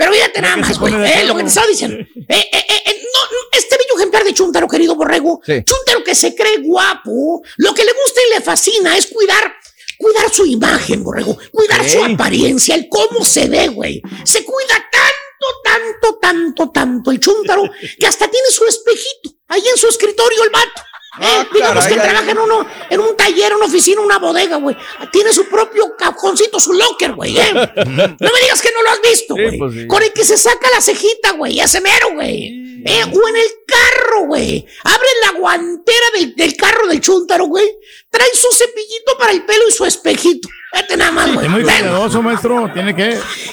Pero 0.00 0.14
fíjate 0.14 0.40
nada 0.40 0.56
más, 0.56 0.78
güey. 0.78 0.94
eh, 0.94 1.24
lo 1.26 1.36
que 1.36 1.42
te 1.42 1.48
estaba 1.50 1.66
diciendo. 1.66 1.98
Eh, 1.98 2.08
eh, 2.30 2.48
eh, 2.52 2.82
eh, 2.86 3.02
no, 3.12 3.22
no, 3.22 3.38
este 3.52 3.76
bello 3.76 3.98
ejemplar 3.98 4.24
de 4.24 4.32
Chuntaro, 4.32 4.66
querido 4.66 4.94
borrego. 4.94 5.42
Sí. 5.44 5.62
Chuntaro 5.62 6.02
que 6.02 6.14
se 6.14 6.34
cree 6.34 6.56
guapo. 6.62 7.42
Lo 7.58 7.74
que 7.74 7.84
le 7.84 7.92
gusta 7.92 8.20
y 8.26 8.34
le 8.34 8.40
fascina 8.40 8.96
es 8.96 9.08
cuidar. 9.08 9.52
Cuidar 9.98 10.32
su 10.32 10.46
imagen, 10.46 11.04
borrego. 11.04 11.36
Cuidar 11.52 11.86
su 11.86 12.02
apariencia, 12.02 12.76
el 12.76 12.88
cómo 12.88 13.22
se 13.26 13.46
ve, 13.48 13.68
güey. 13.68 14.00
Se 14.24 14.42
cuida 14.42 14.74
tanto, 14.90 15.46
tanto, 15.62 16.18
tanto, 16.18 16.70
tanto 16.70 17.10
el 17.10 17.20
chúntaro 17.20 17.64
que 17.98 18.06
hasta 18.06 18.26
tiene 18.30 18.48
su 18.48 18.64
espejito 18.66 19.32
ahí 19.48 19.62
en 19.70 19.76
su 19.76 19.86
escritorio 19.86 20.44
el 20.44 20.50
vato. 20.50 20.82
Eh, 21.20 21.26
Ah, 21.26 21.46
digamos 21.52 21.84
caray, 21.84 21.94
que 21.94 22.00
ay. 22.00 22.08
trabaja 22.08 22.30
en, 22.30 22.38
uno, 22.38 22.66
en 22.88 23.00
un 23.00 23.16
taller, 23.16 23.54
una 23.54 23.66
oficina, 23.66 24.00
una 24.00 24.18
bodega, 24.18 24.56
güey. 24.56 24.76
Tiene 25.12 25.32
su 25.32 25.46
propio 25.48 25.94
cajoncito, 25.96 26.58
su 26.58 26.72
locker, 26.72 27.12
güey. 27.12 27.38
¿eh? 27.38 27.52
No 27.76 28.30
me 28.32 28.40
digas 28.42 28.62
que 28.62 28.70
no 28.72 28.82
lo 28.82 28.90
has 28.90 29.00
visto, 29.02 29.34
Sí, 29.36 29.42
güey. 29.42 29.58
pues 29.58 29.74
sí. 29.74 29.86
Con 29.86 30.02
el 30.02 30.12
que 30.12 30.24
se 30.24 30.36
saca 30.38 30.68
la 30.74 30.80
cejita, 30.80 31.32
güey. 31.32 31.60
Ese 31.60 31.80
mero, 31.80 32.08
güey. 32.14 32.58
Eh, 32.86 33.04
o 33.04 33.28
en 33.28 33.36
el 33.36 33.46
carro, 33.66 34.20
güey. 34.26 34.66
Abre 34.84 35.08
la 35.26 35.38
guantera 35.38 36.06
del, 36.14 36.34
del 36.34 36.56
carro 36.56 36.86
del 36.86 37.00
chúntaro, 37.02 37.44
güey. 37.44 37.68
Trae 38.08 38.30
su 38.34 38.48
cepillito 38.56 39.18
para 39.18 39.32
el 39.32 39.44
pelo 39.44 39.68
y 39.68 39.72
su 39.72 39.84
espejito. 39.84 40.48
Vete 40.72 40.96
nada 40.96 41.10
más, 41.12 41.34
güey. 41.34 41.44
Es 41.46 41.52
muy 41.52 41.62
cuidadoso, 41.62 42.22
maestro. 42.22 42.70
Tiene 42.72 42.96
que. 42.96 43.08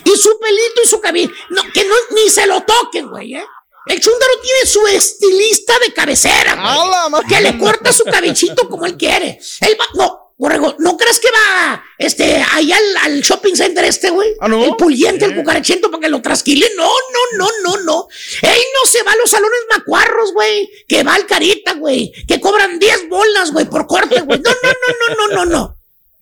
Y 0.05 0.09
su 0.17 0.39
pelito 0.39 0.81
y 0.83 0.87
su 0.87 1.01
cabello. 1.01 1.29
No, 1.49 1.61
que 1.73 1.83
no, 1.83 1.95
ni 2.15 2.29
se 2.29 2.47
lo 2.47 2.61
toquen, 2.61 3.09
güey, 3.09 3.35
¿eh? 3.35 3.43
El 3.89 3.99
chúndaro 3.99 4.33
tiene 4.41 4.65
su 4.65 4.85
estilista 4.87 5.73
de 5.79 5.93
cabecera, 5.93 6.55
güey, 6.55 7.23
que 7.27 7.41
le 7.41 7.57
corta 7.57 7.91
su 7.93 8.03
cabellito 8.03 8.67
como 8.69 8.85
él 8.85 8.97
quiere. 8.97 9.39
Él 9.61 9.77
va, 9.79 9.85
no, 9.95 10.33
borrego, 10.37 10.75
¿no 10.79 10.97
crees 10.97 11.19
que 11.19 11.29
va 11.31 11.83
este, 11.97 12.43
ahí 12.51 12.71
al, 12.71 12.97
al 13.03 13.21
shopping 13.21 13.55
center 13.55 13.83
este, 13.85 14.09
güey? 14.09 14.29
El 14.69 14.75
puliente, 14.75 15.25
el 15.25 15.35
cucarachento 15.35 15.89
para 15.89 16.01
que 16.01 16.09
lo 16.09 16.21
trasquile. 16.21 16.69
No, 16.75 16.85
no, 16.85 17.37
no, 17.37 17.49
no, 17.63 17.83
no. 17.83 18.07
Él 18.41 18.49
no 18.83 18.89
se 18.91 19.03
va 19.03 19.11
a 19.13 19.15
los 19.15 19.29
salones 19.29 19.59
macuarros, 19.75 20.33
güey. 20.33 20.69
Que 20.87 21.03
va 21.03 21.15
al 21.15 21.25
carita, 21.25 21.73
güey. 21.73 22.11
Que 22.27 22.39
cobran 22.39 22.77
10 22.79 23.09
bolas, 23.09 23.51
güey, 23.51 23.65
por 23.65 23.87
corte, 23.87 24.21
güey. 24.21 24.39
No, 24.39 24.51
no, 24.51 24.69
no, 24.69 25.15
no, 25.15 25.27
no, 25.27 25.35
no, 25.35 25.45
no. 25.45 25.73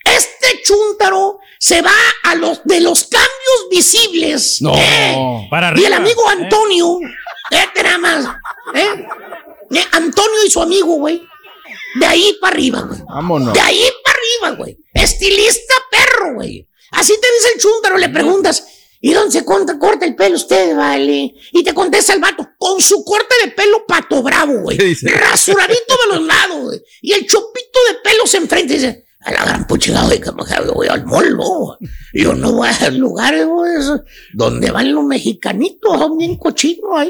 Este 0.06 0.62
chúntaro 0.64 1.40
se 1.60 1.82
va 1.82 1.92
a 2.24 2.36
los 2.36 2.62
de 2.64 2.80
los 2.80 3.06
cambios 3.06 3.70
visibles. 3.72 4.62
No, 4.62 4.74
Eh, 4.78 5.48
para 5.50 5.74
Y 5.76 5.84
el 5.84 5.94
arriba, 5.94 5.98
amigo. 5.98 6.30
Antonio, 6.30 7.00
eh, 7.02 7.08
nada 7.52 7.98
más, 7.98 8.26
eh, 8.74 9.06
eh, 9.72 9.86
Antonio 9.92 10.46
y 10.46 10.50
su 10.50 10.62
amigo, 10.62 10.96
güey. 10.96 11.28
De 12.00 12.06
ahí 12.06 12.38
para 12.42 12.54
arriba, 12.54 12.82
güey. 12.82 13.00
Vámonos. 13.08 13.54
De 13.54 13.60
ahí 13.60 13.88
para 14.04 14.18
arriba, 14.18 14.58
güey. 14.58 14.78
Estilista 14.94 15.74
perro, 15.90 16.34
güey. 16.36 16.68
Así 16.92 17.14
te 17.20 17.28
dice 17.34 17.54
el 17.54 17.62
chúntaro, 17.62 17.98
le 17.98 18.10
preguntas. 18.10 18.68
¿Y 19.02 19.14
dónde 19.14 19.32
se 19.32 19.46
corta, 19.46 19.78
corta 19.78 20.06
el 20.06 20.16
pelo 20.16 20.36
usted, 20.36 20.76
vale? 20.76 21.36
Y 21.52 21.64
te 21.64 21.74
contesta 21.74 22.14
el 22.14 22.20
vato, 22.20 22.50
con 22.58 22.82
su 22.82 23.04
corte 23.04 23.36
de 23.44 23.52
pelo 23.52 23.86
pato 23.86 24.24
bravo, 24.24 24.62
güey. 24.62 24.78
Rasuradito 24.78 25.96
de 26.04 26.16
los 26.16 26.26
lados, 26.26 26.64
güey. 26.64 26.82
Y 27.02 27.14
el 27.14 27.28
chopito 27.28 27.80
de 27.88 27.96
pelos 28.04 28.34
enfrente 28.34 28.74
dice, 28.74 29.05
a 29.26 29.32
la 29.32 29.44
gran 29.44 29.66
puchilada, 29.66 30.06
güey, 30.06 30.22
que 30.22 30.32
me 30.32 30.44
yo 30.46 30.74
voy 30.74 30.88
al 30.88 31.04
molo. 31.06 31.78
Yo 32.14 32.34
no 32.34 32.54
voy 32.54 32.68
a 32.70 32.90
lugares, 32.92 33.48
donde 34.34 34.70
van 34.72 34.94
los 34.94 35.04
mexicanitos, 35.04 35.98
son 36.00 36.18
bien 36.18 36.38
cochinos 36.38 36.84
¿no? 36.84 37.06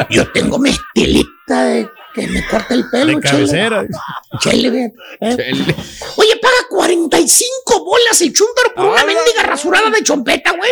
Yo 0.10 0.30
tengo 0.32 0.58
mi 0.58 0.70
estilita 0.70 1.64
de 1.64 1.88
que 2.14 2.26
me 2.28 2.46
corta 2.46 2.74
el 2.74 2.88
pelo, 2.90 3.06
De 3.06 3.20
cabecera. 3.20 3.84
Chele, 4.40 4.92
eh. 5.20 5.36
Oye, 6.16 6.36
paga 6.40 6.54
45 6.70 7.84
bolas 7.84 8.20
el 8.20 8.32
chúntaro 8.32 8.74
por 8.74 8.86
una 8.86 9.04
mendiga 9.04 9.42
rasurada 9.44 9.90
de 9.90 10.02
chompeta, 10.02 10.52
güey. 10.52 10.70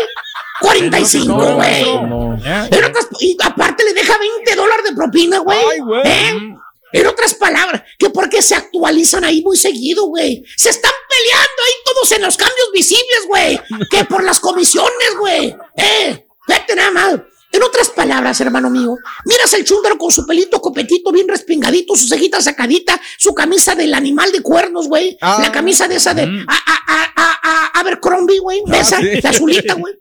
45, 0.61 1.55
güey. 1.55 1.85
Otras- 1.85 3.09
y 3.21 3.37
aparte 3.43 3.85
le 3.85 3.95
deja 3.95 4.17
20 4.19 4.57
dólares 4.57 4.85
de 4.89 4.95
propina, 4.95 5.39
güey. 5.39 5.59
¿Eh? 6.05 6.58
En 6.93 7.07
otras 7.07 7.35
palabras, 7.35 7.83
que 7.99 8.11
porque 8.11 8.41
se 8.43 8.55
actualizan 8.55 9.25
ahí 9.25 9.43
muy 9.43 9.57
seguido, 9.57 10.07
güey. 10.07 10.43
Se 10.57 10.71
están 10.71 10.93
peleando 11.09 11.63
ahí 11.67 11.73
todos 11.85 12.13
en 12.13 12.23
los 12.23 12.37
cambios 12.37 12.69
visibles, 12.73 13.27
güey. 13.27 13.61
Que 13.91 14.05
por 14.05 14.25
las 14.25 14.41
comisiones, 14.41 15.17
güey. 15.19 15.55
Eh, 15.77 16.27
vete 16.47 16.75
nada 16.75 16.91
más. 16.91 17.15
En 17.51 17.63
otras 17.63 17.89
palabras, 17.89 18.39
hermano 18.43 18.69
mío, 18.69 18.95
miras 19.25 19.53
el 19.55 19.65
chúndaro 19.65 19.97
con 19.97 20.11
su 20.13 20.27
pelito 20.27 20.61
copetito 20.61 21.11
bien 21.11 21.27
respingadito, 21.27 21.97
su 21.97 22.07
cejita 22.07 22.43
sacadita, 22.43 23.01
su 23.17 23.35
camisa 23.35 23.75
del 23.75 23.95
animal 23.95 24.31
de 24.33 24.43
cuernos, 24.43 24.87
güey. 24.87 25.17
La 25.21 25.51
camisa 25.51 25.89
de 25.89 25.97
esa 25.97 26.13
de 26.13 26.23
a, 26.23 26.27
a, 26.55 26.83
a, 26.87 27.13
a, 27.17 27.39
a 27.43 27.81
Abercrombie, 27.81 28.39
güey. 28.39 28.61
De 28.67 28.77
Ah, 28.77 28.81
esa, 28.81 28.99
sí. 29.01 29.21
la 29.23 29.31
azulita, 29.31 29.75
güey. 29.75 29.95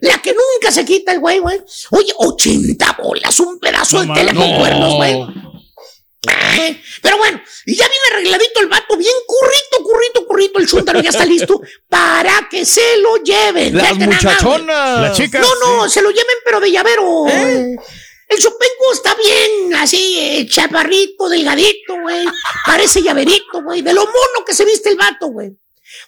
La 0.00 0.18
que 0.22 0.32
nunca 0.32 0.70
se 0.72 0.84
quita 0.84 1.10
el 1.12 1.18
güey, 1.18 1.40
güey. 1.40 1.60
Oye, 1.90 2.12
80 2.16 2.98
bolas, 3.02 3.40
un 3.40 3.58
pedazo 3.58 4.00
de 4.00 4.14
tela 4.14 4.32
con 4.32 4.48
no. 4.48 4.58
cuernos, 4.58 4.94
güey. 4.94 5.24
Pero 7.02 7.18
bueno, 7.18 7.40
y 7.66 7.74
ya 7.74 7.88
viene 7.88 8.04
arregladito 8.12 8.60
el 8.60 8.68
vato, 8.68 8.96
bien 8.96 9.12
currito, 9.26 9.84
currito, 9.84 10.26
currito, 10.26 10.58
el 10.60 10.68
chúntaro 10.68 11.00
ya 11.00 11.10
está 11.10 11.24
listo 11.24 11.60
para 11.88 12.48
que 12.50 12.64
se 12.64 12.98
lo 12.98 13.16
lleven. 13.16 13.76
Las 13.76 13.96
muchachonas. 13.96 15.00
Las 15.00 15.16
chicas, 15.16 15.42
No, 15.42 15.54
no, 15.78 15.84
sí. 15.88 15.94
se 15.94 16.02
lo 16.02 16.10
lleven, 16.10 16.36
pero 16.44 16.60
de 16.60 16.70
llavero. 16.70 17.26
eh. 17.28 17.76
El 18.28 18.38
chopenco 18.38 18.92
está 18.94 19.14
bien, 19.14 19.74
así, 19.74 20.18
eh, 20.18 20.46
chaparrito, 20.48 21.28
delgadito, 21.28 21.96
güey. 22.00 22.24
Parece 22.64 23.02
llaverito, 23.02 23.62
güey. 23.62 23.82
De 23.82 23.92
lo 23.92 24.06
mono 24.06 24.44
que 24.46 24.54
se 24.54 24.64
viste 24.64 24.88
el 24.88 24.96
vato, 24.96 25.26
güey. 25.26 25.50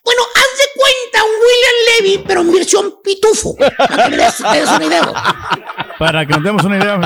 Bueno, 0.03 0.22
haz 0.35 0.59
de 0.59 0.64
cuenta 0.80 1.24
un 1.24 1.30
William 1.30 1.74
Levy, 2.18 2.24
pero 2.26 2.41
en 2.43 2.53
versión 2.53 2.95
pitufo. 3.03 3.57
Para 3.57 4.09
que 4.09 4.16
te 4.16 4.61
des 4.61 4.70
una 4.70 4.85
idea. 4.87 5.12
Para 5.99 6.26
que 6.26 6.32
nos 6.35 6.43
demos 6.45 6.64
una 6.64 6.78
idea. 6.78 6.97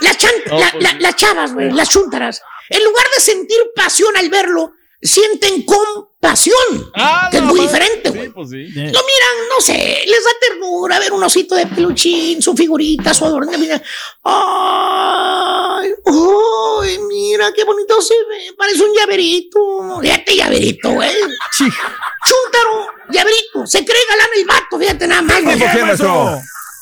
Las, 0.00 0.16
chan- 0.18 0.32
la- 0.46 0.70
pues 0.72 0.82
la- 0.82 0.96
las 1.00 1.16
chavas, 1.16 1.52
güey, 1.54 1.70
las 1.70 1.88
chúntaras, 1.88 2.42
en 2.68 2.84
lugar 2.84 3.04
de 3.16 3.22
sentir 3.22 3.58
pasión 3.74 4.16
al 4.16 4.28
verlo, 4.28 4.72
sienten 5.00 5.62
compasión. 5.62 6.90
que 7.30 7.36
es 7.38 7.42
muy 7.42 7.60
diferente, 7.60 8.10
güey. 8.10 8.28
pues 8.30 8.50
Lo 8.50 8.56
miran, 8.56 9.48
no 9.48 9.60
sé, 9.60 10.04
les 10.06 10.24
da 10.24 10.30
ternura 10.40 10.98
ver 10.98 11.12
un 11.12 11.22
osito 11.22 11.54
de 11.54 11.66
peluchín, 11.66 12.42
su 12.42 12.54
figurita, 12.54 13.14
su 13.14 13.24
adorno. 13.24 13.56
Mira, 13.58 13.80
ay, 14.24 15.90
ay, 16.06 16.98
mira 17.08 17.52
qué 17.52 17.64
bonito 17.64 18.00
se 18.02 18.14
ve, 18.28 18.54
parece 18.56 18.82
un 18.82 18.94
llaverito. 18.94 20.00
Fíjate, 20.00 20.36
llaverito, 20.36 20.90
güey. 20.92 21.10
Chúntaro, 21.56 22.86
llaverito, 23.10 23.66
se 23.66 23.84
cree 23.84 24.00
galán 24.08 24.28
el 24.36 24.44
vato, 24.46 24.78
fíjate 24.78 25.06
nada 25.06 25.22
más, 25.22 25.42
güey. 25.42 25.58
¿Por 25.58 25.70
qué? 25.70 25.78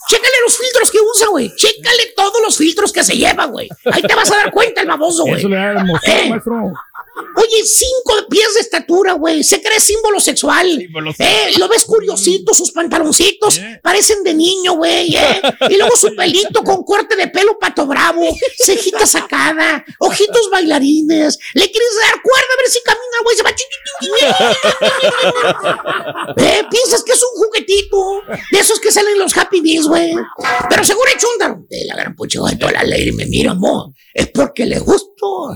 Chécale 0.08 0.34
los 0.44 0.56
filtros 0.56 0.90
que 0.92 0.98
usa, 1.00 1.26
güey. 1.28 1.52
Chécale 1.56 2.12
todos 2.14 2.40
los 2.40 2.56
filtros 2.56 2.92
que 2.92 3.02
se 3.02 3.16
lleva, 3.16 3.46
güey. 3.46 3.68
Ahí 3.92 4.02
te 4.02 4.14
vas 4.14 4.30
a 4.30 4.36
dar 4.36 4.52
cuenta 4.52 4.80
el 4.80 4.86
baboso, 4.86 5.24
güey. 5.24 5.34
Eso 5.40 5.48
le 5.48 5.56
da 5.56 5.72
emoción, 5.72 6.16
Eh. 6.16 6.28
maestro. 6.30 6.72
Oye, 7.36 7.64
cinco 7.64 8.26
pies 8.28 8.54
de 8.54 8.60
estatura, 8.60 9.12
güey. 9.14 9.42
Se 9.42 9.62
cree 9.62 9.80
símbolo 9.80 10.20
sexual. 10.20 10.66
Eh, 11.18 11.52
lo 11.58 11.68
ves 11.68 11.84
curiosito, 11.84 12.52
sus 12.54 12.72
pantaloncitos 12.72 13.60
parecen 13.82 14.22
de 14.22 14.34
niño, 14.34 14.74
güey. 14.74 15.16
Eh. 15.16 15.40
Y 15.70 15.76
luego 15.76 15.96
su 15.96 16.14
pelito 16.14 16.62
con 16.62 16.84
corte 16.84 17.16
de 17.16 17.28
pelo 17.28 17.58
pato 17.58 17.86
bravo, 17.86 18.22
cejita 18.58 19.06
sacada, 19.06 19.84
ojitos 19.98 20.50
bailarines. 20.50 21.38
Le 21.54 21.70
quieres 21.70 21.88
dar 22.04 22.20
cuerda 22.22 22.48
a 22.52 22.56
ver 22.58 22.68
si 22.70 22.80
camina, 22.84 23.18
güey. 23.24 23.36
Se 23.36 23.42
va. 23.42 23.52
Eh, 26.36 26.62
piensas 26.70 27.02
que 27.02 27.12
es 27.12 27.22
un 27.22 27.44
juguetito 27.44 28.22
de 28.52 28.58
esos 28.58 28.80
que 28.80 28.92
salen 28.92 29.12
en 29.12 29.18
los 29.20 29.36
Happy 29.36 29.60
Meals, 29.60 29.86
güey. 29.88 30.12
Pero 30.68 30.84
seguro 30.84 31.10
el 31.12 31.18
chúndaro. 31.18 31.64
De 31.68 31.84
la 31.86 31.96
gran 31.96 32.14
pucha, 32.14 32.40
güey, 32.40 32.56
toda 32.58 32.72
la 32.72 32.82
ley 32.84 33.12
me 33.12 33.26
mira, 33.26 33.54
mo. 33.54 33.94
Es 34.12 34.28
porque 34.28 34.66
le 34.66 34.78
gusto. 34.80 35.06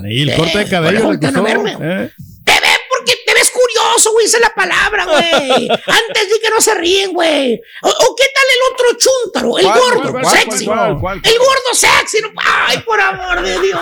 Y 0.08 0.22
el 0.22 0.30
Eh, 0.30 0.36
corte 0.36 0.58
de 0.58 0.64
por 0.64 0.70
cabello 0.70 1.18
eh. 1.52 2.12
Te 2.44 2.52
ve 2.52 2.68
porque 2.88 3.16
te 3.24 3.34
ves 3.34 3.50
curioso, 3.50 4.12
güey, 4.12 4.26
esa 4.26 4.38
es 4.38 4.42
la 4.42 4.54
palabra, 4.54 5.04
güey. 5.04 5.68
Antes 5.86 6.28
di 6.28 6.40
que 6.42 6.50
no 6.50 6.60
se 6.60 6.74
ríen, 6.74 7.12
güey. 7.12 7.60
O, 7.82 7.88
o 7.88 8.16
qué 8.16 8.24
tal 8.34 8.44
el 8.54 8.72
otro 8.72 8.86
chúntaro, 8.98 9.58
el 9.58 9.64
¿Cuál, 9.66 9.80
gordo, 9.80 10.12
cuál, 10.12 10.26
sexy. 10.26 10.64
cuál? 10.64 11.20
El 11.22 11.38
gordo 11.38 11.74
sexy. 11.74 12.18
Ay, 12.44 12.78
por 12.78 13.00
amor 13.00 13.42
de 13.42 13.60
Dios, 13.60 13.80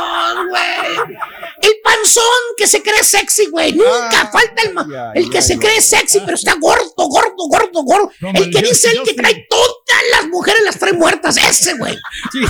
güey. 0.48 1.16
El 1.62 1.72
panzón 1.82 2.24
que 2.56 2.66
se 2.66 2.82
cree 2.82 3.02
sexy, 3.02 3.46
güey. 3.46 3.72
Nunca 3.72 4.30
falta 4.32 4.62
el, 4.62 5.22
el 5.22 5.30
que 5.30 5.40
se 5.42 5.58
cree 5.58 5.80
sexy, 5.80 6.20
pero 6.20 6.34
está 6.34 6.54
gordo, 6.60 6.92
gordo, 6.96 7.48
gordo, 7.48 7.82
gordo. 7.82 8.10
El 8.34 8.50
que 8.50 8.62
dice 8.62 8.90
el 8.90 9.02
que 9.02 9.14
trae 9.14 9.46
todas 9.48 10.02
las 10.12 10.26
mujeres 10.26 10.62
las 10.64 10.78
trae 10.78 10.92
muertas, 10.92 11.36
ese, 11.36 11.74
güey. 11.74 11.96
Le 12.34 12.40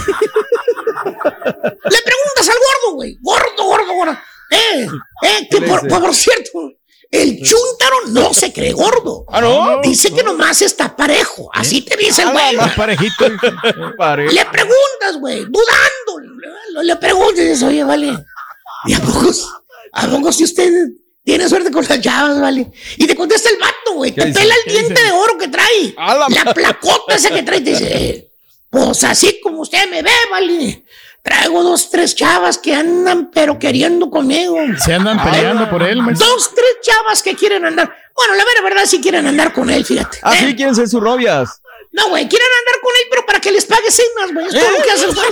preguntas 2.03 2.49
al 2.49 2.57
gordo, 2.57 2.95
güey. 2.97 3.16
Gordo, 3.21 3.64
gordo, 3.64 3.93
gordo. 3.95 4.19
Eh, 4.51 4.89
eh, 5.25 5.49
que 5.51 5.61
por, 5.63 5.87
por 5.89 6.15
cierto, 6.15 6.73
el 7.11 7.43
chúntaro 7.43 7.97
no 8.09 8.33
se 8.35 8.53
cree 8.53 8.73
gordo. 8.73 9.25
¿Ah, 9.29 9.41
no? 9.41 9.81
Dice 9.83 10.13
que 10.13 10.23
nomás 10.23 10.61
está 10.63 10.95
parejo. 10.97 11.51
Así 11.53 11.83
te 11.83 11.97
dice 11.97 12.23
el 12.23 12.29
Ah, 12.29 12.33
güey. 12.33 12.57
más 12.57 12.75
parejito. 12.75 13.29
Le 13.29 14.45
preguntas, 14.47 15.17
güey, 15.21 15.45
dudando. 15.45 16.19
Le, 16.75 16.85
le 16.85 16.97
preguntas 16.97 17.39
y 17.39 17.49
dices, 17.49 17.63
oye, 17.63 17.85
vale. 17.85 18.17
¿Y 18.87 18.93
a 18.95 19.01
poco, 19.01 19.31
a 19.93 20.07
poco 20.09 20.33
si 20.33 20.45
usted 20.45 20.71
tiene 21.25 21.49
suerte 21.49 21.71
con 21.71 21.85
las 21.87 22.01
chavas, 22.01 22.41
vale? 22.41 22.71
Y 22.97 23.07
te 23.07 23.15
contesta 23.17 23.51
el 23.51 23.59
vato, 23.59 23.95
güey. 23.95 24.13
¿Qué 24.13 24.23
Te 24.23 24.27
dice? 24.29 24.41
pela 24.41 24.55
el 24.55 24.61
¿Qué 24.65 24.71
diente 24.73 24.95
dice? 24.95 25.05
de 25.05 25.13
oro 25.13 25.37
que 25.39 25.49
trae. 25.49 25.95
la 25.97 26.27
La 26.45 26.55
placota 26.55 27.15
esa 27.15 27.31
que 27.31 27.43
trae. 27.43 27.61
Te 27.61 27.71
dice, 27.71 28.31
pues 28.71 29.03
así 29.05 29.41
como 29.43 29.61
usted 29.63 29.89
me 29.91 30.03
ve, 30.03 30.11
vale. 30.31 30.85
Traigo 31.23 31.62
dos, 31.62 31.91
tres 31.91 32.14
chavas 32.14 32.59
que 32.59 32.75
andan 32.75 33.31
pero 33.33 33.59
queriendo 33.59 34.09
conmigo. 34.11 34.57
Se 34.83 34.95
andan 34.95 35.23
peleando 35.23 35.69
por 35.69 35.83
él, 35.83 36.01
maestro. 36.03 36.27
Dos, 36.27 36.51
tres 36.55 36.77
chavas 36.83 37.23
que 37.23 37.35
quieren 37.35 37.64
andar. 37.64 37.95
Bueno, 38.14 38.35
la 38.35 38.45
vera 38.45 38.62
verdad 38.62 38.83
sí 38.87 39.01
quieren 39.01 39.27
andar 39.27 39.53
con 39.53 39.69
él, 39.71 39.85
fíjate. 39.85 40.19
Ah, 40.23 40.35
Eh, 40.35 40.47
sí, 40.47 40.57
quieren 40.57 40.75
ser 40.75 40.89
sus 40.89 41.03
novias. 41.03 41.61
No, 41.93 42.09
güey, 42.11 42.29
quieren 42.29 42.49
andar 42.61 42.81
con 42.83 42.93
él, 43.01 43.07
pero 43.11 43.27
para 43.27 43.41
que 43.41 43.51
les 43.51 43.64
pague 43.64 43.91
cenas, 43.91 44.33
güey. 44.35 44.47
Es 44.47 44.53
todo 44.53 44.71
lo 44.71 44.83
que 44.83 44.91
hace 44.91 45.05
el 45.07 45.14
güey. 45.14 45.27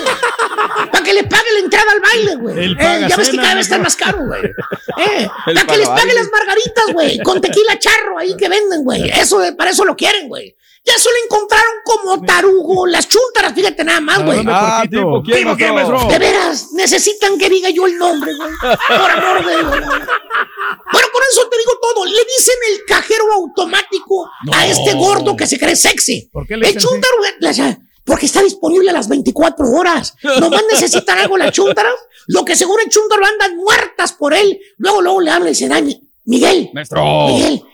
Para 0.90 1.04
que 1.04 1.14
le 1.14 1.24
pague 1.24 1.52
la 1.52 1.58
entrada 1.60 1.92
al 1.92 2.00
baile, 2.00 2.34
güey. 2.36 2.72
Eh, 2.72 3.06
ya 3.08 3.16
ves 3.16 3.30
que 3.30 3.36
cada 3.36 3.54
vez 3.54 3.66
está 3.66 3.78
más 3.78 3.94
caro, 3.96 4.18
güey. 4.26 4.42
Eh, 4.44 5.28
para 5.44 5.66
que 5.66 5.76
les 5.76 5.88
pague 5.88 6.14
las 6.14 6.28
margaritas, 6.30 6.84
güey. 6.92 7.18
Con 7.20 7.40
tequila 7.40 7.78
charro 7.78 8.18
ahí 8.18 8.36
que 8.36 8.48
venden, 8.48 8.84
güey. 8.84 9.08
Eso, 9.10 9.40
para 9.56 9.70
eso 9.70 9.84
lo 9.84 9.96
quieren, 9.96 10.28
güey. 10.28 10.56
Ya 10.86 10.94
eso 10.94 11.10
lo 11.10 11.16
encontraron 11.24 11.72
como 11.84 12.22
tarugo. 12.24 12.86
Las 12.86 13.08
chúntaras, 13.08 13.52
fíjate 13.54 13.82
nada 13.82 14.00
más, 14.00 14.24
güey. 14.24 14.40
Ah, 14.46 14.84
tipo, 14.88 15.20
¿quién, 15.20 15.38
¿Tipo 15.38 15.56
quién, 15.56 15.74
maestro? 15.74 15.96
maestro? 15.98 16.12
De 16.12 16.18
veras, 16.20 16.72
necesitan 16.74 17.36
que 17.36 17.50
diga 17.50 17.70
yo 17.70 17.86
el 17.86 17.98
nombre, 17.98 18.32
güey. 18.36 18.50
Por 18.60 19.10
amor 19.10 19.44
de 19.44 19.56
Dios. 19.56 19.68
Bueno, 19.68 21.08
con 21.12 21.22
eso 21.28 21.48
te 21.48 21.58
digo 21.58 21.72
todo. 21.82 22.04
Le 22.04 22.12
dicen 22.36 22.54
el 22.72 22.84
cajero 22.86 23.24
automático 23.34 24.30
a 24.52 24.66
este 24.68 24.94
gordo 24.94 25.36
que 25.36 25.48
se 25.48 25.58
cree 25.58 25.74
sexy. 25.74 26.28
¿Por 26.32 26.46
qué 26.46 26.56
le 26.56 26.68
El 26.68 26.74
dice, 26.74 27.78
Porque 28.04 28.26
está 28.26 28.40
disponible 28.42 28.90
a 28.90 28.92
las 28.92 29.08
24 29.08 29.68
horas. 29.68 30.14
Nomás 30.40 30.62
necesitan 30.70 31.18
algo 31.18 31.36
la 31.36 31.50
chuntara. 31.50 31.90
Lo 32.28 32.44
que 32.44 32.54
seguro 32.54 32.80
el 32.84 32.90
chuntaro 32.90 33.26
andan 33.26 33.56
muertas 33.56 34.12
por 34.12 34.34
él. 34.34 34.60
Luego, 34.78 35.02
luego 35.02 35.20
le 35.20 35.30
habla 35.32 35.48
y 35.48 35.52
dice, 35.52 35.68
"Ay, 35.72 36.00
Miguel. 36.24 36.70
Maestro. 36.72 37.26
Miguel. 37.26 37.64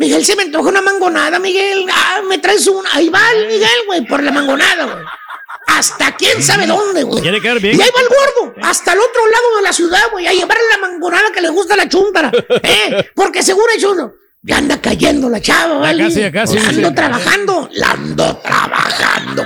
Miguel, 0.00 0.24
se 0.24 0.34
me 0.34 0.44
antoja 0.44 0.70
una 0.70 0.80
mangonada, 0.80 1.38
Miguel. 1.38 1.84
Ah, 1.92 2.22
me 2.26 2.38
traes 2.38 2.66
una. 2.66 2.88
Ahí 2.94 3.10
va 3.10 3.20
el 3.36 3.46
Miguel, 3.48 3.68
güey, 3.86 4.00
por 4.06 4.22
la 4.22 4.32
mangonada, 4.32 4.86
güey. 4.86 5.04
Hasta 5.66 6.16
quién 6.16 6.42
sabe 6.42 6.66
dónde, 6.66 7.02
güey. 7.02 7.20
Quiere 7.20 7.38
quedar 7.38 7.60
bien. 7.60 7.78
Y 7.78 7.82
ahí 7.82 7.90
va 7.94 8.00
el 8.00 8.08
gordo, 8.08 8.54
hasta 8.62 8.94
el 8.94 8.98
otro 8.98 9.26
lado 9.26 9.56
de 9.56 9.62
la 9.62 9.72
ciudad, 9.74 10.00
güey, 10.10 10.26
a 10.26 10.32
llevarle 10.32 10.64
la 10.70 10.78
mangonada 10.78 11.30
que 11.34 11.42
le 11.42 11.50
gusta 11.50 11.74
a 11.74 11.76
la 11.76 11.86
chúntara. 11.86 12.32
¿Eh? 12.62 13.10
Porque 13.14 13.42
seguro 13.42 13.66
es 13.76 13.84
uno. 13.84 14.14
Ya 14.42 14.56
anda 14.56 14.80
cayendo 14.80 15.28
la 15.28 15.38
chava, 15.38 15.76
¿vale? 15.80 16.04
casi, 16.04 16.20
ya 16.20 16.32
casi, 16.32 16.54
La 16.54 16.60
sí. 16.62 16.66
ando 16.68 16.94
trabajando, 16.94 17.68
la 17.74 17.90
ando 17.90 18.36
trabajando. 18.38 19.44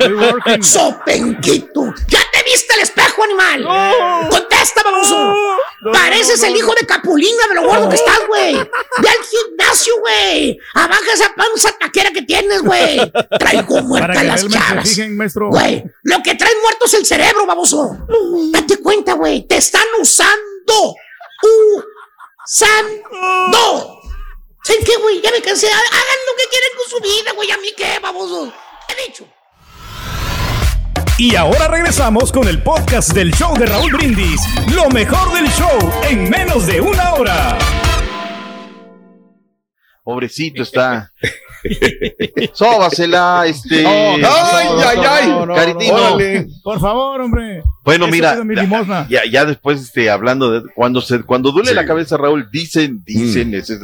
Sopenquito. 0.62 1.92
¿Ya 2.06 2.20
viste 2.54 2.74
el 2.74 2.80
espejo, 2.80 3.24
animal? 3.24 4.28
Contesta, 4.30 4.82
baboso. 4.82 5.34
Pareces 5.92 6.42
el 6.42 6.56
hijo 6.56 6.72
de 6.74 6.86
Capulina 6.86 7.46
de 7.48 7.54
lo 7.56 7.62
gordo 7.66 7.88
que 7.88 7.96
estás, 7.96 8.20
güey. 8.26 8.54
Ve 8.54 9.08
al 9.08 9.24
gimnasio, 9.24 9.94
güey. 10.00 10.58
Abaja 10.74 11.12
esa 11.12 11.34
panza 11.34 11.72
taquera 11.78 12.10
que 12.12 12.22
tienes, 12.22 12.62
güey. 12.62 13.00
Traigo 13.38 13.80
muertas 13.82 14.24
las 14.24 14.40
chavas. 14.48 14.88
Güey, 15.50 15.84
lo 16.04 16.22
que 16.22 16.34
traes 16.34 16.56
muerto 16.62 16.86
es 16.86 16.94
el 16.94 17.04
cerebro, 17.06 17.44
baboso. 17.46 17.96
Date 18.52 18.78
cuenta, 18.78 19.12
güey. 19.14 19.46
Te 19.46 19.56
están 19.56 19.84
usando. 20.00 20.94
Usando. 22.46 24.00
¿Saben 24.62 24.84
qué, 24.84 24.96
güey? 24.96 25.20
Ya 25.20 25.30
me 25.30 25.42
cansé. 25.42 25.66
Ha- 25.70 25.76
Hagan 25.76 26.18
lo 26.26 26.36
que 26.36 26.48
quieren 26.48 26.70
con 26.78 26.88
su 26.90 27.00
vida, 27.00 27.32
güey. 27.34 27.50
¿A 27.50 27.58
mí 27.58 27.68
qué, 27.76 27.98
baboso? 28.00 28.52
He 28.88 29.06
dicho. 29.08 29.26
Y 31.16 31.36
ahora 31.36 31.68
regresamos 31.68 32.32
con 32.32 32.48
el 32.48 32.60
podcast 32.62 33.12
del 33.12 33.32
show 33.32 33.56
de 33.56 33.66
Raúl 33.66 33.92
Brindis. 33.92 34.40
Lo 34.74 34.88
mejor 34.90 35.32
del 35.32 35.46
show 35.48 35.70
en 36.10 36.28
menos 36.28 36.66
de 36.66 36.80
una 36.80 37.14
hora. 37.14 37.56
Pobrecito 40.02 40.62
está. 40.62 41.12
Sóbasela, 42.52 43.44
este. 43.46 43.82
No, 43.84 44.18
no, 44.18 44.28
ay, 44.52 44.66
no, 44.68 44.78
ay, 44.80 44.98
ay. 45.08 45.28
no, 45.28 45.46
no, 45.46 45.54
Caritino. 45.54 45.94
órale. 45.94 46.46
Por 46.62 46.80
favor, 46.80 47.20
hombre. 47.20 47.62
Bueno, 47.84 48.06
Eso 48.06 48.12
mira, 48.12 48.44
mi 48.44 48.54
ya, 49.08 49.22
ya 49.30 49.44
después, 49.44 49.80
este, 49.80 50.10
hablando 50.10 50.50
de 50.50 50.68
cuando 50.74 51.00
se, 51.00 51.22
cuando 51.22 51.52
duele 51.52 51.72
la 51.74 51.86
cabeza, 51.86 52.16
Raúl, 52.16 52.48
dicen, 52.52 53.02
dicen, 53.04 53.54
es- 53.54 53.70
es- 53.70 53.80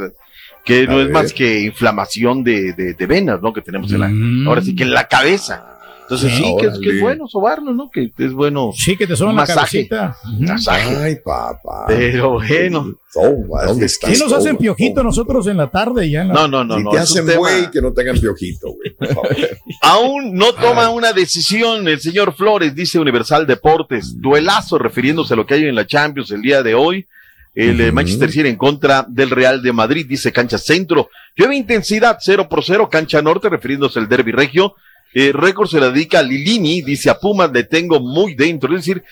que 0.62 0.86
no 0.86 1.00
es 1.00 1.08
más 1.08 1.32
que 1.32 1.60
inflamación 1.60 2.44
de, 2.44 2.74
de, 2.74 2.92
de 2.92 3.06
venas, 3.06 3.40
¿no? 3.40 3.50
Que 3.54 3.62
tenemos 3.62 3.90
en 3.92 4.00
la, 4.00 4.08
Mm. 4.08 4.46
ahora 4.46 4.60
sí 4.60 4.74
que 4.76 4.82
en 4.82 4.92
la 4.92 5.08
cabeza. 5.08 5.78
Entonces 6.10 6.32
sí, 6.36 6.56
que, 6.58 6.66
es, 6.66 6.72
que 6.72 6.78
es 6.78 6.86
Órale. 6.88 7.00
bueno 7.02 7.28
sobarlo, 7.28 7.72
¿no? 7.72 7.88
Que 7.88 8.10
es 8.18 8.32
bueno. 8.32 8.72
Sí, 8.74 8.96
que 8.96 9.06
te 9.06 9.14
suban 9.14 9.30
un 9.30 9.36
la 9.36 9.42
masaje. 9.42 9.86
cabecita. 9.88 10.16
Masaje. 10.40 10.96
Ay, 10.96 11.16
papá. 11.24 11.84
Pero 11.86 12.32
bueno. 12.32 12.94
Toma, 13.12 13.64
¿dónde 13.64 13.86
estás? 13.86 14.10
Sí 14.12 14.18
nos 14.20 14.32
hacen 14.32 14.50
Toma, 14.52 14.58
piojito 14.58 15.02
nosotros 15.04 15.46
en 15.46 15.56
la 15.56 15.68
tarde 15.70 16.06
y 16.06 16.12
ya 16.12 16.22
en 16.22 16.28
la... 16.28 16.34
No, 16.34 16.48
no, 16.48 16.64
no, 16.64 16.78
Si 16.78 16.82
no. 16.84 16.90
te 16.90 16.98
hacen 16.98 17.26
tema- 17.26 17.38
güey, 17.38 17.70
que 17.70 17.80
no 17.80 17.92
tengan 17.92 18.18
piojito, 18.18 18.68
güey. 18.72 18.96
Aún 19.82 20.34
no 20.34 20.52
toma 20.54 20.90
una 20.90 21.12
decisión 21.12 21.86
el 21.88 22.00
señor 22.00 22.34
Flores, 22.34 22.74
dice 22.74 22.98
Universal 22.98 23.46
Deportes. 23.46 24.20
Duelazo 24.20 24.78
refiriéndose 24.78 25.34
a 25.34 25.36
lo 25.36 25.46
que 25.46 25.54
hay 25.54 25.64
en 25.64 25.74
la 25.74 25.86
Champions 25.86 26.30
el 26.32 26.42
día 26.42 26.62
de 26.62 26.74
hoy. 26.74 27.06
El 27.54 27.80
eh, 27.80 27.90
Manchester 27.92 28.30
City 28.30 28.48
en 28.48 28.56
contra 28.56 29.04
del 29.08 29.30
Real 29.30 29.60
de 29.60 29.72
Madrid, 29.72 30.06
dice 30.08 30.30
cancha 30.32 30.56
centro. 30.56 31.08
Llueve 31.36 31.56
intensidad 31.56 32.18
0 32.20 32.48
por 32.48 32.64
0, 32.64 32.88
cancha 32.88 33.20
norte, 33.22 33.48
refiriéndose 33.48 33.98
al 33.98 34.08
derby 34.08 34.30
regio. 34.32 34.74
Eh, 35.14 35.32
récord 35.32 35.68
se 35.68 35.80
le 35.80 35.90
dedica 35.90 36.20
a 36.20 36.22
Lilini, 36.22 36.82
dice 36.82 37.10
a 37.10 37.18
Pumas, 37.18 37.50
le 37.52 37.64
tengo 37.64 38.00
muy 38.00 38.34
dentro. 38.34 38.74
Es 38.74 38.84
decir, 38.84 39.02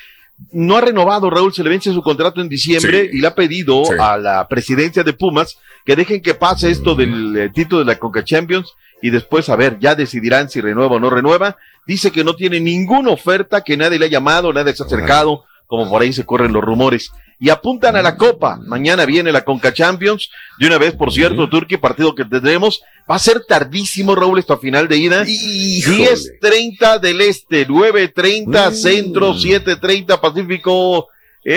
no 0.52 0.76
ha 0.76 0.80
renovado, 0.80 1.28
Raúl, 1.30 1.52
se 1.52 1.64
le 1.64 1.70
vence 1.70 1.92
su 1.92 2.02
contrato 2.02 2.40
en 2.40 2.48
diciembre 2.48 3.08
Sí. 3.10 3.16
y 3.18 3.20
le 3.20 3.26
ha 3.26 3.34
pedido 3.34 3.84
Sí. 3.84 3.92
a 3.98 4.16
la 4.16 4.46
presidencia 4.46 5.02
de 5.02 5.12
Pumas 5.12 5.58
que 5.84 5.96
dejen 5.96 6.22
que 6.22 6.34
pase 6.34 6.70
esto 6.70 6.94
del 6.94 7.36
eh, 7.36 7.50
título 7.52 7.80
de 7.80 7.86
la 7.86 7.98
Conca 7.98 8.22
Champions 8.22 8.72
y 9.02 9.10
después, 9.10 9.48
a 9.48 9.56
ver, 9.56 9.78
ya 9.80 9.94
decidirán 9.94 10.48
si 10.50 10.60
renueva 10.60 10.96
o 10.96 11.00
no 11.00 11.10
renueva. 11.10 11.56
Dice 11.86 12.10
que 12.12 12.22
no 12.24 12.36
tiene 12.36 12.60
ninguna 12.60 13.10
oferta, 13.10 13.62
que 13.62 13.76
nadie 13.76 13.98
le 13.98 14.06
ha 14.06 14.10
llamado, 14.10 14.52
nadie 14.52 14.74
se 14.74 14.82
ha 14.82 14.86
acercado, 14.86 15.44
como 15.66 15.88
por 15.88 16.02
ahí 16.02 16.12
se 16.12 16.24
corren 16.24 16.52
los 16.52 16.62
rumores. 16.62 17.10
Y 17.40 17.50
apuntan 17.50 17.94
a 17.96 18.02
la 18.02 18.16
Copa. 18.16 18.58
Mañana 18.66 19.04
viene 19.06 19.30
la 19.30 19.42
Conca 19.44 19.72
Champions. 19.72 20.28
De 20.58 20.66
una 20.66 20.76
vez, 20.78 20.94
por 20.94 21.12
cierto, 21.12 21.48
Turquía, 21.48 21.80
partido 21.80 22.14
que 22.14 22.24
tendremos. 22.24 22.82
Va 23.10 23.14
a 23.14 23.18
ser 23.20 23.44
tardísimo, 23.46 24.14
Raúl, 24.16 24.38
esto 24.40 24.54
a 24.54 24.58
final 24.58 24.88
de 24.88 24.96
ida. 24.96 25.24
Híjole. 25.26 26.10
10.30 26.42 26.98
del 26.98 27.20
este, 27.20 27.66
9.30 27.66 28.70
Mm. 28.70 28.74
centro, 28.74 29.34
7.30 29.34 30.20
pacífico. 30.20 31.08
¡En 31.44 31.54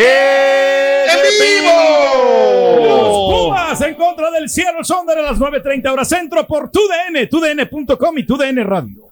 vivo! 2.41 3.47
Pumas 3.49 3.81
en 3.81 3.95
contra 3.95 4.31
del 4.31 4.49
Seattle 4.49 4.83
Sonder 4.83 5.17
a 5.19 5.21
las 5.23 5.39
9.30 5.39 5.91
horas 5.91 6.07
centro 6.07 6.45
por 6.47 6.69
TUDN, 6.71 7.27
TUDN.com 7.29 8.17
y 8.17 8.25
TUDN 8.25 8.63
Radio. 8.65 9.09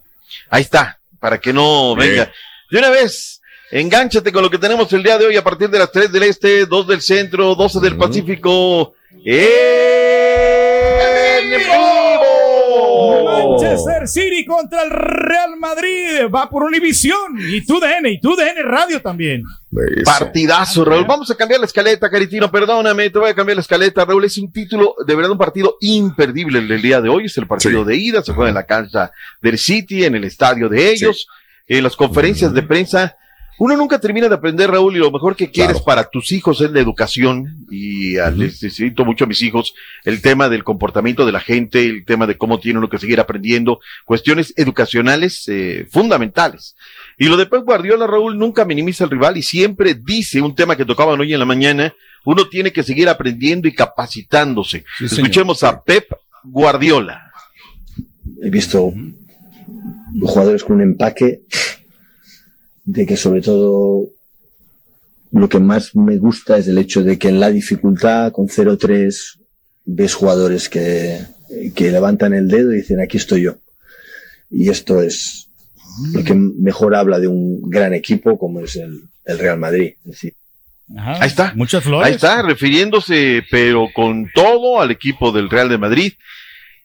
Ahí 0.49 0.61
está, 0.61 0.99
para 1.19 1.39
que 1.39 1.51
no 1.53 1.95
venga. 1.95 2.31
De 2.69 2.77
una 2.77 2.89
vez, 2.89 3.38
engánchate 3.71 4.31
con 4.31 4.41
lo 4.43 4.49
que 4.49 4.57
tenemos 4.57 4.91
el 4.93 5.03
día 5.03 5.17
de 5.17 5.25
hoy 5.27 5.37
a 5.37 5.43
partir 5.43 5.69
de 5.69 5.79
las 5.79 5.91
3 5.91 6.11
del 6.11 6.23
este, 6.23 6.65
2 6.65 6.87
del 6.87 7.01
centro, 7.01 7.55
12 7.55 7.79
del 7.79 7.97
Pacífico. 7.97 8.93
¡En 9.23 9.49
vivo! 11.49 11.69
Manchester 13.59 14.07
City 14.07 14.45
contra 14.45 14.83
el 14.83 14.89
Real 14.91 15.55
Madrid 15.57 16.29
va 16.33 16.49
por 16.49 16.63
Univisión 16.63 17.37
y 17.39 17.65
TUDN 17.65 18.05
y 18.07 18.19
TUDN 18.19 18.63
Radio 18.63 19.01
también. 19.01 19.43
Eso. 19.71 20.03
Partidazo, 20.05 20.85
Raúl. 20.85 21.05
Vamos 21.05 21.29
a 21.31 21.35
cambiar 21.35 21.59
la 21.59 21.65
escaleta, 21.65 22.09
Caritino. 22.09 22.49
Perdóname, 22.51 23.09
te 23.09 23.19
voy 23.19 23.29
a 23.29 23.35
cambiar 23.35 23.57
la 23.57 23.61
escaleta, 23.61 24.05
Raúl. 24.05 24.25
Es 24.25 24.37
un 24.37 24.51
título, 24.51 24.95
de 25.05 25.15
verdad, 25.15 25.31
un 25.31 25.37
partido 25.37 25.75
imperdible 25.81 26.59
el 26.59 26.67
del 26.67 26.81
día 26.81 27.01
de 27.01 27.09
hoy. 27.09 27.25
Es 27.25 27.37
el 27.37 27.47
partido 27.47 27.83
Sí. 27.83 27.87
de 27.89 27.95
ida. 27.97 28.21
Se 28.23 28.33
juega 28.33 28.49
en 28.49 28.55
la 28.55 28.65
cancha 28.65 29.11
del 29.41 29.57
City, 29.57 30.05
en 30.05 30.15
el 30.15 30.23
estadio 30.23 30.69
de 30.69 30.91
ellos, 30.91 31.27
en 31.67 31.83
las 31.83 31.95
conferencias 31.95 32.53
de 32.53 32.63
prensa. 32.63 33.15
Uno 33.59 33.75
nunca 33.75 33.99
termina 33.99 34.29
de 34.29 34.35
aprender, 34.35 34.71
Raúl, 34.71 34.95
y 34.95 34.99
lo 34.99 35.11
mejor 35.11 35.35
que 35.35 35.51
quieres 35.51 35.73
Claro. 35.73 35.85
para 35.85 36.09
tus 36.09 36.31
hijos 36.31 36.61
es 36.61 36.71
la 36.71 36.79
educación. 36.79 37.65
Y 37.69 38.17
ah, 38.17 38.31
les 38.31 38.63
necesito 38.63 39.03
mucho 39.03 39.25
a 39.25 39.27
mis 39.27 39.41
hijos 39.41 39.75
el 40.05 40.21
tema 40.21 40.47
del 40.47 40.63
comportamiento 40.63 41.25
de 41.25 41.33
la 41.33 41.41
gente, 41.41 41.85
el 41.85 42.05
tema 42.05 42.25
de 42.25 42.37
cómo 42.37 42.59
tienen 42.59 42.77
uno 42.77 42.89
que 42.89 42.97
seguir 42.97 43.19
aprendiendo, 43.19 43.81
cuestiones 44.05 44.53
educacionales 44.55 45.43
eh, 45.47 45.85
fundamentales. 45.91 46.77
Y 47.17 47.25
lo 47.25 47.35
de 47.35 47.47
Pep 47.47 47.65
Guardiola, 47.65 48.07
Raúl, 48.07 48.37
nunca 48.37 48.63
minimiza 48.63 49.03
al 49.03 49.09
rival 49.09 49.35
y 49.35 49.43
siempre 49.43 49.93
dice 49.93 50.41
un 50.41 50.55
tema 50.55 50.77
que 50.77 50.85
tocaban 50.85 51.19
hoy 51.19 51.33
en 51.33 51.39
la 51.39 51.45
mañana, 51.45 51.93
uno 52.23 52.47
tiene 52.47 52.71
que 52.71 52.83
seguir 52.83 53.09
aprendiendo 53.09 53.67
y 53.67 53.75
capacitándose. 53.75 54.85
Sí, 54.97 55.09
señor. 55.09 55.25
Escuchemos 55.25 55.63
a 55.63 55.83
Pep 55.83 56.09
Guardiola. 56.45 57.29
He 58.41 58.49
visto 58.49 58.93
jugadores 60.21 60.63
con 60.63 60.77
un 60.77 60.81
empaque 60.83 61.41
de 62.89 63.05
que 63.05 63.17
sobre 63.17 63.41
todo 63.41 64.09
lo 65.31 65.47
que 65.47 65.59
más 65.59 65.95
me 65.95 66.17
gusta 66.17 66.57
es 66.57 66.67
el 66.67 66.79
hecho 66.79 67.03
de 67.03 67.19
que 67.19 67.29
en 67.29 67.39
la 67.39 67.51
dificultad 67.51 68.31
con 68.31 68.47
0-3 68.47 69.37
ves 69.85 70.15
jugadores 70.15 70.69
que, 70.69 71.19
que 71.75 71.91
levantan 71.91 72.33
el 72.33 72.47
dedo 72.47 72.73
y 72.73 72.77
dicen 72.77 72.99
aquí 72.99 73.17
estoy 73.17 73.43
yo. 73.43 73.57
Y 74.49 74.69
esto 74.69 75.03
es 75.03 75.49
lo 76.13 76.23
que 76.23 76.33
mejor 76.33 76.95
habla 76.95 77.19
de 77.19 77.27
un 77.27 77.69
gran 77.69 77.93
equipo 77.93 78.39
como 78.39 78.61
es 78.61 78.75
el, 78.75 79.03
el 79.25 79.37
Real 79.37 79.59
Madrid. 79.59 79.93
Es 80.05 80.11
decir, 80.11 80.33
Ahí 80.97 81.27
está. 81.27 81.53
Muchas 81.55 81.83
flores. 81.83 82.07
Ahí 82.07 82.15
está, 82.15 82.41
refiriéndose, 82.41 83.43
pero 83.51 83.89
con 83.93 84.31
todo 84.33 84.81
al 84.81 84.89
equipo 84.89 85.31
del 85.31 85.47
Real 85.47 85.69
de 85.69 85.77
Madrid. 85.77 86.13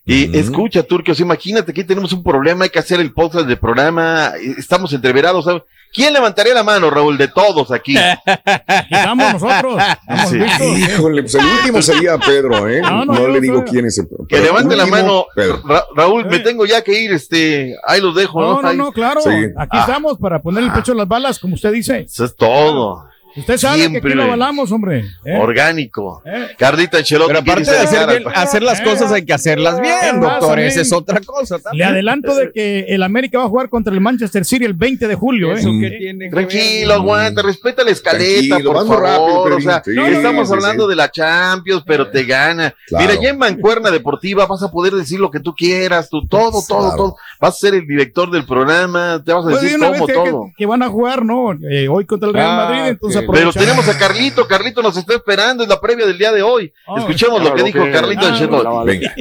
Y 0.07 0.37
escucha, 0.37 0.83
Turquios, 0.83 1.19
imagínate 1.19 1.73
que 1.73 1.83
tenemos 1.83 2.13
un 2.13 2.23
problema, 2.23 2.65
hay 2.65 2.69
que 2.69 2.77
hacer 2.79 2.99
el 2.99 3.11
podcast 3.11 3.47
del 3.47 3.57
programa, 3.57 4.33
estamos 4.57 4.93
entreverados. 4.93 5.45
¿sabes? 5.45 5.63
¿Quién 5.91 6.13
levantaría 6.13 6.53
la 6.53 6.63
mano, 6.63 6.89
Raúl, 6.91 7.17
de 7.17 7.27
todos 7.29 7.71
aquí? 7.71 7.95
Quitamos 8.89 9.33
nosotros. 9.33 9.81
Hemos 10.07 10.29
Sí. 10.29 10.37
visto. 10.37 10.63
Híjole, 10.63 11.21
pues 11.23 11.35
el 11.35 11.45
último 11.45 11.81
sería 11.81 12.17
Pedro, 12.19 12.67
¿eh? 12.69 12.81
No, 12.81 13.05
No, 13.05 13.13
no, 13.13 13.27
le 13.29 13.39
digo 13.41 13.59
soy- 13.61 13.69
quién 13.69 13.85
es 13.85 13.97
el 13.97 14.07
Que 14.27 14.39
levante 14.41 14.75
la 14.75 14.85
mano, 14.85 15.25
Pedro. 15.35 15.61
Ra- 15.65 15.85
Raúl, 15.95 16.25
me 16.25 16.39
tengo 16.39 16.65
ya 16.65 16.83
que 16.83 17.01
ir, 17.01 17.11
este, 17.13 17.75
ahí 17.87 18.01
los 18.01 18.13
dejo. 18.13 18.41
No, 18.41 18.61
no, 18.61 18.67
Ahí- 18.67 18.77
no, 18.77 18.91
claro. 18.91 19.21
Sí. 19.21 19.29
Aquí 19.57 19.77
Ah. 19.77 19.85
estamos 19.87 20.17
para 20.19 20.41
poner 20.41 20.63
el 20.65 20.71
pecho 20.71 20.91
a 20.91 20.95
las 20.95 21.07
balas, 21.07 21.39
como 21.39 21.55
usted 21.55 21.71
dice. 21.71 22.01
Eso 22.01 22.25
es 22.25 22.35
todo. 22.35 23.05
Usted 23.37 23.57
sabe 23.57 23.75
que 23.77 23.89
Siempre 23.89 24.11
aquí 24.11 24.17
lo 24.17 24.23
avalamos, 24.23 24.71
hombre. 24.71 25.05
¿eh? 25.25 25.37
orgánico. 25.37 26.23
Carlita 26.57 26.97
Ancelotti. 26.99 27.27
Pero 27.33 27.39
aparte 27.39 27.69
de 27.71 27.77
hacer, 27.79 28.07
bien- 28.07 28.65
las 28.65 28.81
cosas 28.81 29.11
hay 29.11 29.25
que 29.25 29.33
hacerlas 29.33 29.81
bien, 29.81 30.19
más, 30.19 30.39
doctor. 30.39 30.59
Esa 30.59 30.81
es 30.81 30.93
otra 30.93 31.19
cosa. 31.21 31.57
Le 31.57 31.63
también. 31.63 31.87
adelanto 31.89 32.33
de 32.35 32.51
que 32.51 32.85
el 32.89 33.03
América 33.03 33.39
va 33.39 33.45
a 33.45 33.49
jugar 33.49 33.69
contra 33.69 33.93
el 33.93 33.99
Manchester 34.01 34.45
City 34.45 34.65
el 34.65 34.73
20 34.73 35.07
de 35.07 35.15
julio. 35.15 35.51
¿eh? 35.51 35.59
Eso 35.59 35.69
que 35.79 35.91
tiene 35.97 36.29
que 36.29 36.35
ver. 36.35 36.47
Tranquilo, 36.47 36.93
aguanta, 36.93 37.41
respeta 37.41 37.83
la 37.83 37.91
escaleta, 37.91 38.55
Tranquilo, 38.57 38.73
por 38.73 38.87
favor. 38.87 39.03
rápido, 39.03 39.57
o 39.57 39.61
sea. 39.61 39.81
Sí, 39.83 39.91
estamos 40.15 40.47
sí, 40.47 40.53
hablando 40.53 40.83
sí. 40.85 40.89
de 40.91 40.95
la 40.95 41.11
Champions, 41.11 41.83
pero 41.85 42.09
te 42.09 42.23
gana. 42.23 42.73
Claro. 42.87 43.05
Mira, 43.07 43.21
ya 43.21 43.29
en 43.29 43.37
Mancuerna 43.37 43.91
Deportiva 43.91 44.45
vas 44.45 44.63
a 44.63 44.71
poder 44.71 44.93
decir 44.93 45.19
lo 45.19 45.29
que 45.31 45.39
tú 45.39 45.53
quieras, 45.53 46.09
tú, 46.09 46.25
todo, 46.27 46.63
todo, 46.67 46.79
Claro. 46.79 46.95
todo. 46.95 47.15
Vas 47.41 47.55
a 47.55 47.57
ser 47.57 47.73
el 47.75 47.85
director 47.87 48.31
del 48.31 48.45
programa, 48.45 49.21
te 49.25 49.33
vas 49.33 49.45
a 49.45 49.49
de 49.49 49.55
decir 49.55 49.79
cómo 49.79 50.05
que, 50.07 50.13
todo. 50.13 50.45
que- 50.45 50.53
que 50.57 50.65
van 50.65 50.83
a 50.83 50.87
jugar, 50.89 51.25
¿no? 51.25 51.51
Eh, 51.69 51.87
hoy 51.89 52.05
contra 52.05 52.29
el 52.29 52.33
Real 52.33 52.47
Ah, 52.49 52.55
Madrid, 52.69 52.91
entonces. 52.91 53.24
Pero 53.31 53.51
tenemos 53.53 53.87
a 53.89 53.97
Carlito, 53.97 54.47
Carlito 54.47 54.81
nos 54.81 54.95
está 54.97 55.13
esperando, 55.15 55.63
es 55.63 55.69
la 55.69 55.79
previa 55.81 56.05
del 56.05 56.17
día 56.17 56.31
de 56.31 56.41
hoy. 56.41 56.71
Ah, 56.87 56.95
Escuchemos 56.99 57.41
lo 57.43 57.53
que 57.53 57.59
lo 57.61 57.65
dijo 57.65 57.83
que- 57.83 57.91
Carlito 57.91 58.21
Ah. 58.25 58.83
Venga. 58.85 59.13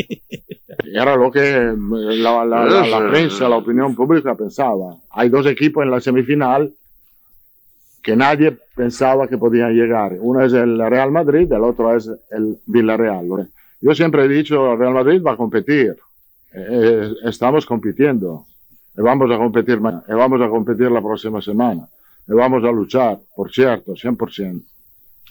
Era 0.92 1.16
lo 1.16 1.30
que 1.30 1.40
eh, 1.56 1.72
la, 1.76 2.44
la- 2.44 2.64
la- 2.64 2.86
la 2.86 3.10
prensa, 3.10 3.48
la 3.48 3.56
opinión 3.56 3.94
pública 3.94 4.34
pensaba. 4.34 4.96
Hay 5.10 5.28
dos 5.28 5.46
equipos 5.46 5.82
en 5.84 5.90
la 5.90 6.00
semifinal 6.00 6.72
que 8.02 8.16
nadie 8.16 8.56
pensaba 8.76 9.26
que 9.28 9.38
podían 9.38 9.72
llegar. 9.72 10.14
Uno 10.20 10.44
es 10.44 10.52
el 10.52 10.78
Real 10.90 11.10
Madrid, 11.10 11.50
el 11.52 11.62
otro 11.64 11.96
es 11.96 12.10
el 12.30 12.58
Villarreal. 12.66 13.48
Yo 13.80 13.94
siempre 13.94 14.24
he 14.24 14.28
dicho, 14.28 14.72
el 14.72 14.78
Real 14.78 14.92
Madrid 14.94 15.22
va 15.22 15.32
a 15.32 15.36
competir. 15.36 15.96
Eh, 16.52 17.10
estamos 17.24 17.66
compitiendo. 17.66 18.44
Y 18.96 19.00
vamos 19.00 19.30
a 19.30 19.36
competir 19.38 19.80
mañana. 19.80 20.04
Y 20.08 20.12
vamos 20.12 20.40
a 20.40 20.48
competir 20.48 20.90
la 20.90 21.00
próxima 21.00 21.40
semana. 21.42 21.88
Vamos 22.26 22.64
a 22.64 22.72
luchar, 22.72 23.18
por 23.36 23.52
cierto, 23.52 23.92
100%. 23.94 24.62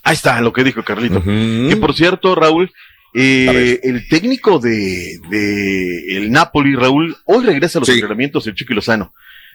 Ahí 0.03 0.13
está 0.15 0.41
lo 0.41 0.51
que 0.53 0.63
dijo 0.63 0.83
Carlito. 0.83 1.19
Ujú. 1.19 1.69
Que 1.69 1.77
por 1.79 1.93
cierto, 1.95 2.35
Raúl, 2.35 2.71
eh, 3.13 3.79
el 3.83 4.07
técnico 4.07 4.59
de, 4.59 5.17
de 5.29 6.17
el 6.17 6.31
Napoli, 6.31 6.75
Raúl, 6.75 7.15
hoy 7.25 7.45
regresa 7.45 7.79
a 7.79 7.81
los 7.81 7.87
Sí. 7.87 7.93
entrenamientos 7.93 8.45
el 8.47 8.55
Chiqui 8.55 8.73
Lozano. 8.73 9.13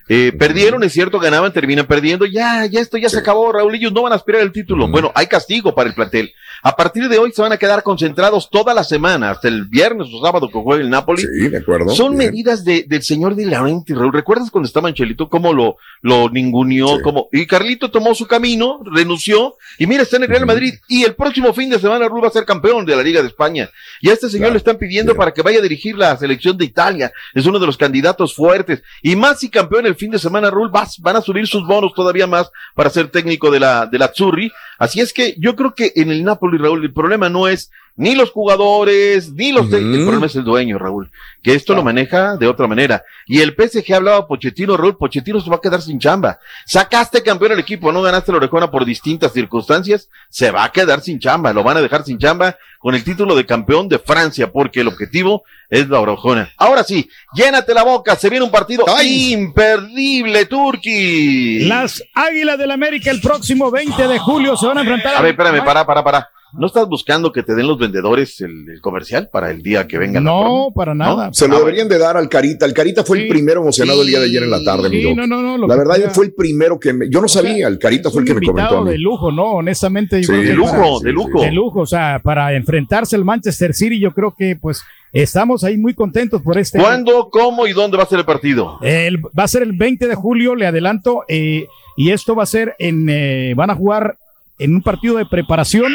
Eh, 0.08 0.32
Perdieron, 0.38 0.82
es 0.84 0.92
cierto, 0.92 1.18
ganaban, 1.18 1.52
terminan 1.52 1.86
perdiendo. 1.86 2.24
Ya, 2.26 2.64
ya 2.66 2.80
esto 2.80 2.96
ya 2.96 3.08
se 3.08 3.18
acabó, 3.18 3.52
Raúl. 3.52 3.74
Ellos 3.74 3.92
no 3.92 4.02
van 4.02 4.12
a 4.12 4.16
aspirar 4.16 4.40
el 4.42 4.52
título. 4.52 4.88
Bueno, 4.88 5.12
hay 5.14 5.26
castigo 5.26 5.74
para 5.74 5.88
el 5.88 5.94
plantel. 5.94 6.32
A 6.62 6.74
partir 6.74 7.08
de 7.08 7.18
hoy 7.18 7.30
se 7.30 7.40
van 7.40 7.52
a 7.52 7.56
quedar 7.56 7.84
concentrados 7.84 8.50
toda 8.50 8.74
la 8.74 8.82
semana, 8.82 9.30
hasta 9.30 9.46
el 9.46 9.66
viernes 9.66 10.08
o 10.12 10.24
sábado 10.24 10.48
que 10.48 10.58
juegue 10.58 10.82
el 10.82 10.90
Napoli. 10.90 11.22
Sí, 11.22 11.48
de 11.48 11.58
acuerdo. 11.58 11.90
Son 11.90 12.16
Bien. 12.16 12.30
medidas 12.32 12.64
de, 12.64 12.84
del 12.88 13.02
señor 13.02 13.36
de 13.36 13.46
Laurenti, 13.46 13.94
Raúl. 13.94 14.12
¿Recuerdas 14.12 14.50
cuando 14.50 14.66
estaba 14.66 14.88
Angelito 14.88 15.28
cómo 15.28 15.52
lo, 15.52 15.76
lo 16.02 16.28
ninguneó? 16.30 16.96
Sí. 16.96 17.02
Cómo, 17.04 17.28
y 17.32 17.46
Carlito 17.46 17.90
tomó 17.92 18.12
su 18.14 18.26
camino, 18.26 18.80
renunció, 18.84 19.56
y 19.78 19.86
mira, 19.86 20.02
está 20.02 20.16
en 20.16 20.24
el 20.24 20.28
Real. 20.30 20.46
Madrid, 20.46 20.74
y 20.88 21.04
el 21.04 21.14
próximo 21.14 21.52
fin 21.54 21.70
de 21.70 21.78
semana 21.78 22.08
Raúl 22.08 22.24
va 22.24 22.28
a 22.28 22.32
ser 22.32 22.44
campeón 22.44 22.84
de 22.86 22.96
la 22.96 23.02
Liga 23.04 23.20
de 23.22 23.28
España. 23.28 23.70
Y 24.00 24.08
a 24.10 24.14
este 24.14 24.28
señor 24.28 24.38
Claro. 24.46 24.54
le 24.54 24.58
están 24.58 24.78
pidiendo 24.78 25.12
Bien. 25.12 25.18
para 25.18 25.32
que 25.32 25.42
vaya 25.42 25.58
a 25.58 25.62
dirigir 25.62 25.96
la 25.96 26.16
selección 26.16 26.56
de 26.58 26.64
Italia. 26.64 27.12
Es 27.34 27.46
uno 27.46 27.58
de 27.60 27.66
los 27.66 27.76
candidatos 27.76 28.34
fuertes. 28.34 28.82
Y 29.02 29.14
más 29.14 29.38
si 29.40 29.48
campeón 29.48 29.86
el 29.86 29.94
fin 29.98 30.10
de 30.10 30.18
semana, 30.18 30.50
Raúl, 30.50 30.70
vas- 30.70 30.98
van 31.00 31.16
a 31.16 31.20
subir 31.20 31.46
sus 31.46 31.66
bonos 31.66 31.92
todavía 31.94 32.26
más 32.26 32.50
para 32.74 32.88
ser 32.90 33.08
técnico 33.08 33.50
de 33.50 33.60
la, 33.60 33.86
de 33.86 33.98
la 33.98 34.06
Azzurri. 34.06 34.50
Así 34.78 35.00
es 35.00 35.12
que 35.12 35.34
yo 35.38 35.54
creo 35.56 35.74
que 35.74 35.92
en 35.96 36.10
el 36.10 36.24
Napoli, 36.24 36.56
Raúl, 36.58 36.84
el 36.84 36.92
problema 36.92 37.28
no 37.28 37.48
es 37.48 37.70
ni 37.98 38.14
los 38.14 38.30
jugadores, 38.30 39.32
ni 39.32 39.50
los 39.50 39.68
técnicos, 39.68 39.98
el 39.98 40.04
problema 40.04 40.26
es 40.26 40.36
el 40.36 40.44
dueño, 40.44 40.78
Raúl, 40.78 41.10
que 41.42 41.54
esto 41.54 41.74
lo 41.74 41.82
maneja 41.82 42.36
de 42.36 42.46
otra 42.46 42.68
manera. 42.68 43.02
Y 43.26 43.40
el 43.40 43.54
PSG 43.54 43.92
hablaba 43.92 44.28
Pochettino, 44.28 44.76
Raúl, 44.76 44.96
Pochettino 44.96 45.40
se 45.40 45.50
va 45.50 45.56
a 45.56 45.60
quedar 45.60 45.82
sin 45.82 45.98
chamba. 45.98 46.38
Sacaste 46.64 47.24
campeón 47.24 47.52
el 47.52 47.58
equipo, 47.58 47.90
no 47.90 48.00
ganaste 48.00 48.30
la 48.30 48.38
orejona 48.38 48.70
por 48.70 48.84
distintas 48.84 49.32
circunstancias, 49.32 50.08
se 50.30 50.52
va 50.52 50.62
a 50.62 50.70
quedar 50.70 51.00
sin 51.00 51.18
chamba, 51.18 51.52
lo 51.52 51.64
van 51.64 51.76
a 51.76 51.80
dejar 51.80 52.04
sin 52.04 52.18
chamba 52.18 52.56
con 52.78 52.94
el 52.94 53.02
título 53.02 53.34
de 53.34 53.44
campeón 53.44 53.88
de 53.88 53.98
Francia, 53.98 54.52
porque 54.52 54.82
el 54.82 54.86
objetivo 54.86 55.42
es 55.68 55.88
la 55.88 55.98
orejona. 55.98 56.52
Ahora 56.56 56.84
sí, 56.84 57.10
llénate 57.34 57.74
la 57.74 57.82
boca, 57.82 58.14
se 58.14 58.30
viene 58.30 58.44
un 58.44 58.52
partido 58.52 58.84
Ay. 58.88 59.32
imperdible, 59.32 60.46
Turki. 60.46 61.64
Las 61.64 62.00
Águilas 62.14 62.58
del 62.58 62.70
América 62.70 63.10
el 63.10 63.20
próximo 63.20 63.72
20 63.72 64.06
de 64.06 64.18
julio 64.20 64.56
se 64.56 64.66
van 64.66 64.78
a 64.78 64.82
enfrentar 64.82 65.16
A 65.16 65.20
ver, 65.20 65.32
espérame, 65.32 65.64
para, 65.64 65.84
para, 65.84 66.04
para. 66.04 66.30
¿No 66.54 66.66
estás 66.66 66.88
buscando 66.88 67.30
que 67.32 67.42
te 67.42 67.54
den 67.54 67.66
los 67.66 67.78
vendedores 67.78 68.40
el, 68.40 68.68
el 68.70 68.80
comercial 68.80 69.28
para 69.30 69.50
el 69.50 69.62
día 69.62 69.86
que 69.86 69.98
venga? 69.98 70.18
la 70.20 70.30
No, 70.30 70.68
para 70.74 70.94
nada. 70.94 71.28
Se 71.32 71.46
lo 71.46 71.56
Ah, 71.56 71.58
deberían 71.58 71.88
de 71.88 71.98
dar 71.98 72.16
al 72.16 72.28
Carita. 72.28 72.64
El 72.64 72.72
Carita 72.72 73.04
fue 73.04 73.18
Sí. 73.18 73.22
el 73.24 73.28
primero 73.28 73.60
emocionado 73.60 74.00
el 74.02 74.08
día 74.08 74.18
de 74.18 74.26
ayer 74.26 74.42
en 74.42 74.50
la 74.50 74.64
tarde, 74.64 74.88
mi 74.88 74.96
Sí, 74.96 75.02
doc. 75.02 75.16
no, 75.16 75.26
no, 75.26 75.58
La 75.66 75.74
que 75.74 75.78
verdad, 75.78 76.10
fue 76.14 76.26
el 76.26 76.32
primero 76.32 76.80
que 76.80 76.92
me, 76.94 77.10
yo 77.10 77.20
no 77.20 77.28
sabía, 77.28 77.68
el 77.68 77.78
Carita 77.78 78.10
fue 78.10 78.22
el 78.22 78.28
que 78.28 78.34
me 78.34 78.40
comentó 78.46 78.84
de 78.84 78.96
lujo, 78.98 79.30
¿no? 79.30 79.44
Honestamente. 79.52 80.22
yo 80.22 80.32
De 80.32 80.54
lujo, 80.54 81.00
de 81.00 81.12
lujo. 81.12 81.42
de 81.42 81.52
lujo, 81.52 81.80
o 81.80 81.86
sea, 81.86 82.20
para 82.22 82.54
enfrentarse 82.54 83.14
al 83.16 83.24
Manchester 83.24 83.74
City, 83.74 83.98
yo 84.00 84.12
creo 84.14 84.34
que 84.36 84.56
pues 84.56 84.82
estamos 85.12 85.64
ahí 85.64 85.76
muy 85.76 85.92
contentos 85.94 86.40
por 86.42 86.56
este. 86.58 86.78
¿Cuándo, 86.78 87.28
cómo 87.30 87.66
y 87.66 87.72
dónde 87.72 87.96
va 87.98 88.04
a 88.04 88.06
ser 88.06 88.20
el 88.20 88.24
partido? 88.24 88.78
El- 88.82 89.18
va 89.26 89.44
a 89.44 89.48
ser 89.48 89.62
el 89.62 89.72
20 89.72 90.06
de 90.06 90.14
julio, 90.14 90.54
le 90.54 90.66
adelanto, 90.66 91.24
eh, 91.28 91.66
y 91.96 92.10
esto 92.10 92.34
va 92.34 92.44
a 92.44 92.46
ser 92.46 92.74
en, 92.78 93.06
eh, 93.10 93.52
van 93.56 93.70
a 93.70 93.74
jugar 93.74 94.16
en 94.58 94.74
un 94.74 94.82
partido 94.82 95.16
de 95.16 95.26
preparación. 95.26 95.92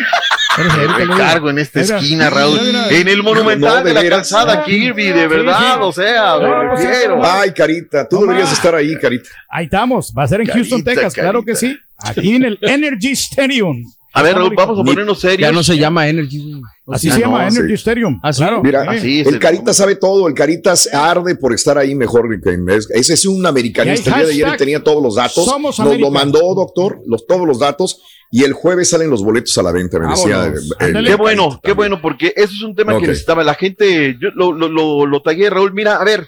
Digo. 0.58 0.94
Recargo 0.98 1.50
en 1.50 1.60
esta 1.60 1.82
Mira, 1.82 1.98
esquina, 1.98 2.30
Raúl. 2.30 2.60
En 2.92 3.08
el 3.08 3.24
monumental 3.24 3.78
No, 3.80 3.84
de 3.84 3.94
de 3.94 4.04
la 4.04 4.10
calzada 4.10 4.64
Kirby, 4.64 5.10
de 5.10 5.28
verdad, 5.28 5.84
o 5.84 5.92
sea, 5.92 6.38
me 6.38 6.48
No, 6.48 6.76
refiero. 6.76 7.22
Ay, 7.24 7.52
Carita, 7.52 8.08
tú 8.08 8.18
No 8.18 8.22
deberías 8.28 8.52
estar 8.54 8.76
ahí, 8.76 8.96
Carita. 8.98 9.30
Ahí 9.50 9.66
estamos, 9.66 10.14
va 10.18 10.24
a 10.24 10.28
ser 10.28 10.42
en 10.42 10.48
Carita, 10.48 10.60
Houston, 10.70 10.84
Texas, 10.84 11.14
claro 11.14 11.44
que 11.44 11.56
sí. 11.56 11.76
Aquí 11.98 12.36
en 12.36 12.44
el 12.46 12.60
Energy 12.62 13.12
Stadium. 13.14 13.84
A 14.16 14.22
ver, 14.22 14.36
Raúl, 14.36 14.54
vamos 14.56 14.80
a 14.80 14.84
ponernos 14.84 15.20
serios. 15.20 15.40
Ya 15.50 15.52
no 15.52 15.64
se 15.64 15.76
llama 15.76 16.08
Energy. 16.08 16.62
Así 16.92 17.10
Ah, 17.10 17.14
se 17.16 17.20
llama 17.22 17.42
no, 17.42 17.48
Energy 17.48 17.68
sí. 17.70 17.74
Stadium. 17.74 18.20
Ah, 18.22 18.32
sí. 18.32 18.38
claro. 18.42 18.62
Mira, 18.62 18.84
sí. 18.84 18.90
Así 18.98 19.20
es 19.22 19.28
el 19.28 19.34
el- 19.36 19.40
Carita 19.40 19.74
sabe 19.74 19.96
todo, 19.96 20.28
el 20.28 20.36
Carita 20.36 20.76
arde 20.94 21.34
por 21.36 21.52
estar 21.52 21.80
ahí 21.80 21.96
mejor. 21.96 22.30
que 22.40 22.78
Ese 22.94 23.14
es 23.16 23.26
un 23.26 23.44
americanista. 23.44 24.12
El 24.12 24.16
día 24.18 24.26
de 24.28 24.34
ayer 24.34 24.58
tenía 24.58 24.84
todos 24.84 25.02
los 25.02 25.16
datos. 25.16 25.46
Somos 25.46 25.80
Nos 25.80 25.98
lo 26.00 26.12
mandó, 26.12 26.54
doctor, 26.54 27.02
los, 27.08 27.26
todos 27.26 27.48
los 27.48 27.58
datos. 27.58 28.04
Y 28.36 28.44
el 28.44 28.54
jueves 28.54 28.90
salen 28.90 29.12
los 29.12 29.24
boletos 29.24 29.56
a 29.60 29.62
la 29.62 29.72
venta, 29.72 30.00
me 30.00 30.08
decía. 30.08 30.52
El-. 30.80 31.06
Qué 31.06 31.14
bueno, 31.14 31.60
qué 31.62 31.74
bueno, 31.74 32.02
porque 32.02 32.34
eso 32.36 32.52
es 32.52 32.62
un 32.64 32.74
tema 32.74 33.00
que 33.00 33.06
necesitaba 33.06 33.44
la 33.44 33.54
gente. 33.54 34.18
Yo 34.20 34.30
lo, 34.34 34.52
lo, 34.52 34.68
lo, 34.70 35.06
lo 35.06 35.22
tagué, 35.22 35.52
Raúl. 35.52 35.72
Mira, 35.72 35.98
a 35.98 36.04
ver, 36.04 36.28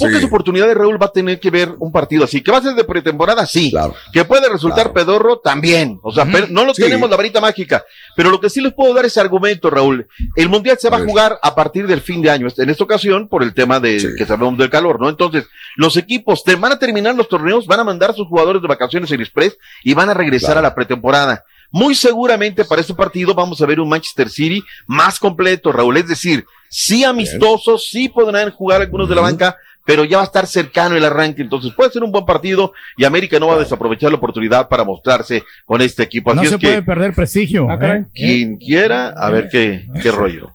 pocas 0.00 0.18
Sí. 0.20 0.24
oportunidades 0.24 0.76
Raúl 0.76 1.00
va 1.00 1.06
a 1.06 1.12
tener 1.12 1.38
que 1.38 1.50
ver 1.50 1.74
un 1.78 1.92
partido 1.92 2.24
así. 2.24 2.42
¿Que 2.42 2.50
va 2.50 2.58
a 2.58 2.62
ser 2.62 2.74
de 2.74 2.84
pretemporada? 2.84 3.46
Sí. 3.46 3.70
Claro. 3.70 3.94
Que 4.12 4.24
puede 4.24 4.48
resultar 4.48 4.90
Claro. 4.90 4.94
pedorro 4.94 5.38
también. 5.38 5.98
O 6.02 6.12
sea, 6.12 6.24
no 6.24 6.64
lo 6.64 6.74
Sí. 6.74 6.82
tenemos 6.82 7.08
la 7.10 7.16
varita 7.16 7.40
mágica. 7.40 7.84
Pero 8.16 8.30
lo 8.30 8.40
que 8.40 8.50
sí 8.50 8.60
les 8.60 8.72
puedo 8.72 8.92
dar 8.94 9.04
es 9.04 9.16
argumento, 9.16 9.70
Raúl. 9.70 10.06
El 10.36 10.48
mundial 10.48 10.78
se 10.80 10.88
va 10.90 10.96
a 10.96 11.00
ver. 11.00 11.08
jugar 11.08 11.38
a 11.42 11.54
partir 11.54 11.86
del 11.86 12.00
fin 12.00 12.22
de 12.22 12.30
año. 12.30 12.48
En 12.56 12.70
esta 12.70 12.84
ocasión, 12.84 13.28
por 13.28 13.42
el 13.42 13.54
tema 13.54 13.78
de 13.80 14.00
Sí. 14.00 14.08
que 14.16 14.26
sabemos 14.26 14.58
del 14.58 14.70
calor, 14.70 15.00
¿no? 15.00 15.08
Entonces, 15.08 15.46
los 15.76 15.96
equipos 15.96 16.42
te 16.44 16.54
van 16.56 16.72
a 16.72 16.78
terminar 16.78 17.14
los 17.14 17.28
torneos, 17.28 17.66
van 17.66 17.80
a 17.80 17.84
mandar 17.84 18.10
a 18.10 18.14
sus 18.14 18.26
jugadores 18.28 18.62
de 18.62 18.68
vacaciones 18.68 19.10
en 19.12 19.20
Express 19.20 19.56
y 19.84 19.94
van 19.94 20.08
a 20.10 20.14
regresar 20.14 20.52
Claro. 20.52 20.60
a 20.60 20.62
la 20.70 20.74
pretemporada. 20.74 21.44
Muy 21.72 21.94
seguramente 21.94 22.64
para 22.64 22.80
este 22.80 22.94
partido 22.94 23.32
vamos 23.32 23.60
a 23.62 23.66
ver 23.66 23.78
un 23.78 23.88
Manchester 23.88 24.28
City 24.28 24.62
más 24.88 25.20
completo, 25.20 25.70
Raúl. 25.70 25.96
Es 25.98 26.08
decir, 26.08 26.44
sí 26.68 27.04
amistosos, 27.04 27.88
sí 27.88 28.08
podrán 28.08 28.50
jugar 28.50 28.80
algunos 28.82 29.08
de 29.08 29.14
la 29.14 29.20
banca, 29.20 29.56
pero 29.90 30.04
ya 30.04 30.18
va 30.18 30.22
a 30.22 30.26
estar 30.26 30.46
cercano 30.46 30.94
el 30.94 31.04
arranque. 31.04 31.42
Entonces 31.42 31.72
puede 31.74 31.90
ser 31.90 32.04
un 32.04 32.12
buen 32.12 32.24
partido 32.24 32.72
y 32.96 33.04
América 33.04 33.40
no 33.40 33.48
va 33.48 33.56
a 33.56 33.58
desaprovechar 33.58 34.08
la 34.12 34.18
oportunidad 34.18 34.68
para 34.68 34.84
mostrarse 34.84 35.42
con 35.64 35.80
este 35.80 36.04
equipo. 36.04 36.30
Así 36.30 36.36
No 36.36 36.42
es 36.44 36.50
se 36.50 36.58
que 36.60 36.66
puede 36.68 36.82
perder 36.82 37.12
prestigio. 37.12 37.66
Ah. 37.68 37.76
¿eh? 37.82 38.04
quien 38.14 38.56
quiera, 38.56 39.08
a 39.08 39.30
ver 39.30 39.48
qué, 39.50 39.88
qué 40.00 40.12
rollo. 40.12 40.54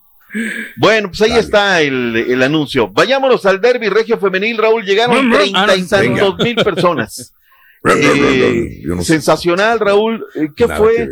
Bueno, 0.78 1.10
pues 1.10 1.22
ahí 1.24 1.32
Dale. 1.32 1.42
está 1.42 1.82
el, 1.82 2.16
el 2.16 2.44
anuncio. 2.44 2.88
Vayámonos 2.88 3.46
al 3.46 3.60
derby 3.60 3.90
regio 3.90 4.18
femenil, 4.18 4.58
Raúl. 4.58 4.86
Llegaron 4.86 5.30
treinta 5.30 5.76
y 5.76 5.84
tantos 5.84 6.38
mil 6.40 6.56
personas. 6.56 7.34
Eh, 7.88 8.80
Yo 8.84 8.96
no 8.96 9.02
sé. 9.04 9.14
sensacional, 9.14 9.80
Raúl. 9.80 10.26
Eh, 10.34 10.48
¿Qué 10.56 10.66
Nada 10.66 10.80
fue? 10.80 10.96
que. 10.96 11.08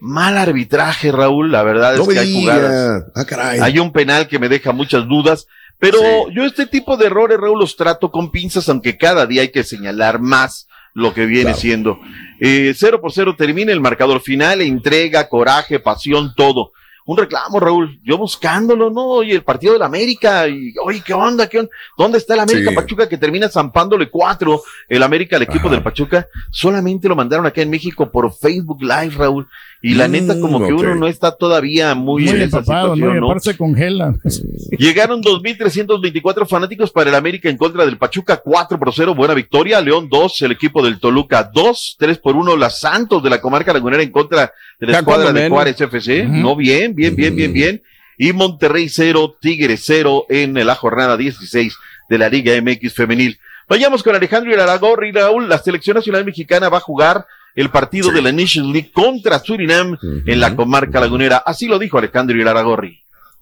Mal 0.00 0.36
arbitraje, 0.36 1.10
Raúl. 1.10 1.50
La 1.50 1.62
verdad 1.62 1.96
No 1.96 2.02
es 2.02 2.08
que 2.10 2.18
hay 2.18 2.32
jugadas. 2.32 3.04
Ah, 3.14 3.24
caray. 3.24 3.60
Hay 3.60 3.78
un 3.78 3.92
penal 3.92 4.28
que 4.28 4.38
me 4.38 4.48
deja 4.48 4.72
muchas 4.72 5.06
dudas. 5.08 5.46
Pero 5.82 5.98
Sí. 5.98 6.34
yo 6.36 6.44
este 6.44 6.66
tipo 6.66 6.96
de 6.96 7.06
errores, 7.06 7.38
Raúl, 7.40 7.58
los 7.58 7.74
trato 7.74 8.12
con 8.12 8.30
pinzas, 8.30 8.68
aunque 8.68 8.96
cada 8.96 9.26
día 9.26 9.42
hay 9.42 9.50
que 9.50 9.64
señalar 9.64 10.20
más 10.20 10.68
lo 10.94 11.12
que 11.12 11.26
viene 11.26 11.46
Claro. 11.50 11.58
siendo. 11.58 11.98
Eh, 12.38 12.72
cero 12.76 13.00
por 13.00 13.10
cero 13.12 13.34
termina 13.36 13.72
el 13.72 13.80
marcador 13.80 14.20
final, 14.20 14.60
entrega, 14.60 15.28
coraje, 15.28 15.80
pasión, 15.80 16.34
todo. 16.36 16.70
un 17.04 17.16
reclamo, 17.18 17.58
Raúl. 17.58 17.98
Yo 18.04 18.16
buscándolo, 18.16 18.88
¿no? 18.88 19.04
Oye, 19.08 19.34
el 19.34 19.42
partido 19.42 19.72
de 19.72 19.80
la 19.80 19.86
América, 19.86 20.46
y, 20.46 20.72
oye, 20.84 21.02
¿qué 21.04 21.12
onda? 21.12 21.48
¿Qué 21.48 21.58
onda? 21.58 21.70
¿Dónde 21.98 22.18
está 22.18 22.34
el 22.34 22.40
América 22.40 22.70
Sí. 22.70 22.76
Pachuca 22.76 23.08
que 23.08 23.18
termina 23.18 23.48
zampándole 23.48 24.08
cuatro 24.08 24.62
el 24.88 25.02
América 25.02 25.34
al 25.34 25.42
equipo 25.42 25.68
del 25.68 25.82
Pachuca? 25.82 26.28
Solamente 26.52 27.08
lo 27.08 27.16
mandaron 27.16 27.44
acá 27.44 27.60
en 27.60 27.70
México 27.70 28.08
por 28.08 28.32
Facebook 28.32 28.82
Live, 28.82 29.16
Raúl. 29.16 29.48
Y 29.84 29.94
la 29.94 30.06
Mm, 30.06 30.12
neta, 30.12 30.38
como 30.40 30.64
que 30.64 30.72
ok. 30.72 30.80
uno 30.80 30.94
no 30.94 31.06
está 31.08 31.32
todavía 31.36 31.94
muy, 31.96 32.22
Muy 32.22 32.30
en 32.34 32.42
esa 32.42 32.60
situación, 32.60 33.18
¿no? 33.20 33.40
se 33.40 33.56
congela. 33.56 34.14
Llegaron 34.78 35.20
2.324 35.22 36.46
fanáticos 36.46 36.90
para 36.92 37.10
el 37.10 37.16
América 37.16 37.48
en 37.50 37.56
contra 37.56 37.84
del 37.84 37.98
Pachuca, 37.98 38.36
4 38.36 38.78
por 38.78 38.92
0, 38.94 39.14
buena 39.14 39.34
victoria. 39.34 39.80
León 39.80 40.08
2, 40.08 40.42
el 40.42 40.52
equipo 40.52 40.84
del 40.84 41.00
Toluca 41.00 41.50
2, 41.52 41.96
3 41.98 42.18
por 42.18 42.36
1, 42.36 42.56
las 42.56 42.78
Santos 42.80 43.22
de 43.22 43.30
la 43.30 43.40
comarca 43.40 43.72
lagunera 43.72 44.02
en 44.02 44.12
contra 44.12 44.52
de 44.78 44.86
la 44.86 44.92
Ya 44.92 44.98
escuadra 45.00 45.32
de. 45.32 45.48
Juárez 45.48 45.80
FC. 45.80 46.24
No, 46.26 46.54
bien, 46.56 46.94
bien, 46.94 47.16
bien, 47.16 47.34
bien, 47.34 47.52
bien. 47.52 47.82
Y 48.18 48.32
Monterrey 48.32 48.88
0, 48.88 49.36
Tigre 49.40 49.76
0 49.76 50.26
en 50.28 50.54
la 50.64 50.74
jornada 50.76 51.16
16 51.16 51.74
de 52.08 52.18
la 52.18 52.28
Liga 52.28 52.52
MX 52.60 52.92
femenil. 52.94 53.38
Vayamos 53.68 54.02
con 54.02 54.14
Alejandro 54.14 54.52
Iraragorri, 54.52 55.12
Raúl. 55.12 55.48
La 55.48 55.58
selección 55.58 55.96
nacional 55.96 56.24
mexicana 56.24 56.68
va 56.68 56.76
a 56.76 56.80
jugar 56.80 57.26
el 57.54 57.70
partido 57.70 58.10
de 58.10 58.22
la 58.22 58.32
Nations 58.32 58.72
League 58.72 58.90
contra 58.92 59.38
Surinam 59.38 59.96
en 60.02 60.40
la 60.40 60.56
comarca 60.56 61.00
lagunera. 61.00 61.38
Así 61.38 61.66
lo 61.66 61.78
dijo 61.78 61.98
Alejandro 61.98 62.36
Iraragorri. 62.38 62.98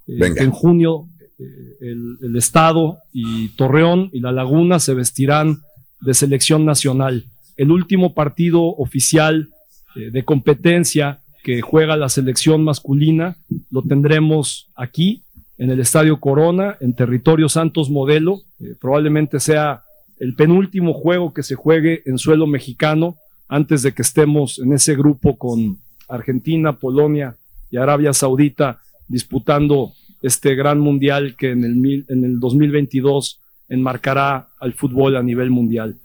Eh, 0.06 0.34
en 0.36 0.50
junio 0.50 1.06
eh, 1.38 1.44
el, 1.80 2.18
el 2.22 2.36
Estado 2.36 2.98
y 3.12 3.48
Torreón 3.50 4.10
y 4.12 4.20
La 4.20 4.32
Laguna 4.32 4.80
se 4.80 4.94
vestirán 4.94 5.60
de 6.00 6.14
selección 6.14 6.64
nacional. 6.64 7.24
El 7.56 7.70
último 7.70 8.14
partido 8.14 8.62
oficial 8.62 9.48
eh, 9.96 10.10
de 10.10 10.24
competencia 10.24 11.20
que 11.42 11.62
juega 11.62 11.96
la 11.96 12.08
selección 12.08 12.64
masculina 12.64 13.36
lo 13.70 13.82
tendremos 13.82 14.68
aquí 14.76 15.22
en 15.58 15.70
el 15.70 15.80
Estadio 15.80 16.20
Corona, 16.20 16.76
en 16.80 16.94
territorio 16.94 17.48
Santos 17.48 17.90
Modelo. 17.90 18.40
Eh, 18.60 18.74
probablemente 18.80 19.40
sea 19.40 19.82
el 20.18 20.34
penúltimo 20.34 20.92
juego 20.92 21.32
que 21.32 21.42
se 21.42 21.54
juegue 21.54 22.02
en 22.06 22.18
suelo 22.18 22.46
mexicano 22.46 23.16
antes 23.50 23.82
de 23.82 23.92
que 23.92 24.02
estemos 24.02 24.58
en 24.60 24.72
ese 24.72 24.94
grupo 24.94 25.36
con 25.36 25.78
Argentina, 26.08 26.72
Polonia 26.78 27.34
y 27.70 27.76
Arabia 27.76 28.12
Saudita 28.12 28.80
disputando 29.08 29.92
este 30.22 30.54
gran 30.54 30.78
mundial 30.78 31.34
que 31.36 31.50
en 31.50 31.64
el, 31.64 31.74
mil- 31.74 32.06
en 32.08 32.24
el 32.24 32.38
2022 32.40 33.40
enmarcará 33.68 34.48
al 34.60 34.72
fútbol 34.74 35.16
a 35.16 35.22
nivel 35.22 35.50
mundial. 35.50 35.96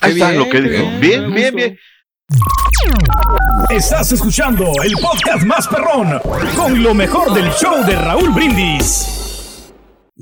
Ahí 0.00 0.12
está 0.12 0.32
lo 0.32 0.48
que 0.48 0.60
dijo. 0.60 0.84
Bien, 1.00 1.32
bien, 1.34 1.54
bien. 1.54 1.78
Estás 3.70 4.12
escuchando 4.12 4.64
el 4.84 4.92
podcast 5.00 5.44
más 5.44 5.66
perrón 5.68 6.08
con 6.56 6.82
lo 6.82 6.94
mejor 6.94 7.32
del 7.34 7.50
show 7.52 7.84
de 7.86 7.96
Raúl 7.96 8.30
Brindis. 8.30 9.25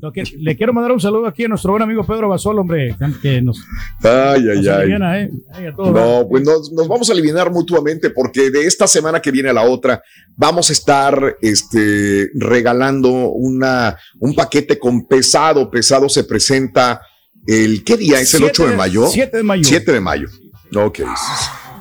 Lo 0.03 0.11
que- 0.13 0.25
le 0.39 0.57
quiero 0.57 0.73
mandar 0.73 0.91
un 0.93 1.01
saludo 1.01 1.27
aquí 1.27 1.45
a 1.45 1.49
nuestro 1.49 1.71
buen 1.71 1.83
amigo 1.83 2.05
Pedro 2.05 2.29
Basol, 2.29 2.59
hombre, 2.59 2.97
que 3.23 3.41
nos, 3.41 3.61
Ay, 4.03 4.41
ay, 4.51 4.57
nos 4.57 4.67
ay. 4.67 4.69
aliviana, 4.69 5.21
¿eh? 5.21 5.31
Ay, 5.53 5.67
a 5.67 5.75
todos. 5.75 5.93
No, 5.93 6.27
pues 6.29 6.43
nos, 6.43 6.73
nos 6.73 6.89
vamos 6.89 7.09
a 7.09 7.13
aliviar 7.13 7.51
mutuamente 7.53 8.11
porque 8.11 8.51
de 8.51 8.67
esta 8.67 8.89
semana 8.89 9.21
que 9.23 9.31
viene 9.31 9.51
a 9.51 9.53
la 9.53 9.63
otra 9.63 10.03
vamos 10.37 10.69
a 10.71 10.73
estar 10.73 11.37
este, 11.41 12.29
regalando 12.35 13.09
una, 13.31 13.97
un 14.19 14.35
paquete 14.35 14.81
con 14.81 15.07
pesado. 15.07 15.71
Pesado 15.71 16.09
se 16.09 16.25
presenta 16.25 17.01
el, 17.47 17.85
¿qué 17.85 17.97
día? 17.97 18.19
¿Es 18.21 18.35
el 18.35 18.41
Siete 18.41 18.63
8 18.63 18.71
de 18.71 18.77
mayo? 18.77 19.07
siete 19.07 19.37
de 19.37 19.43
mayo. 19.45 19.63
7 19.65 19.93
de 19.93 20.01
mayo. 20.01 20.29
Ok. 20.75 21.01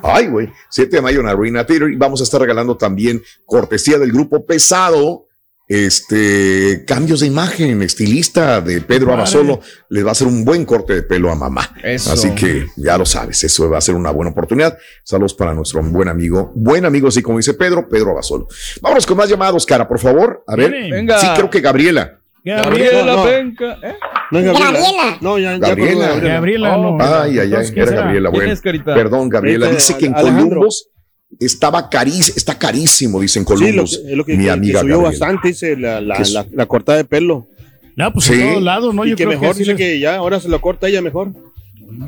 Ay, 0.04 0.28
güey. 0.28 0.50
7 0.70 0.98
de 0.98 1.02
mayo 1.02 1.20
en 1.22 1.28
Arena 1.28 1.66
Theater 1.66 1.90
y 1.90 1.96
vamos 1.96 2.22
a 2.22 2.26
estar 2.26 2.40
regalando 2.40 2.78
también 2.78 3.24
cortesía 3.46 3.98
del 3.98 4.12
grupo 4.12 4.46
Pesado. 4.46 5.26
Este 5.74 6.86
cambios 6.86 7.22
de 7.22 7.26
imagen, 7.26 7.82
estilista 7.82 8.62
de 8.62 8.80
Pedro 8.82 9.08
Padre. 9.08 9.22
Abasolo 9.22 9.60
les 9.90 10.06
va 10.06 10.10
a 10.10 10.12
hacer 10.12 10.28
un 10.28 10.46
buen 10.46 10.66
corte 10.66 10.94
de 10.94 11.02
pelo 11.02 11.32
a 11.32 11.36
mamá. 11.36 11.68
Eso. 11.82 12.12
Así 12.12 12.30
que 12.36 12.68
ya 12.76 12.96
lo 12.96 13.08
sabes, 13.08 13.44
eso 13.44 13.68
va 13.72 13.80
a 13.80 13.82
ser 13.82 13.96
una 13.96 14.12
buena 14.12 14.30
oportunidad. 14.30 14.78
Saludos 15.04 15.34
para 15.34 15.52
nuestro 15.56 15.82
buen 15.82 16.10
amigo, 16.10 16.52
buen 16.54 16.86
amigo, 16.86 17.08
así 17.08 17.24
como 17.24 17.40
dice 17.40 17.56
Pedro, 17.56 17.90
Pedro 17.90 18.12
Abasolo. 18.12 18.48
Vámonos 18.82 19.08
con 19.08 19.18
más 19.18 19.28
llamados, 19.28 19.66
cara, 19.66 19.88
por 19.88 19.98
favor. 19.98 20.44
A 20.46 20.56
ver. 20.56 20.70
Venga. 20.70 21.18
sí, 21.18 21.26
creo 21.36 21.50
que 21.50 21.60
Gabriela. 21.60 22.20
Gabriela 22.46 23.06
No, 23.06 23.16
no. 23.16 23.24
Penca. 23.24 23.80
¿eh? 23.82 23.96
No 24.30 24.44
Gabriela. 24.44 24.72
Gabriela. 24.72 25.18
No, 25.22 25.40
ya, 25.40 25.52
ya 25.54 25.58
Gabriela. 25.58 26.08
colgó 26.10 26.28
Gabriela. 26.28 26.34
Gabriela, 26.34 26.78
no. 26.78 26.98
Ay, 27.00 27.40
ay, 27.40 27.54
ay. 27.56 27.72
Gabriela. 27.72 28.30
¿Quién 28.30 28.60
Bueno, 28.64 28.84
perdón, 28.86 29.30
Gabriela. 29.30 29.70
Dice 29.70 29.98
que 29.98 30.06
en 30.06 30.14
Alejandro. 30.14 30.50
Columbus 30.50 30.93
estaba 31.40 31.90
carísimo, 31.90 32.36
está 32.38 32.58
carísimo, 32.58 33.22
dice 33.22 33.40
en 33.40 33.46
Sí, 33.46 33.54
lo 33.54 33.60
Columbus. 33.60 33.98
que, 34.06 34.12
es 34.12 34.18
lo 34.18 34.26
que, 34.26 34.38
mi 34.38 34.44
que- 34.46 34.52
amiga 34.52 34.80
que 34.80 34.86
subió 34.86 35.02
bastante, 35.02 35.48
dice 35.50 35.76
la, 35.78 36.02
la, 36.02 36.20
la, 36.20 36.46
la 36.52 36.66
cortada 36.66 36.98
de 36.98 37.06
pelo. 37.06 37.48
No, 37.96 38.12
pues 38.12 38.26
Sí. 38.26 38.34
en 38.34 38.50
todos 38.50 38.64
lados, 38.64 38.96
¿no? 38.96 39.06
y 39.06 39.12
Yo 39.12 39.16
que 39.16 39.26
creo 39.26 39.40
mejor, 39.40 39.54
que 39.56 39.60
dice 39.60 39.72
les- 39.72 39.78
que 39.78 40.00
ya 40.00 40.16
ahora 40.16 40.40
se 40.40 40.50
lo 40.50 40.60
corta 40.62 40.88
ella 40.88 41.02
mejor. 41.02 41.32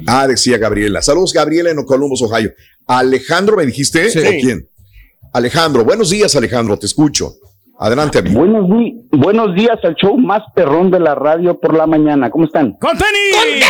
Ah, 0.07 0.27
decía 0.27 0.57
Gabriela. 0.57 1.01
Saludos, 1.01 1.31
Gabriela, 1.33 1.69
en 1.69 1.83
Columbus, 1.83 2.21
Ohio. 2.23 2.51
Alejandro, 2.87 3.57
¿me 3.57 3.65
dijiste? 3.65 4.09
Sí. 4.09 4.19
¿O 4.19 4.31
quién? 4.41 4.67
Alejandro, 5.33 5.83
buenos 5.83 6.09
días, 6.09 6.35
Alejandro, 6.35 6.77
te 6.79 6.85
escucho. 6.85 7.33
Adelante, 7.77 8.19
amigo. 8.19 8.39
Buenos, 9.11 9.53
días 9.55 9.77
al 9.83 9.95
show 9.95 10.17
más 10.17 10.41
perrón 10.55 10.89
de 10.91 10.99
la 10.99 11.13
radio 11.13 11.59
por 11.59 11.75
la 11.75 11.85
mañana. 11.85 12.29
¿Cómo 12.31 12.45
están? 12.45 12.71
¡Con 12.79 12.91
tenis! 12.91 13.65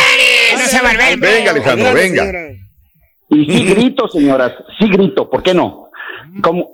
No 0.54 0.60
se. 0.68 0.76
Venga, 1.16 1.50
Alejandro, 1.50 1.86
Adelante, 1.88 1.94
venga. 2.00 2.22
señora. 2.24 2.65
Y 3.28 3.44
sí 3.46 3.64
grito, 3.74 4.08
señoras, 4.08 4.52
sí 4.78 4.88
grito, 4.88 5.28
¿por 5.28 5.42
qué 5.42 5.52
no? 5.54 5.88
Como, 6.42 6.70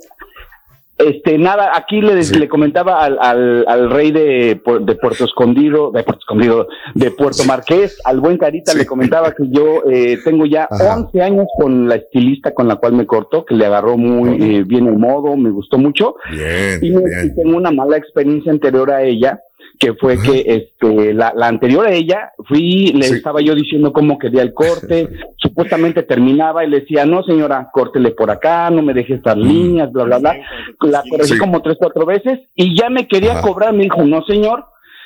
este, 0.98 1.36
nada, 1.38 1.72
aquí 1.74 2.00
le, 2.00 2.22
Sí. 2.22 2.38
le 2.38 2.48
comentaba 2.48 3.03
al, 3.03 3.18
al, 3.20 3.64
al 3.66 3.90
rey 3.90 4.12
de, 4.12 4.61
de 4.82 4.94
Puerto 4.94 5.24
Escondido, 5.24 5.90
de 5.90 6.03
Puerto 6.05 6.20
Escondido, 6.20 6.68
de 6.94 7.11
Puerto 7.11 7.44
Marqués, 7.44 7.98
al 8.05 8.20
buen 8.20 8.36
Carita, 8.38 8.72
Sí. 8.72 8.78
le 8.78 8.86
comentaba 8.86 9.32
que 9.32 9.44
yo 9.48 9.82
eh, 9.90 10.18
tengo 10.24 10.46
ya 10.46 10.68
Ajá. 10.70 10.96
11 10.98 11.22
años 11.22 11.46
con 11.59 11.88
la 11.88 11.96
estilista 11.96 12.53
con 12.55 12.68
la 12.68 12.76
cual 12.76 12.92
me 12.92 13.07
cortó, 13.07 13.44
que 13.44 13.55
le 13.55 13.66
agarró 13.66 13.96
muy 13.96 14.30
eh, 14.59 14.62
bien 14.64 14.86
el 14.86 14.98
modo, 14.98 15.36
me 15.36 15.50
gustó 15.50 15.78
mucho. 15.78 16.16
Bien, 16.30 16.78
y, 16.82 16.90
me- 16.90 17.03
y 17.26 17.34
tengo 17.34 17.57
una 17.57 17.72
mala 17.72 17.96
experiencia 17.96 18.53
anterior 18.53 18.90
a 18.92 19.03
ella 19.03 19.40
que 19.82 19.94
fue 19.94 20.16
que 20.22 20.44
este 20.46 21.12
la, 21.12 21.32
la 21.34 21.48
anterior 21.48 21.84
a 21.86 21.92
ella 21.92 22.30
fui 22.46 22.92
le 22.94 23.06
Sí. 23.08 23.14
estaba 23.14 23.40
yo 23.40 23.52
diciendo 23.56 23.92
cómo 23.92 24.16
quería 24.16 24.42
el 24.42 24.54
corte 24.54 25.08
supuestamente 25.36 26.04
terminaba 26.04 26.64
y 26.64 26.68
le 26.70 26.80
decía 26.80 27.04
no 27.04 27.24
señora 27.24 27.68
córtele 27.72 28.12
por 28.12 28.30
acá 28.30 28.70
no 28.70 28.80
me 28.82 28.94
deje 28.94 29.14
estas 29.14 29.36
líneas 29.36 29.90
bla 29.90 30.04
bla 30.04 30.18
bla 30.18 30.36
la 30.82 31.02
corregí 31.10 31.32
Mm. 31.32 31.34
Sí. 31.34 31.38
como 31.38 31.60
tres 31.62 31.76
cuatro 31.80 32.06
veces 32.06 32.38
y 32.54 32.78
ya 32.78 32.88
me 32.90 33.08
quería 33.08 33.32
Ajá. 33.32 33.42
cobrar 33.42 33.72
me 33.72 33.82
dijo 33.82 34.02
no 34.04 34.22
señor 34.24 34.64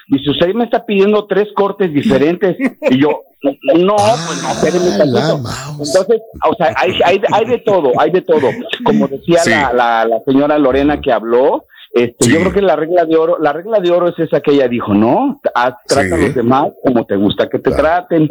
dice 0.08 0.30
usted 0.30 0.52
me 0.54 0.64
está 0.64 0.84
pidiendo 0.84 1.26
tres 1.26 1.48
cortes 1.56 1.90
diferentes 1.94 2.56
y 2.90 2.98
yo 2.98 3.22
no 3.42 3.52
pues 3.64 3.78
no 3.82 3.96
Ah, 3.98 4.16
la 4.62 4.98
tantito". 4.98 5.38
mouse. 5.38 5.88
entonces 5.88 6.20
o 6.50 6.54
sea 6.54 6.74
hay, 6.76 6.92
hay, 7.02 7.20
hay 7.32 7.44
de 7.46 7.58
todo 7.58 7.92
hay 7.98 8.10
de 8.10 8.20
todo 8.20 8.48
como 8.84 9.08
decía 9.08 9.38
Sí. 9.38 9.50
la, 9.50 9.72
la, 9.72 10.04
la 10.04 10.20
señora 10.26 10.58
Lorena 10.58 11.00
que 11.00 11.12
habló 11.12 11.64
este, 11.96 12.24
Sí. 12.24 12.32
yo 12.32 12.40
creo 12.40 12.52
que 12.52 12.62
la 12.62 12.76
regla 12.76 13.04
de 13.04 13.16
oro, 13.16 13.38
la 13.40 13.52
regla 13.52 13.80
de 13.80 13.90
oro 13.90 14.08
es 14.08 14.18
esa 14.18 14.40
que 14.40 14.52
ella 14.52 14.68
dijo, 14.68 14.94
¿no? 14.94 15.40
Haz- 15.54 15.74
trata 15.86 16.14
a 16.14 16.18
los 16.18 16.34
demás 16.34 16.72
como 16.84 17.04
te 17.06 17.16
gusta 17.16 17.48
que 17.48 17.58
te 17.58 17.70
Claro. 17.70 17.82
traten. 17.82 18.28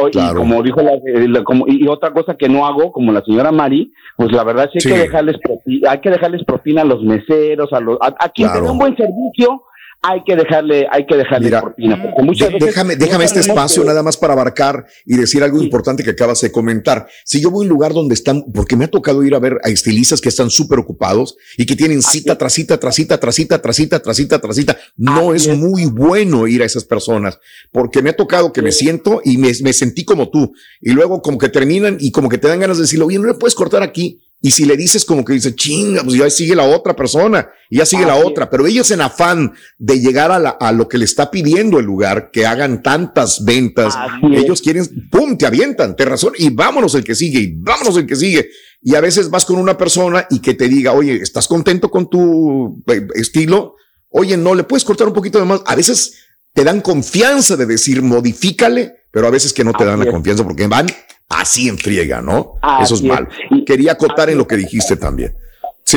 O- 0.00 0.08
Claro. 0.10 0.32
Y 0.32 0.36
como 0.38 0.62
dijo 0.62 0.80
la, 0.82 0.92
eh, 0.94 1.28
la- 1.28 1.42
como- 1.44 1.66
y 1.66 1.86
otra 1.88 2.10
cosa 2.12 2.34
que 2.36 2.48
no 2.48 2.66
hago, 2.66 2.92
como 2.92 3.12
la 3.12 3.22
señora 3.22 3.50
Mari, 3.52 3.92
pues 4.16 4.32
la 4.32 4.44
verdad 4.44 4.68
sí 4.72 4.78
hay 4.78 4.80
Sí. 4.80 4.88
que 4.90 4.98
dejarles 4.98 5.38
propina, 5.38 5.90
hay 5.90 5.98
que 6.00 6.10
dejarles 6.10 6.44
propina 6.44 6.82
a 6.82 6.84
los 6.84 7.02
meseros, 7.02 7.72
a 7.72 7.80
los, 7.80 7.98
a, 8.00 8.06
a 8.18 8.28
quien 8.30 8.48
te 8.48 8.52
Claro. 8.52 8.64
dé 8.66 8.70
un 8.72 8.78
buen 8.78 8.96
servicio, 8.96 9.62
hay 10.00 10.22
que 10.24 10.36
dejarle, 10.36 10.86
hay 10.90 11.06
que 11.06 11.16
dejarle 11.16 11.46
Mira. 11.46 11.60
Porque 11.60 12.22
muchas 12.22 12.52
veces 12.52 12.68
déjame, 12.68 12.96
déjame 12.96 13.24
este 13.24 13.40
espacio 13.40 13.82
que- 13.82 13.88
nada 13.88 14.02
más 14.02 14.16
para 14.16 14.32
abarcar 14.34 14.86
y 15.04 15.16
decir 15.16 15.42
algo 15.42 15.60
importante 15.60 16.04
que 16.04 16.10
acabas 16.10 16.40
de 16.40 16.52
comentar. 16.52 17.08
Si 17.24 17.40
yo 17.40 17.50
voy 17.50 17.64
a 17.64 17.66
un 17.66 17.68
lugar 17.68 17.92
donde 17.92 18.14
están, 18.14 18.44
porque 18.54 18.76
me 18.76 18.84
ha 18.84 18.88
tocado 18.88 19.24
ir 19.24 19.34
a 19.34 19.38
ver 19.40 19.58
a 19.64 19.68
estilistas 19.70 20.20
que 20.20 20.28
están 20.28 20.50
súper 20.50 20.78
ocupados 20.78 21.36
y 21.56 21.66
que 21.66 21.74
tienen 21.74 22.00
cita 22.02 22.38
tras 22.38 22.52
cita, 22.52 22.78
tras 22.78 22.94
cita, 22.94 23.18
tras 23.18 23.34
cita, 23.34 23.60
tras 23.60 23.76
cita, 23.76 24.00
tras 24.00 24.16
cita, 24.16 24.40
tras 24.40 24.56
cita, 24.56 24.76
no 24.96 25.34
es 25.34 25.48
muy 25.48 25.86
bueno 25.86 26.46
ir 26.46 26.62
a 26.62 26.66
esas 26.66 26.84
personas 26.84 27.38
porque 27.72 28.00
me 28.00 28.10
ha 28.10 28.16
tocado 28.16 28.52
que 28.52 28.62
me 28.62 28.72
siento 28.72 29.20
y 29.24 29.36
me, 29.38 29.50
me 29.62 29.72
sentí 29.72 30.04
como 30.04 30.30
tú 30.30 30.52
y 30.80 30.92
luego 30.92 31.22
como 31.22 31.38
que 31.38 31.48
terminan 31.48 31.96
y 31.98 32.12
como 32.12 32.28
que 32.28 32.38
te 32.38 32.46
dan 32.48 32.60
ganas 32.60 32.76
de 32.78 32.82
decirle, 32.82 33.04
oye, 33.04 33.18
no 33.18 33.26
le 33.26 33.34
puedes 33.34 33.54
cortar 33.54 33.82
aquí. 33.82 34.20
Y 34.40 34.52
si 34.52 34.64
le 34.66 34.76
dices 34.76 35.04
como 35.04 35.24
que 35.24 35.32
dice, 35.32 35.54
chinga, 35.56 36.04
pues 36.04 36.16
ya 36.16 36.30
sigue 36.30 36.54
la 36.54 36.62
otra 36.64 36.94
persona, 36.94 37.48
y 37.68 37.78
ya 37.78 37.86
sigue 37.86 38.06
la 38.06 38.14
otra, 38.14 38.48
pero 38.48 38.66
ellos 38.68 38.88
en 38.92 39.00
afán 39.00 39.52
de 39.78 39.98
llegar 40.00 40.30
a, 40.30 40.38
la- 40.38 40.50
a 40.50 40.70
lo 40.70 40.88
que 40.88 40.96
le 40.96 41.04
está 41.06 41.28
pidiendo 41.30 41.80
el 41.80 41.86
lugar, 41.86 42.30
que 42.32 42.46
hagan 42.46 42.82
tantas 42.82 43.44
ventas, 43.44 43.96
ellos 44.36 44.62
quieren, 44.62 45.08
pum, 45.10 45.36
te 45.36 45.44
avientan, 45.46 45.96
te 45.96 46.04
razón, 46.04 46.34
y 46.38 46.50
vámonos 46.50 46.94
el 46.94 47.02
que 47.02 47.16
sigue, 47.16 47.40
y 47.40 47.54
vámonos 47.56 47.96
el 47.96 48.06
que 48.06 48.14
sigue. 48.14 48.48
Y 48.80 48.94
a 48.94 49.00
veces 49.00 49.28
vas 49.28 49.44
con 49.44 49.56
una 49.58 49.76
persona 49.76 50.26
y 50.30 50.38
que 50.38 50.54
te 50.54 50.68
diga, 50.68 50.92
oye, 50.92 51.16
¿estás 51.20 51.48
contento 51.48 51.90
con 51.90 52.08
tu 52.08 52.80
eh, 52.86 53.08
estilo? 53.16 53.74
Oye, 54.08 54.36
no, 54.36 54.54
le 54.54 54.62
puedes 54.62 54.84
cortar 54.84 55.08
un 55.08 55.14
poquito 55.14 55.40
de 55.40 55.46
más. 55.46 55.62
A 55.66 55.74
veces 55.74 56.14
te 56.54 56.62
dan 56.62 56.80
confianza 56.80 57.56
de 57.56 57.66
decir, 57.66 58.02
modifícale, 58.02 58.92
pero 59.10 59.26
a 59.26 59.30
veces 59.30 59.52
que 59.52 59.64
no 59.64 59.72
te 59.72 59.84
dan 59.84 59.98
la 59.98 60.08
confianza 60.12 60.44
porque 60.44 60.68
van 60.68 60.86
así 61.28 61.68
en 61.68 61.78
friega, 61.78 62.20
¿no? 62.22 62.54
Así 62.62 62.84
Eso 62.84 62.94
es 62.94 63.00
es. 63.02 63.06
mal. 63.08 63.28
Y- 63.50 63.64
Quería 63.64 63.92
acotar 63.92 64.30
en 64.30 64.38
lo 64.38 64.46
que 64.46 64.56
dijiste 64.56 64.96
también. 64.96 65.32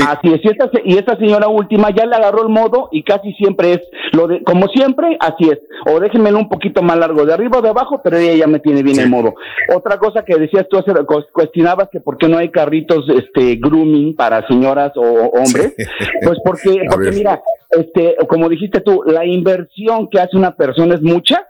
Así 0.08 0.34
es, 0.34 0.40
y 0.42 0.48
esta, 0.48 0.70
y 0.86 0.98
esta 0.98 1.18
señora 1.18 1.50
última 1.50 1.90
ya 1.94 2.06
le 2.06 2.16
agarró 2.16 2.44
el 2.44 2.48
modo 2.48 2.88
y 2.94 3.04
casi 3.04 3.34
siempre 3.34 3.74
es 3.74 3.82
lo 4.14 4.26
de, 4.26 4.42
como 4.42 4.68
siempre, 4.70 5.18
así 5.20 5.50
es. 5.50 5.60
O 5.86 6.00
déjenmelo 6.00 6.38
un 6.38 6.48
poquito 6.48 6.82
más 6.82 6.98
largo, 6.98 7.26
de 7.26 7.34
arriba 7.34 7.58
o 7.58 7.62
de 7.62 7.68
abajo, 7.72 8.00
pero 8.02 8.16
ella 8.16 8.34
ya 8.36 8.48
me 8.48 8.62
tiene 8.62 8.84
bien 8.84 8.98
el 9.02 9.10
modo. 9.10 9.34
Otra 9.76 9.98
cosa 10.00 10.24
que 10.24 10.38
decías 10.38 10.66
tú, 10.70 10.78
hace- 10.78 10.94
cu- 11.06 11.26
cuestionabas 11.34 11.90
que 11.92 12.00
por 12.00 12.18
qué 12.18 12.30
no 12.30 12.38
hay 12.38 12.50
carritos 12.52 13.04
este 13.10 13.58
grooming 13.58 14.16
para 14.16 14.48
señoras 14.48 14.94
o 14.96 15.02
hombres. 15.02 15.74
Pues 16.26 16.40
porque, 16.46 16.84
porque 16.90 17.12
mira, 17.12 17.42
este, 17.72 18.16
como 18.30 18.48
dijiste 18.48 18.80
tú, 18.80 19.04
la 19.06 19.26
inversión 19.26 20.08
que 20.10 20.22
hace 20.22 20.38
una 20.38 20.56
persona 20.56 20.96
es 20.96 21.02
mucha 21.02 21.46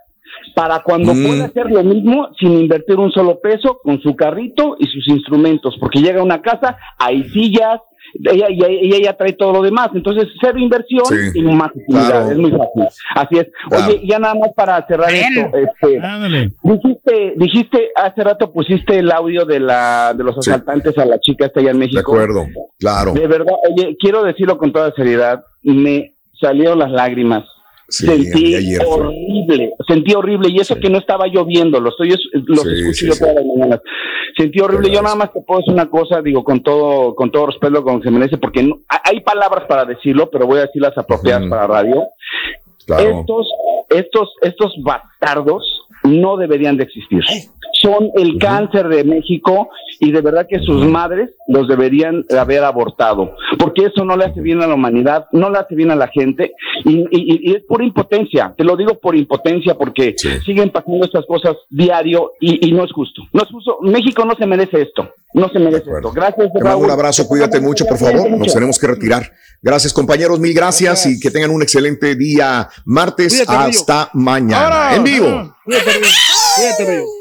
para 0.55 0.79
cuando 0.83 1.13
Mm. 1.13 1.25
puede 1.25 1.43
hacer 1.43 1.71
lo 1.71 1.83
mismo 1.83 2.29
sin 2.39 2.53
invertir 2.59 2.97
un 2.97 3.11
solo 3.11 3.39
peso 3.39 3.79
con 3.83 4.01
su 4.01 4.15
carrito 4.15 4.75
y 4.79 4.85
sus 4.87 5.07
instrumentos, 5.07 5.75
porque 5.79 5.99
llega 6.01 6.21
a 6.21 6.23
una 6.23 6.41
casa, 6.41 6.77
hay 6.97 7.23
sillas, 7.29 7.79
ella, 8.29 8.47
ella, 8.49 8.67
ella 8.69 8.97
ya 9.03 9.13
trae 9.13 9.33
todo 9.33 9.53
lo 9.53 9.61
demás, 9.61 9.89
entonces 9.93 10.27
cero 10.41 10.57
inversión 10.57 11.05
Sí, 11.05 11.39
y 11.39 11.41
más 11.43 11.69
utilidad, 11.73 12.07
claro. 12.09 12.31
es 12.31 12.37
muy 12.37 12.51
fácil. 12.51 12.83
Así 13.15 13.37
es. 13.37 13.47
Claro. 13.69 13.85
Oye, 13.87 14.01
ya 14.05 14.19
nada 14.19 14.33
más 14.35 14.49
para 14.53 14.85
cerrar 14.85 15.09
esto, 15.11 15.57
este, 15.57 16.01
dijiste, 16.63 17.33
dijiste 17.37 17.89
hace 17.95 18.23
rato 18.23 18.51
pusiste 18.51 18.99
el 18.99 19.11
audio 19.11 19.45
de 19.45 19.59
la 19.61 20.13
de 20.13 20.23
los 20.23 20.37
asaltantes 20.37 20.97
a 20.97 21.05
la 21.05 21.19
chica 21.19 21.45
esta 21.45 21.59
allá 21.61 21.71
en 21.71 21.77
México. 21.79 21.97
De 21.97 22.01
acuerdo, 22.01 22.45
claro. 22.79 23.13
De 23.13 23.27
verdad, 23.27 23.53
oye, 23.69 23.95
quiero 23.99 24.23
decirlo 24.23 24.57
con 24.57 24.73
toda 24.73 24.91
seriedad, 24.93 25.43
me 25.63 26.11
salieron 26.39 26.79
las 26.79 26.91
lágrimas. 26.91 27.45
Sí, 27.91 28.05
sentí 28.07 28.75
fue. 28.77 28.85
horrible, 28.85 29.73
sentí 29.87 30.13
horrible, 30.13 30.49
y 30.49 30.57
eso 30.59 30.75
que 30.77 30.89
no 30.89 30.97
estaba 30.97 31.27
lloviendo, 31.27 31.79
lo 31.79 31.89
estoy, 31.89 32.09
los 32.09 32.61
Sí, 32.63 32.69
escucho 32.79 33.05
yo 33.07 33.19
todas 33.19 33.35
las 33.35 33.45
mañanas. 33.45 33.81
Sentí 34.37 34.59
horrible, 34.61 34.89
yo 34.89 35.01
nada 35.01 35.15
más 35.15 35.33
te 35.33 35.41
puedo 35.41 35.59
decir 35.59 35.73
una 35.73 35.89
cosa, 35.89 36.21
digo, 36.21 36.43
con 36.43 36.63
todo, 36.63 37.13
con 37.15 37.29
todo 37.31 37.47
respeto, 37.47 37.83
como 37.83 38.01
se 38.01 38.09
merece, 38.09 38.37
porque 38.37 38.63
no- 38.63 38.79
hay 39.03 39.19
palabras 39.19 39.65
para 39.67 39.83
decirlo, 39.85 40.29
pero 40.31 40.47
voy 40.47 40.59
a 40.59 40.61
decir 40.67 40.81
las 40.81 40.97
apropiadas 40.97 41.47
para 41.49 41.67
radio. 41.67 42.03
Claro. 42.85 43.19
Estos, 43.19 43.47
estos, 43.89 44.29
estos 44.41 44.73
bastardos 44.81 45.63
no 46.03 46.37
deberían 46.37 46.77
de 46.77 46.83
existir. 46.85 47.21
Son 47.81 48.09
el 48.15 48.37
cáncer 48.37 48.87
de 48.89 49.03
México 49.03 49.69
y 49.99 50.11
de 50.11 50.21
verdad 50.21 50.45
que 50.49 50.59
sus 50.59 50.85
madres 50.85 51.31
los 51.47 51.67
deberían 51.67 52.23
haber 52.37 52.63
abortado, 52.63 53.35
porque 53.57 53.85
eso 53.85 54.03
no 54.05 54.15
le 54.17 54.25
hace 54.25 54.41
bien 54.41 54.61
a 54.61 54.67
la 54.67 54.75
humanidad, 54.75 55.25
no 55.31 55.49
le 55.49 55.57
hace 55.59 55.75
bien 55.75 55.91
a 55.91 55.95
la 55.95 56.07
gente 56.07 56.53
y, 56.85 56.99
y- 57.11 57.49
y 57.51 57.55
es 57.55 57.63
por 57.67 57.83
impotencia, 57.83 58.53
te 58.57 58.63
lo 58.63 58.75
digo 58.75 58.99
por 58.99 59.15
impotencia 59.15 59.75
porque 59.77 60.15
siguen 60.45 60.69
pasando 60.69 61.05
estas 61.05 61.25
cosas 61.25 61.55
diario 61.69 62.31
y, 62.39 62.67
y 62.67 62.71
no 62.73 62.83
es 62.83 62.91
justo, 62.91 63.21
no 63.33 63.41
es 63.43 63.49
justo, 63.49 63.77
México 63.81 64.25
no 64.25 64.35
se 64.35 64.45
merece 64.45 64.81
esto, 64.81 65.09
no 65.33 65.49
se 65.49 65.59
merece 65.59 65.89
esto. 65.95 66.11
Gracias. 66.11 66.51
Te 66.53 66.63
mando 66.63 66.79
un 66.79 66.91
abrazo, 66.91 67.27
cuídate 67.27 67.59
mucho, 67.61 67.85
por 67.85 67.97
favor. 67.97 68.29
Nos 68.29 68.53
tenemos 68.53 68.77
que 68.77 68.87
retirar. 68.87 69.31
Gracias, 69.61 69.93
compañeros, 69.93 70.39
mil 70.39 70.53
gracias 70.53 71.05
y 71.05 71.19
que 71.19 71.31
tengan 71.31 71.51
un 71.51 71.61
excelente 71.61 72.15
día 72.15 72.67
martes 72.85 73.33
Cuídate, 73.33 73.51
Río. 73.69 73.69
hasta 73.79 74.09
mañana. 74.13 74.63
Ahora, 74.65 74.95
en 74.95 75.03
vivo. 75.03 75.27
ahora. 75.27 75.55
Cuídate, 75.63 75.91
Río. 75.91 76.07
Cuídate, 76.57 76.85
Río. 76.85 77.20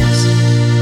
Podcast. 0.00 0.79